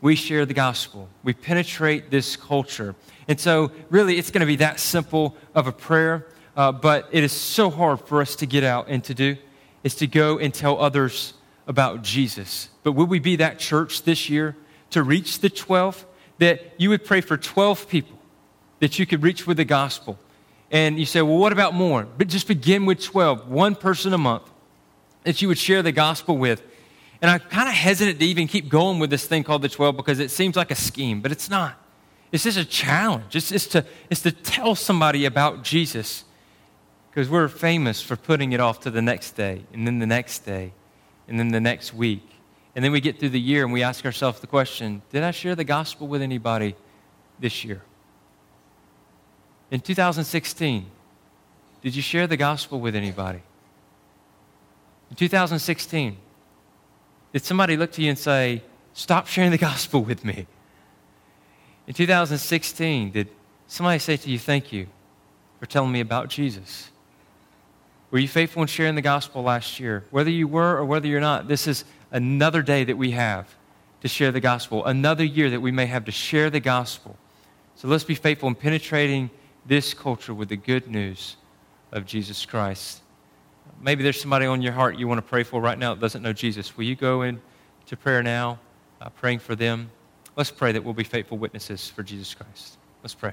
we 0.00 0.16
share 0.16 0.44
the 0.46 0.54
gospel. 0.54 1.08
We 1.22 1.32
penetrate 1.32 2.10
this 2.10 2.34
culture. 2.34 2.96
And 3.28 3.38
so, 3.38 3.70
really, 3.88 4.18
it's 4.18 4.32
going 4.32 4.40
to 4.40 4.46
be 4.46 4.56
that 4.56 4.80
simple 4.80 5.36
of 5.54 5.68
a 5.68 5.72
prayer, 5.72 6.26
uh, 6.56 6.72
but 6.72 7.08
it 7.12 7.22
is 7.22 7.30
so 7.30 7.70
hard 7.70 8.00
for 8.00 8.20
us 8.20 8.34
to 8.36 8.46
get 8.46 8.64
out 8.64 8.86
and 8.88 9.04
to 9.04 9.14
do, 9.14 9.36
is 9.84 9.94
to 9.96 10.08
go 10.08 10.40
and 10.40 10.52
tell 10.52 10.80
others 10.80 11.34
about 11.70 12.02
Jesus. 12.02 12.68
But 12.82 12.92
will 12.92 13.06
we 13.06 13.20
be 13.20 13.36
that 13.36 13.60
church 13.60 14.02
this 14.02 14.28
year 14.28 14.56
to 14.90 15.04
reach 15.04 15.38
the 15.38 15.48
12? 15.48 16.04
That 16.38 16.74
you 16.78 16.90
would 16.90 17.04
pray 17.04 17.20
for 17.20 17.36
12 17.36 17.88
people 17.88 18.18
that 18.80 18.98
you 18.98 19.06
could 19.06 19.22
reach 19.22 19.46
with 19.46 19.58
the 19.58 19.64
gospel. 19.64 20.18
And 20.70 20.98
you 20.98 21.06
say, 21.06 21.22
well, 21.22 21.38
what 21.38 21.52
about 21.52 21.74
more? 21.74 22.06
But 22.18 22.28
just 22.28 22.48
begin 22.48 22.86
with 22.86 23.00
12, 23.00 23.48
one 23.48 23.74
person 23.74 24.12
a 24.12 24.18
month 24.18 24.50
that 25.22 25.40
you 25.40 25.48
would 25.48 25.58
share 25.58 25.82
the 25.82 25.92
gospel 25.92 26.36
with. 26.36 26.62
And 27.22 27.30
I'm 27.30 27.40
kind 27.40 27.68
of 27.68 27.74
hesitant 27.74 28.18
to 28.18 28.26
even 28.26 28.48
keep 28.48 28.68
going 28.68 28.98
with 28.98 29.10
this 29.10 29.26
thing 29.26 29.44
called 29.44 29.62
the 29.62 29.68
12 29.68 29.96
because 29.96 30.18
it 30.18 30.30
seems 30.30 30.56
like 30.56 30.70
a 30.70 30.74
scheme, 30.74 31.20
but 31.20 31.30
it's 31.30 31.50
not. 31.50 31.76
It's 32.32 32.44
just 32.44 32.58
a 32.58 32.64
challenge. 32.64 33.36
It's, 33.36 33.52
it's, 33.52 33.66
to, 33.68 33.84
it's 34.08 34.22
to 34.22 34.32
tell 34.32 34.74
somebody 34.74 35.24
about 35.24 35.62
Jesus. 35.62 36.24
Because 37.10 37.28
we're 37.28 37.48
famous 37.48 38.00
for 38.00 38.16
putting 38.16 38.52
it 38.52 38.60
off 38.60 38.80
to 38.80 38.90
the 38.90 39.02
next 39.02 39.32
day, 39.32 39.64
and 39.72 39.86
then 39.86 39.98
the 39.98 40.06
next 40.06 40.40
day, 40.40 40.72
and 41.30 41.38
then 41.38 41.48
the 41.48 41.60
next 41.60 41.94
week. 41.94 42.28
And 42.74 42.84
then 42.84 42.92
we 42.92 43.00
get 43.00 43.18
through 43.18 43.30
the 43.30 43.40
year 43.40 43.64
and 43.64 43.72
we 43.72 43.82
ask 43.82 44.04
ourselves 44.04 44.40
the 44.40 44.46
question 44.46 45.00
Did 45.10 45.22
I 45.22 45.30
share 45.30 45.54
the 45.54 45.64
gospel 45.64 46.06
with 46.06 46.20
anybody 46.20 46.74
this 47.38 47.64
year? 47.64 47.80
In 49.70 49.80
2016, 49.80 50.86
did 51.82 51.96
you 51.96 52.02
share 52.02 52.26
the 52.26 52.36
gospel 52.36 52.80
with 52.80 52.94
anybody? 52.94 53.40
In 55.08 55.16
2016, 55.16 56.16
did 57.32 57.44
somebody 57.44 57.76
look 57.76 57.92
to 57.92 58.02
you 58.02 58.10
and 58.10 58.18
say, 58.18 58.62
Stop 58.92 59.28
sharing 59.28 59.52
the 59.52 59.58
gospel 59.58 60.02
with 60.02 60.24
me? 60.24 60.46
In 61.86 61.94
2016, 61.94 63.12
did 63.12 63.28
somebody 63.68 64.00
say 64.00 64.16
to 64.16 64.30
you, 64.30 64.38
Thank 64.38 64.72
you 64.72 64.88
for 65.60 65.66
telling 65.66 65.92
me 65.92 66.00
about 66.00 66.28
Jesus? 66.28 66.90
Were 68.10 68.18
you 68.18 68.28
faithful 68.28 68.62
in 68.62 68.68
sharing 68.68 68.96
the 68.96 69.02
gospel 69.02 69.42
last 69.42 69.78
year? 69.78 70.04
Whether 70.10 70.30
you 70.30 70.48
were 70.48 70.76
or 70.76 70.84
whether 70.84 71.06
you're 71.06 71.20
not, 71.20 71.46
this 71.46 71.66
is 71.66 71.84
another 72.10 72.62
day 72.62 72.84
that 72.84 72.96
we 72.96 73.12
have 73.12 73.54
to 74.00 74.08
share 74.08 74.32
the 74.32 74.40
gospel, 74.40 74.84
another 74.84 75.24
year 75.24 75.50
that 75.50 75.60
we 75.60 75.70
may 75.70 75.86
have 75.86 76.04
to 76.06 76.12
share 76.12 76.50
the 76.50 76.60
gospel. 76.60 77.16
So 77.76 77.88
let's 77.88 78.04
be 78.04 78.14
faithful 78.14 78.48
in 78.48 78.54
penetrating 78.54 79.30
this 79.66 79.94
culture 79.94 80.34
with 80.34 80.48
the 80.48 80.56
good 80.56 80.88
news 80.88 81.36
of 81.92 82.04
Jesus 82.04 82.44
Christ. 82.44 83.02
Maybe 83.80 84.02
there's 84.02 84.20
somebody 84.20 84.46
on 84.46 84.60
your 84.60 84.72
heart 84.72 84.98
you 84.98 85.06
want 85.06 85.18
to 85.18 85.22
pray 85.22 85.42
for 85.42 85.60
right 85.60 85.78
now 85.78 85.94
that 85.94 86.00
doesn't 86.00 86.22
know 86.22 86.32
Jesus. 86.32 86.76
Will 86.76 86.84
you 86.84 86.96
go 86.96 87.22
into 87.22 87.96
prayer 88.02 88.22
now, 88.22 88.58
uh, 89.00 89.08
praying 89.10 89.38
for 89.38 89.54
them? 89.54 89.90
Let's 90.36 90.50
pray 90.50 90.72
that 90.72 90.82
we'll 90.82 90.94
be 90.94 91.04
faithful 91.04 91.38
witnesses 91.38 91.88
for 91.88 92.02
Jesus 92.02 92.34
Christ. 92.34 92.78
Let's 93.02 93.14
pray. 93.14 93.32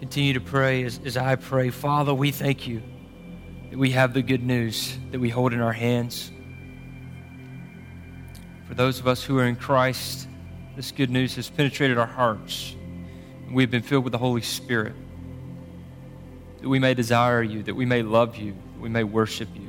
Continue 0.00 0.32
to 0.32 0.40
pray 0.40 0.82
as, 0.84 0.98
as 1.04 1.18
I 1.18 1.36
pray. 1.36 1.68
Father, 1.68 2.14
we 2.14 2.30
thank 2.30 2.66
you 2.66 2.82
that 3.68 3.78
we 3.78 3.90
have 3.90 4.14
the 4.14 4.22
good 4.22 4.42
news 4.42 4.96
that 5.10 5.20
we 5.20 5.28
hold 5.28 5.52
in 5.52 5.60
our 5.60 5.74
hands. 5.74 6.32
For 8.66 8.72
those 8.72 8.98
of 8.98 9.06
us 9.06 9.22
who 9.22 9.38
are 9.38 9.44
in 9.44 9.56
Christ, 9.56 10.26
this 10.74 10.90
good 10.90 11.10
news 11.10 11.36
has 11.36 11.50
penetrated 11.50 11.98
our 11.98 12.06
hearts. 12.06 12.74
And 13.44 13.54
we've 13.54 13.70
been 13.70 13.82
filled 13.82 14.04
with 14.04 14.12
the 14.12 14.18
Holy 14.18 14.40
Spirit. 14.40 14.94
That 16.62 16.68
we 16.70 16.78
may 16.78 16.94
desire 16.94 17.42
you, 17.42 17.62
that 17.64 17.74
we 17.74 17.84
may 17.84 18.00
love 18.00 18.36
you, 18.36 18.52
that 18.52 18.80
we 18.80 18.88
may 18.88 19.04
worship 19.04 19.50
you. 19.54 19.68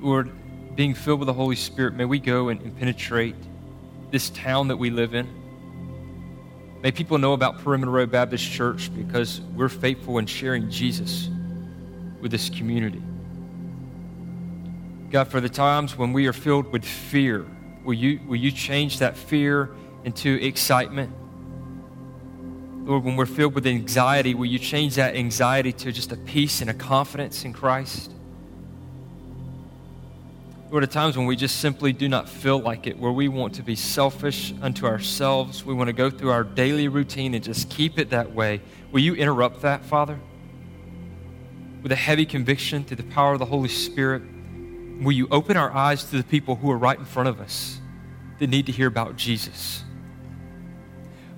Lord, 0.00 0.32
being 0.74 0.94
filled 0.94 1.20
with 1.20 1.28
the 1.28 1.32
Holy 1.32 1.54
Spirit, 1.54 1.94
may 1.94 2.06
we 2.06 2.18
go 2.18 2.48
and, 2.48 2.60
and 2.60 2.76
penetrate 2.76 3.36
this 4.10 4.30
town 4.30 4.66
that 4.66 4.78
we 4.78 4.90
live 4.90 5.14
in. 5.14 5.45
May 6.82 6.92
people 6.92 7.18
know 7.18 7.32
about 7.32 7.58
Perimeter 7.58 7.90
Road 7.90 8.10
Baptist 8.10 8.50
Church 8.50 8.94
because 8.94 9.40
we're 9.54 9.68
faithful 9.68 10.18
in 10.18 10.26
sharing 10.26 10.70
Jesus 10.70 11.28
with 12.20 12.30
this 12.30 12.50
community. 12.50 13.02
God, 15.10 15.28
for 15.28 15.40
the 15.40 15.48
times 15.48 15.96
when 15.96 16.12
we 16.12 16.26
are 16.26 16.32
filled 16.32 16.72
with 16.72 16.84
fear, 16.84 17.46
will 17.84 17.94
you, 17.94 18.20
will 18.26 18.36
you 18.36 18.50
change 18.50 18.98
that 18.98 19.16
fear 19.16 19.70
into 20.04 20.34
excitement? 20.44 21.12
Lord, 22.84 23.04
when 23.04 23.16
we're 23.16 23.26
filled 23.26 23.54
with 23.54 23.66
anxiety, 23.66 24.34
will 24.34 24.46
you 24.46 24.58
change 24.58 24.96
that 24.96 25.16
anxiety 25.16 25.72
to 25.72 25.90
just 25.90 26.12
a 26.12 26.16
peace 26.16 26.60
and 26.60 26.70
a 26.70 26.74
confidence 26.74 27.44
in 27.44 27.52
Christ? 27.52 28.12
Lord, 30.68 30.82
at 30.82 30.90
times 30.90 31.16
when 31.16 31.26
we 31.26 31.36
just 31.36 31.60
simply 31.60 31.92
do 31.92 32.08
not 32.08 32.28
feel 32.28 32.58
like 32.58 32.88
it, 32.88 32.98
where 32.98 33.12
we 33.12 33.28
want 33.28 33.54
to 33.54 33.62
be 33.62 33.76
selfish 33.76 34.52
unto 34.60 34.84
ourselves, 34.84 35.64
we 35.64 35.72
want 35.72 35.86
to 35.86 35.92
go 35.92 36.10
through 36.10 36.30
our 36.30 36.42
daily 36.42 36.88
routine 36.88 37.34
and 37.34 37.44
just 37.44 37.70
keep 37.70 38.00
it 38.00 38.10
that 38.10 38.32
way. 38.32 38.60
Will 38.90 39.00
you 39.00 39.14
interrupt 39.14 39.62
that, 39.62 39.84
Father? 39.84 40.18
With 41.82 41.92
a 41.92 41.96
heavy 41.96 42.26
conviction 42.26 42.82
through 42.82 42.96
the 42.96 43.04
power 43.04 43.34
of 43.34 43.38
the 43.38 43.44
Holy 43.44 43.68
Spirit, 43.68 44.22
will 45.00 45.12
you 45.12 45.28
open 45.30 45.56
our 45.56 45.72
eyes 45.72 46.02
to 46.10 46.16
the 46.16 46.24
people 46.24 46.56
who 46.56 46.68
are 46.72 46.78
right 46.78 46.98
in 46.98 47.04
front 47.04 47.28
of 47.28 47.40
us 47.40 47.80
that 48.40 48.50
need 48.50 48.66
to 48.66 48.72
hear 48.72 48.88
about 48.88 49.14
Jesus? 49.14 49.84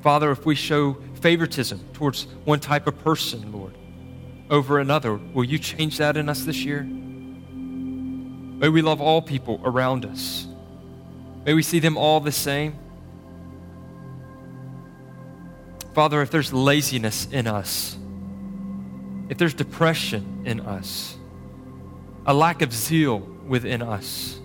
Father, 0.01 0.31
if 0.31 0.47
we 0.47 0.55
show 0.55 0.97
favoritism 1.21 1.81
towards 1.93 2.25
one 2.47 2.61
type 2.61 2.87
of 2.87 2.99
person, 3.01 3.53
Lord, 3.53 3.77
over 4.49 4.79
another, 4.79 5.17
will 5.35 5.45
you 5.45 5.59
change 5.59 5.99
that 5.99 6.17
in 6.17 6.31
us 6.31 6.45
this 6.45 6.65
year? 6.65 6.89
May 8.59 8.69
we 8.69 8.83
love 8.83 9.01
all 9.01 9.23
people 9.23 9.61
around 9.65 10.05
us. 10.05 10.47
May 11.45 11.55
we 11.55 11.63
see 11.63 11.79
them 11.79 11.97
all 11.97 12.19
the 12.19 12.33
same. 12.33 12.77
Father, 15.95 16.21
if 16.23 16.31
there's 16.33 16.53
laziness 16.53 17.29
in 17.31 17.47
us, 17.47 17.97
if 19.29 19.39
there's 19.39 19.55
depression 19.55 20.43
in 20.45 20.61
us, 20.61 21.17
a 22.27 22.35
lack 22.35 22.61
of 22.61 22.73
zeal 22.73 23.21
within 23.47 23.81
us, 23.81 24.41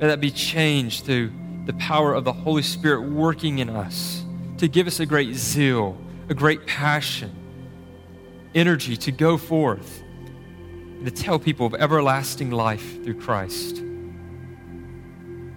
may 0.00 0.06
that 0.06 0.20
be 0.20 0.30
changed 0.30 1.04
through 1.04 1.30
the 1.66 1.74
power 1.74 2.14
of 2.14 2.24
the 2.24 2.32
Holy 2.32 2.62
Spirit 2.62 3.02
working 3.02 3.58
in 3.58 3.68
us 3.68 4.24
to 4.56 4.66
give 4.66 4.86
us 4.86 4.98
a 4.98 5.06
great 5.06 5.34
zeal, 5.34 5.96
a 6.30 6.34
great 6.34 6.66
passion, 6.66 7.30
energy 8.54 8.96
to 8.96 9.12
go 9.12 9.36
forth 9.36 10.01
and 11.02 11.16
to 11.16 11.22
tell 11.22 11.36
people 11.36 11.66
of 11.66 11.74
everlasting 11.74 12.52
life 12.52 13.02
through 13.02 13.18
Christ. 13.18 13.82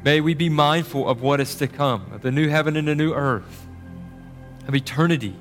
May 0.03 0.19
we 0.19 0.33
be 0.33 0.49
mindful 0.49 1.07
of 1.07 1.21
what 1.21 1.39
is 1.39 1.53
to 1.57 1.67
come, 1.67 2.11
of 2.11 2.23
the 2.23 2.31
new 2.31 2.49
heaven 2.49 2.75
and 2.75 2.87
the 2.87 2.95
new 2.95 3.13
earth, 3.13 3.67
of 4.67 4.73
eternity 4.73 5.35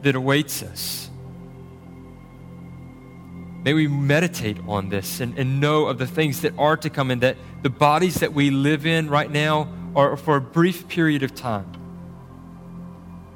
that 0.00 0.14
awaits 0.14 0.62
us. 0.62 1.10
May 3.64 3.74
we 3.74 3.86
meditate 3.86 4.56
on 4.66 4.88
this 4.88 5.20
and, 5.20 5.38
and 5.38 5.60
know 5.60 5.88
of 5.88 5.98
the 5.98 6.06
things 6.06 6.40
that 6.40 6.58
are 6.58 6.78
to 6.78 6.88
come, 6.88 7.10
and 7.10 7.20
that 7.20 7.36
the 7.62 7.68
bodies 7.68 8.14
that 8.20 8.32
we 8.32 8.50
live 8.50 8.86
in 8.86 9.10
right 9.10 9.30
now 9.30 9.68
are 9.94 10.16
for 10.16 10.36
a 10.36 10.40
brief 10.40 10.88
period 10.88 11.22
of 11.22 11.34
time. 11.34 11.70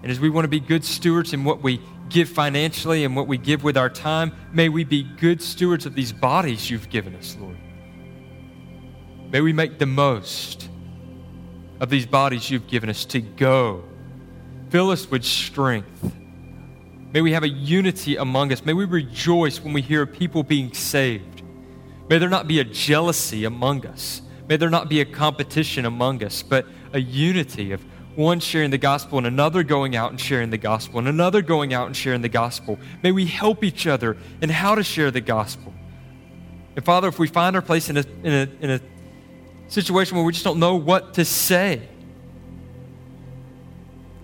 And 0.02 0.10
as 0.10 0.20
we 0.20 0.30
want 0.30 0.44
to 0.44 0.48
be 0.48 0.60
good 0.60 0.86
stewards 0.86 1.34
in 1.34 1.44
what 1.44 1.62
we 1.62 1.82
give 2.08 2.28
financially 2.28 3.04
and 3.04 3.14
what 3.14 3.26
we 3.26 3.38
give 3.38 3.64
with 3.64 3.76
our 3.76 3.90
time, 3.90 4.32
may 4.52 4.68
we 4.68 4.84
be 4.84 5.02
good 5.02 5.42
stewards 5.42 5.86
of 5.86 5.94
these 5.94 6.12
bodies 6.12 6.70
you've 6.70 6.88
given 6.90 7.14
us, 7.14 7.36
Lord. 7.40 7.56
May 9.30 9.40
we 9.40 9.52
make 9.52 9.78
the 9.78 9.86
most 9.86 10.68
of 11.80 11.90
these 11.90 12.06
bodies 12.06 12.50
you've 12.50 12.66
given 12.66 12.88
us 12.88 13.04
to 13.06 13.20
go. 13.20 13.84
Fill 14.70 14.90
us 14.90 15.10
with 15.10 15.24
strength. 15.24 16.14
May 17.12 17.20
we 17.20 17.32
have 17.32 17.42
a 17.42 17.48
unity 17.48 18.16
among 18.16 18.52
us. 18.52 18.64
May 18.64 18.72
we 18.72 18.84
rejoice 18.84 19.60
when 19.60 19.72
we 19.72 19.82
hear 19.82 20.04
people 20.06 20.42
being 20.42 20.72
saved. 20.74 21.42
May 22.08 22.18
there 22.18 22.28
not 22.28 22.48
be 22.48 22.60
a 22.60 22.64
jealousy 22.64 23.44
among 23.44 23.86
us. 23.86 24.22
May 24.48 24.56
there 24.56 24.70
not 24.70 24.88
be 24.88 25.00
a 25.00 25.04
competition 25.04 25.84
among 25.84 26.22
us, 26.24 26.42
but 26.42 26.66
a 26.92 27.00
unity 27.00 27.72
of 27.72 27.84
one 28.18 28.40
sharing 28.40 28.70
the 28.70 28.78
gospel 28.78 29.16
and 29.16 29.28
another 29.28 29.62
going 29.62 29.94
out 29.94 30.10
and 30.10 30.20
sharing 30.20 30.50
the 30.50 30.58
gospel 30.58 30.98
and 30.98 31.06
another 31.06 31.40
going 31.40 31.72
out 31.72 31.86
and 31.86 31.96
sharing 31.96 32.20
the 32.20 32.28
gospel. 32.28 32.76
May 33.00 33.12
we 33.12 33.26
help 33.26 33.62
each 33.62 33.86
other 33.86 34.16
in 34.42 34.50
how 34.50 34.74
to 34.74 34.82
share 34.82 35.12
the 35.12 35.20
gospel. 35.20 35.72
And 36.74 36.84
Father, 36.84 37.06
if 37.06 37.20
we 37.20 37.28
find 37.28 37.54
our 37.54 37.62
place 37.62 37.88
in 37.88 37.96
a, 37.96 38.04
in 38.24 38.32
a, 38.32 38.48
in 38.60 38.70
a 38.70 38.80
situation 39.68 40.16
where 40.16 40.26
we 40.26 40.32
just 40.32 40.44
don't 40.44 40.58
know 40.58 40.74
what 40.74 41.14
to 41.14 41.24
say, 41.24 41.80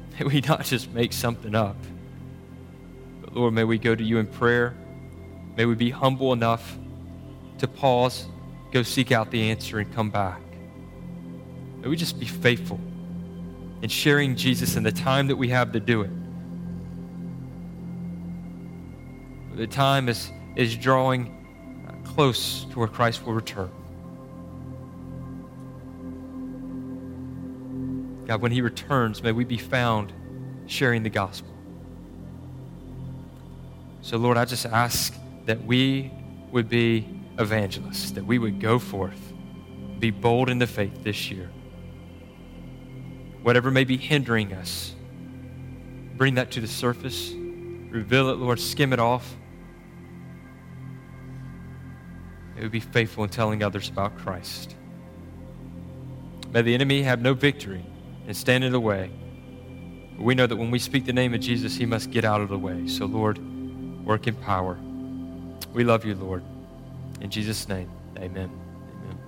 may 0.18 0.26
we 0.26 0.40
not 0.40 0.64
just 0.64 0.90
make 0.90 1.12
something 1.12 1.54
up. 1.54 1.76
But 3.20 3.36
Lord, 3.36 3.54
may 3.54 3.62
we 3.62 3.78
go 3.78 3.94
to 3.94 4.02
you 4.02 4.18
in 4.18 4.26
prayer. 4.26 4.74
May 5.56 5.66
we 5.66 5.76
be 5.76 5.90
humble 5.90 6.32
enough 6.32 6.76
to 7.58 7.68
pause, 7.68 8.26
go 8.72 8.82
seek 8.82 9.12
out 9.12 9.30
the 9.30 9.50
answer, 9.50 9.78
and 9.78 9.94
come 9.94 10.10
back. 10.10 10.40
May 11.80 11.86
we 11.86 11.94
just 11.94 12.18
be 12.18 12.26
faithful 12.26 12.80
and 13.84 13.92
sharing 13.92 14.34
Jesus 14.34 14.76
in 14.76 14.82
the 14.82 14.90
time 14.90 15.26
that 15.26 15.36
we 15.36 15.50
have 15.50 15.72
to 15.72 15.78
do 15.78 16.00
it. 16.00 16.10
The 19.58 19.66
time 19.66 20.08
is, 20.08 20.30
is 20.56 20.74
drawing 20.74 22.02
close 22.02 22.64
to 22.70 22.78
where 22.78 22.88
Christ 22.88 23.26
will 23.26 23.34
return. 23.34 23.70
God, 28.26 28.40
when 28.40 28.52
He 28.52 28.62
returns, 28.62 29.22
may 29.22 29.32
we 29.32 29.44
be 29.44 29.58
found 29.58 30.14
sharing 30.64 31.02
the 31.02 31.10
gospel. 31.10 31.52
So, 34.00 34.16
Lord, 34.16 34.38
I 34.38 34.46
just 34.46 34.64
ask 34.64 35.14
that 35.44 35.62
we 35.62 36.10
would 36.52 36.70
be 36.70 37.06
evangelists, 37.38 38.12
that 38.12 38.24
we 38.24 38.38
would 38.38 38.60
go 38.60 38.78
forth, 38.78 39.34
be 39.98 40.10
bold 40.10 40.48
in 40.48 40.58
the 40.58 40.66
faith 40.66 41.04
this 41.04 41.30
year. 41.30 41.50
Whatever 43.44 43.70
may 43.70 43.84
be 43.84 43.98
hindering 43.98 44.54
us, 44.54 44.94
bring 46.16 46.36
that 46.36 46.50
to 46.52 46.62
the 46.62 46.66
surface, 46.66 47.30
reveal 47.90 48.30
it, 48.30 48.38
Lord, 48.38 48.58
skim 48.58 48.94
it 48.94 48.98
off. 48.98 49.36
It 52.56 52.62
would 52.62 52.72
be 52.72 52.80
faithful 52.80 53.22
in 53.22 53.28
telling 53.28 53.62
others 53.62 53.90
about 53.90 54.16
Christ. 54.16 54.74
May 56.52 56.62
the 56.62 56.72
enemy 56.72 57.02
have 57.02 57.20
no 57.20 57.34
victory 57.34 57.84
and 58.26 58.34
stand 58.34 58.64
in 58.64 58.72
the 58.72 58.80
way. 58.80 59.10
We 60.18 60.34
know 60.34 60.46
that 60.46 60.56
when 60.56 60.70
we 60.70 60.78
speak 60.78 61.04
the 61.04 61.12
name 61.12 61.34
of 61.34 61.40
Jesus, 61.40 61.76
he 61.76 61.84
must 61.84 62.10
get 62.10 62.24
out 62.24 62.40
of 62.40 62.48
the 62.48 62.58
way. 62.58 62.86
So, 62.86 63.04
Lord, 63.04 63.38
work 64.06 64.26
in 64.26 64.36
power. 64.36 64.78
We 65.74 65.84
love 65.84 66.06
you, 66.06 66.14
Lord. 66.14 66.42
In 67.20 67.28
Jesus' 67.28 67.68
name, 67.68 67.90
amen. 68.16 68.48
Amen. 68.48 69.18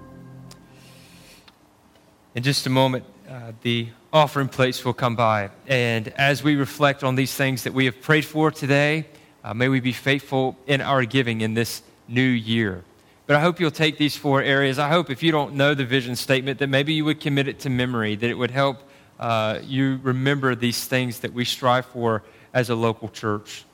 In 2.35 2.43
just 2.43 2.67
a 2.67 2.71
moment, 2.71 3.05
uh, 3.29 3.53
the 3.63 3.89
offering 4.13 4.49
plates 4.49 4.85
will 4.85 4.95
come 4.95 5.17
by. 5.17 5.51
And 5.67 6.09
as 6.09 6.43
we 6.43 6.57
reflect 6.57 7.03
on 7.03 7.15
these 7.15 7.35
things 7.35 7.65
that 7.65 7.75
we 7.75 7.85
have 7.87 8.01
prayed 8.01 8.25
for 8.25 8.51
today, 8.51 9.07
uh, 9.43 9.55
may 9.55 9.69
we 9.69 9.81
be 9.81 9.93
faithful 9.93 10.57
in 10.67 10.81
our 10.81 11.05
giving 11.05 11.41
in 11.41 11.55
this 11.55 11.83
new 12.09 12.23
year. 12.23 12.85
But 13.27 13.37
I 13.37 13.41
hope 13.41 13.59
you'll 13.59 13.73
take 13.73 13.99
these 13.99 14.17
four 14.17 14.43
areas. 14.43 14.79
I 14.79 14.89
hope 14.89 15.11
if 15.11 15.23
you 15.23 15.33
don't 15.33 15.55
know 15.55 15.75
the 15.75 15.85
vision 15.85 16.15
statement, 16.15 16.61
that 16.61 16.69
maybe 16.69 16.93
you 16.93 17.05
would 17.05 17.21
commit 17.21 17.49
it 17.49 17.59
to 17.61 17.71
memory, 17.71 18.15
that 18.15 18.31
it 18.31 18.35
would 18.35 18.53
help 18.53 18.79
uh, 19.19 19.59
you 19.63 19.99
remember 20.03 20.55
these 20.55 20.85
things 20.85 21.21
that 21.21 21.33
we 21.33 21.45
strive 21.45 21.87
for 21.87 22.23
as 22.55 22.71
a 22.71 22.75
local 22.75 23.09
church. 23.09 23.65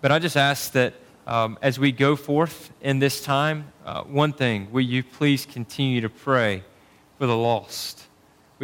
But 0.00 0.12
I 0.12 0.18
just 0.18 0.36
ask 0.36 0.72
that 0.72 0.94
um, 1.26 1.58
as 1.62 1.78
we 1.78 1.90
go 1.90 2.14
forth 2.14 2.70
in 2.80 2.98
this 2.98 3.22
time, 3.22 3.72
uh, 3.84 4.02
one 4.04 4.32
thing, 4.32 4.68
will 4.70 4.82
you 4.82 5.02
please 5.02 5.46
continue 5.46 6.00
to 6.02 6.08
pray 6.08 6.62
for 7.18 7.26
the 7.26 7.36
lost? 7.36 8.03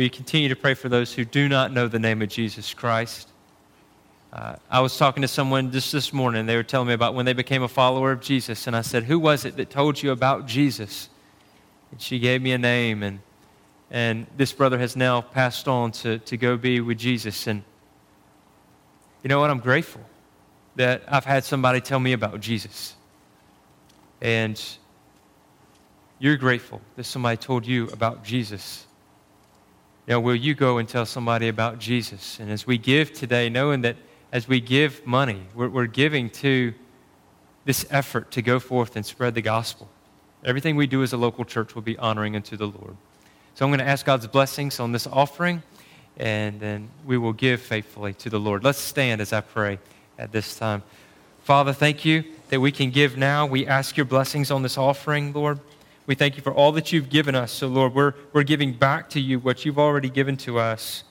Will 0.01 0.05
you 0.05 0.11
continue 0.11 0.49
to 0.49 0.57
pray 0.57 0.73
for 0.73 0.89
those 0.89 1.13
who 1.13 1.27
do 1.27 1.47
not 1.47 1.75
know 1.75 1.87
the 1.87 1.99
name 1.99 2.23
of 2.23 2.31
Jesus 2.31 2.73
Christ? 2.73 3.29
Uh, 4.33 4.57
I 4.71 4.81
was 4.81 4.97
talking 4.97 5.21
to 5.21 5.29
someone 5.29 5.71
just 5.73 5.93
this 5.93 6.11
morning. 6.11 6.47
They 6.47 6.57
were 6.57 6.63
telling 6.63 6.89
me 6.89 6.95
about 6.95 7.15
when 7.15 7.27
they 7.27 7.35
became 7.35 7.63
a 7.63 7.69
follower 7.69 8.11
of 8.11 8.23
Jesus. 8.23 8.67
And 8.67 8.75
I 8.75 8.81
said, 8.81 9.03
Who 9.03 9.19
was 9.19 9.45
it 9.45 9.59
that 9.59 9.69
told 9.69 10.03
you 10.03 10.11
about 10.11 10.47
Jesus? 10.47 11.11
And 11.91 12.01
she 12.01 12.19
gave 12.19 12.41
me 12.41 12.53
a 12.53 12.57
name. 12.57 13.03
And, 13.03 13.21
and 13.91 14.27
this 14.39 14.53
brother 14.53 14.79
has 14.79 14.97
now 14.97 15.21
passed 15.21 15.69
on 15.69 15.93
to, 15.93 16.19
to 16.21 16.39
go 16.39 16.57
be 16.57 16.81
with 16.81 16.97
Jesus. 16.97 17.47
And 17.47 17.63
you 19.23 19.29
know 19.29 19.39
what? 19.39 19.51
I'm 19.51 19.61
grateful 19.61 20.01
that 20.77 21.03
I've 21.09 21.27
had 21.27 21.45
somebody 21.45 21.83
tell 21.83 22.01
me 22.01 22.15
about 22.15 22.41
Jesus. 22.41 22.95
And 24.23 24.59
you're 26.19 26.39
grateful 26.39 26.81
that 26.97 27.05
somebody 27.05 27.37
told 27.37 27.67
you 27.67 27.89
about 27.89 28.25
Jesus. 28.25 28.87
Now, 30.09 30.21
will 30.21 30.35
you 30.35 30.55
go 30.55 30.79
and 30.79 30.89
tell 30.89 31.07
somebody 31.07 31.49
about 31.49 31.79
Jesus? 31.79 32.41
And 32.41 32.51
as 32.51 32.67
we 32.67 32.79
give 32.79 33.13
today, 33.13 33.49
knowing 33.49 33.83
that 33.83 33.97
as 34.33 34.49
we 34.49 34.61
give 34.61 35.07
money, 35.07 35.43
we're, 35.55 35.69
we're 35.69 35.87
giving 35.87 36.31
to 36.31 36.75
this 37.65 37.87
effort 37.91 38.31
to 38.33 38.43
go 38.43 38.59
forth 38.59 38.97
and 38.97 39.05
spread 39.05 39.35
the 39.35 39.43
gospel. 39.43 39.89
Everything 40.45 40.77
we 40.77 40.87
do 40.87 41.03
as 41.03 41.13
a 41.13 41.17
local 41.17 41.45
church 41.45 41.75
will 41.75 41.83
be 41.83 41.99
honoring 41.99 42.35
unto 42.35 42.57
the 42.57 42.67
Lord. 42.67 42.97
So 43.55 43.65
I'm 43.65 43.71
going 43.71 43.81
to 43.81 43.87
ask 43.87 44.07
God's 44.07 44.27
blessings 44.27 44.81
on 44.81 44.93
this 44.93 45.07
offering, 45.07 45.63
and 46.17 46.59
then 46.59 46.89
we 47.05 47.19
will 47.19 47.35
give 47.35 47.61
faithfully 47.61 48.15
to 48.15 48.31
the 48.31 48.41
Lord. 48.41 48.65
Let's 48.65 48.79
stand 48.79 49.21
as 49.21 49.33
I 49.33 49.43
pray 49.43 49.79
at 50.19 50.33
this 50.33 50.57
time. 50.57 50.83
Father, 51.43 51.73
thank 51.73 52.05
you 52.05 52.25
that 52.49 52.61
we 52.61 52.73
can 52.73 52.91
give 52.91 53.17
now. 53.17 53.47
We 53.47 53.67
ask 53.67 53.97
your 53.97 54.07
blessings 54.07 54.51
on 54.51 54.63
this 54.63 54.79
offering, 54.79 55.33
Lord. 55.33 55.61
We 56.11 56.17
thank 56.17 56.37
you 56.37 56.43
for 56.43 56.53
all 56.53 56.73
that 56.73 56.93
you've 56.93 57.09
given 57.09 57.37
us. 57.37 57.53
So, 57.53 57.69
Lord, 57.69 57.95
we're, 57.95 58.15
we're 58.33 58.43
giving 58.43 58.73
back 58.73 59.11
to 59.11 59.21
you 59.21 59.39
what 59.39 59.65
you've 59.65 59.79
already 59.79 60.11
given 60.11 60.37
to 60.39 60.59
us. 60.59 61.05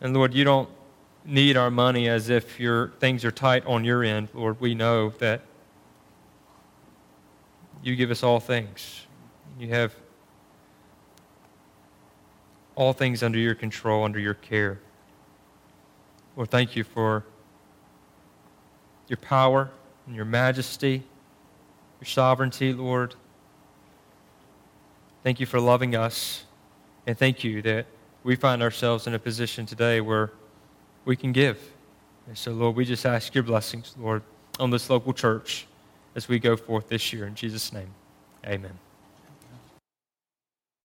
And, 0.00 0.14
Lord, 0.14 0.32
you 0.32 0.42
don't 0.42 0.70
need 1.26 1.58
our 1.58 1.70
money 1.70 2.08
as 2.08 2.30
if 2.30 2.58
your 2.58 2.92
things 2.98 3.26
are 3.26 3.30
tight 3.30 3.66
on 3.66 3.84
your 3.84 4.02
end, 4.02 4.28
Lord. 4.32 4.58
We 4.58 4.74
know 4.74 5.10
that 5.18 5.42
you 7.82 7.94
give 7.94 8.10
us 8.10 8.22
all 8.22 8.40
things. 8.40 9.06
You 9.58 9.68
have 9.68 9.94
all 12.74 12.94
things 12.94 13.22
under 13.22 13.38
your 13.38 13.54
control, 13.54 14.02
under 14.02 14.18
your 14.18 14.32
care. 14.32 14.80
Lord, 16.36 16.50
thank 16.50 16.74
you 16.74 16.84
for 16.84 17.22
your 19.08 19.18
power 19.18 19.68
and 20.06 20.16
your 20.16 20.24
majesty, 20.24 21.02
your 22.00 22.06
sovereignty, 22.06 22.72
Lord. 22.72 23.14
Thank 25.22 25.40
you 25.40 25.46
for 25.46 25.60
loving 25.60 25.96
us. 25.96 26.44
And 27.06 27.16
thank 27.16 27.42
you 27.42 27.62
that 27.62 27.86
we 28.22 28.36
find 28.36 28.62
ourselves 28.62 29.06
in 29.06 29.14
a 29.14 29.18
position 29.18 29.66
today 29.66 30.00
where 30.00 30.30
we 31.04 31.16
can 31.16 31.32
give. 31.32 31.72
And 32.26 32.36
so, 32.36 32.52
Lord, 32.52 32.76
we 32.76 32.84
just 32.84 33.06
ask 33.06 33.34
your 33.34 33.44
blessings, 33.44 33.94
Lord, 33.98 34.22
on 34.60 34.70
this 34.70 34.90
local 34.90 35.14
church 35.14 35.66
as 36.14 36.28
we 36.28 36.38
go 36.38 36.56
forth 36.56 36.88
this 36.88 37.12
year. 37.12 37.26
In 37.26 37.34
Jesus' 37.34 37.72
name, 37.72 37.94
amen. 38.44 38.78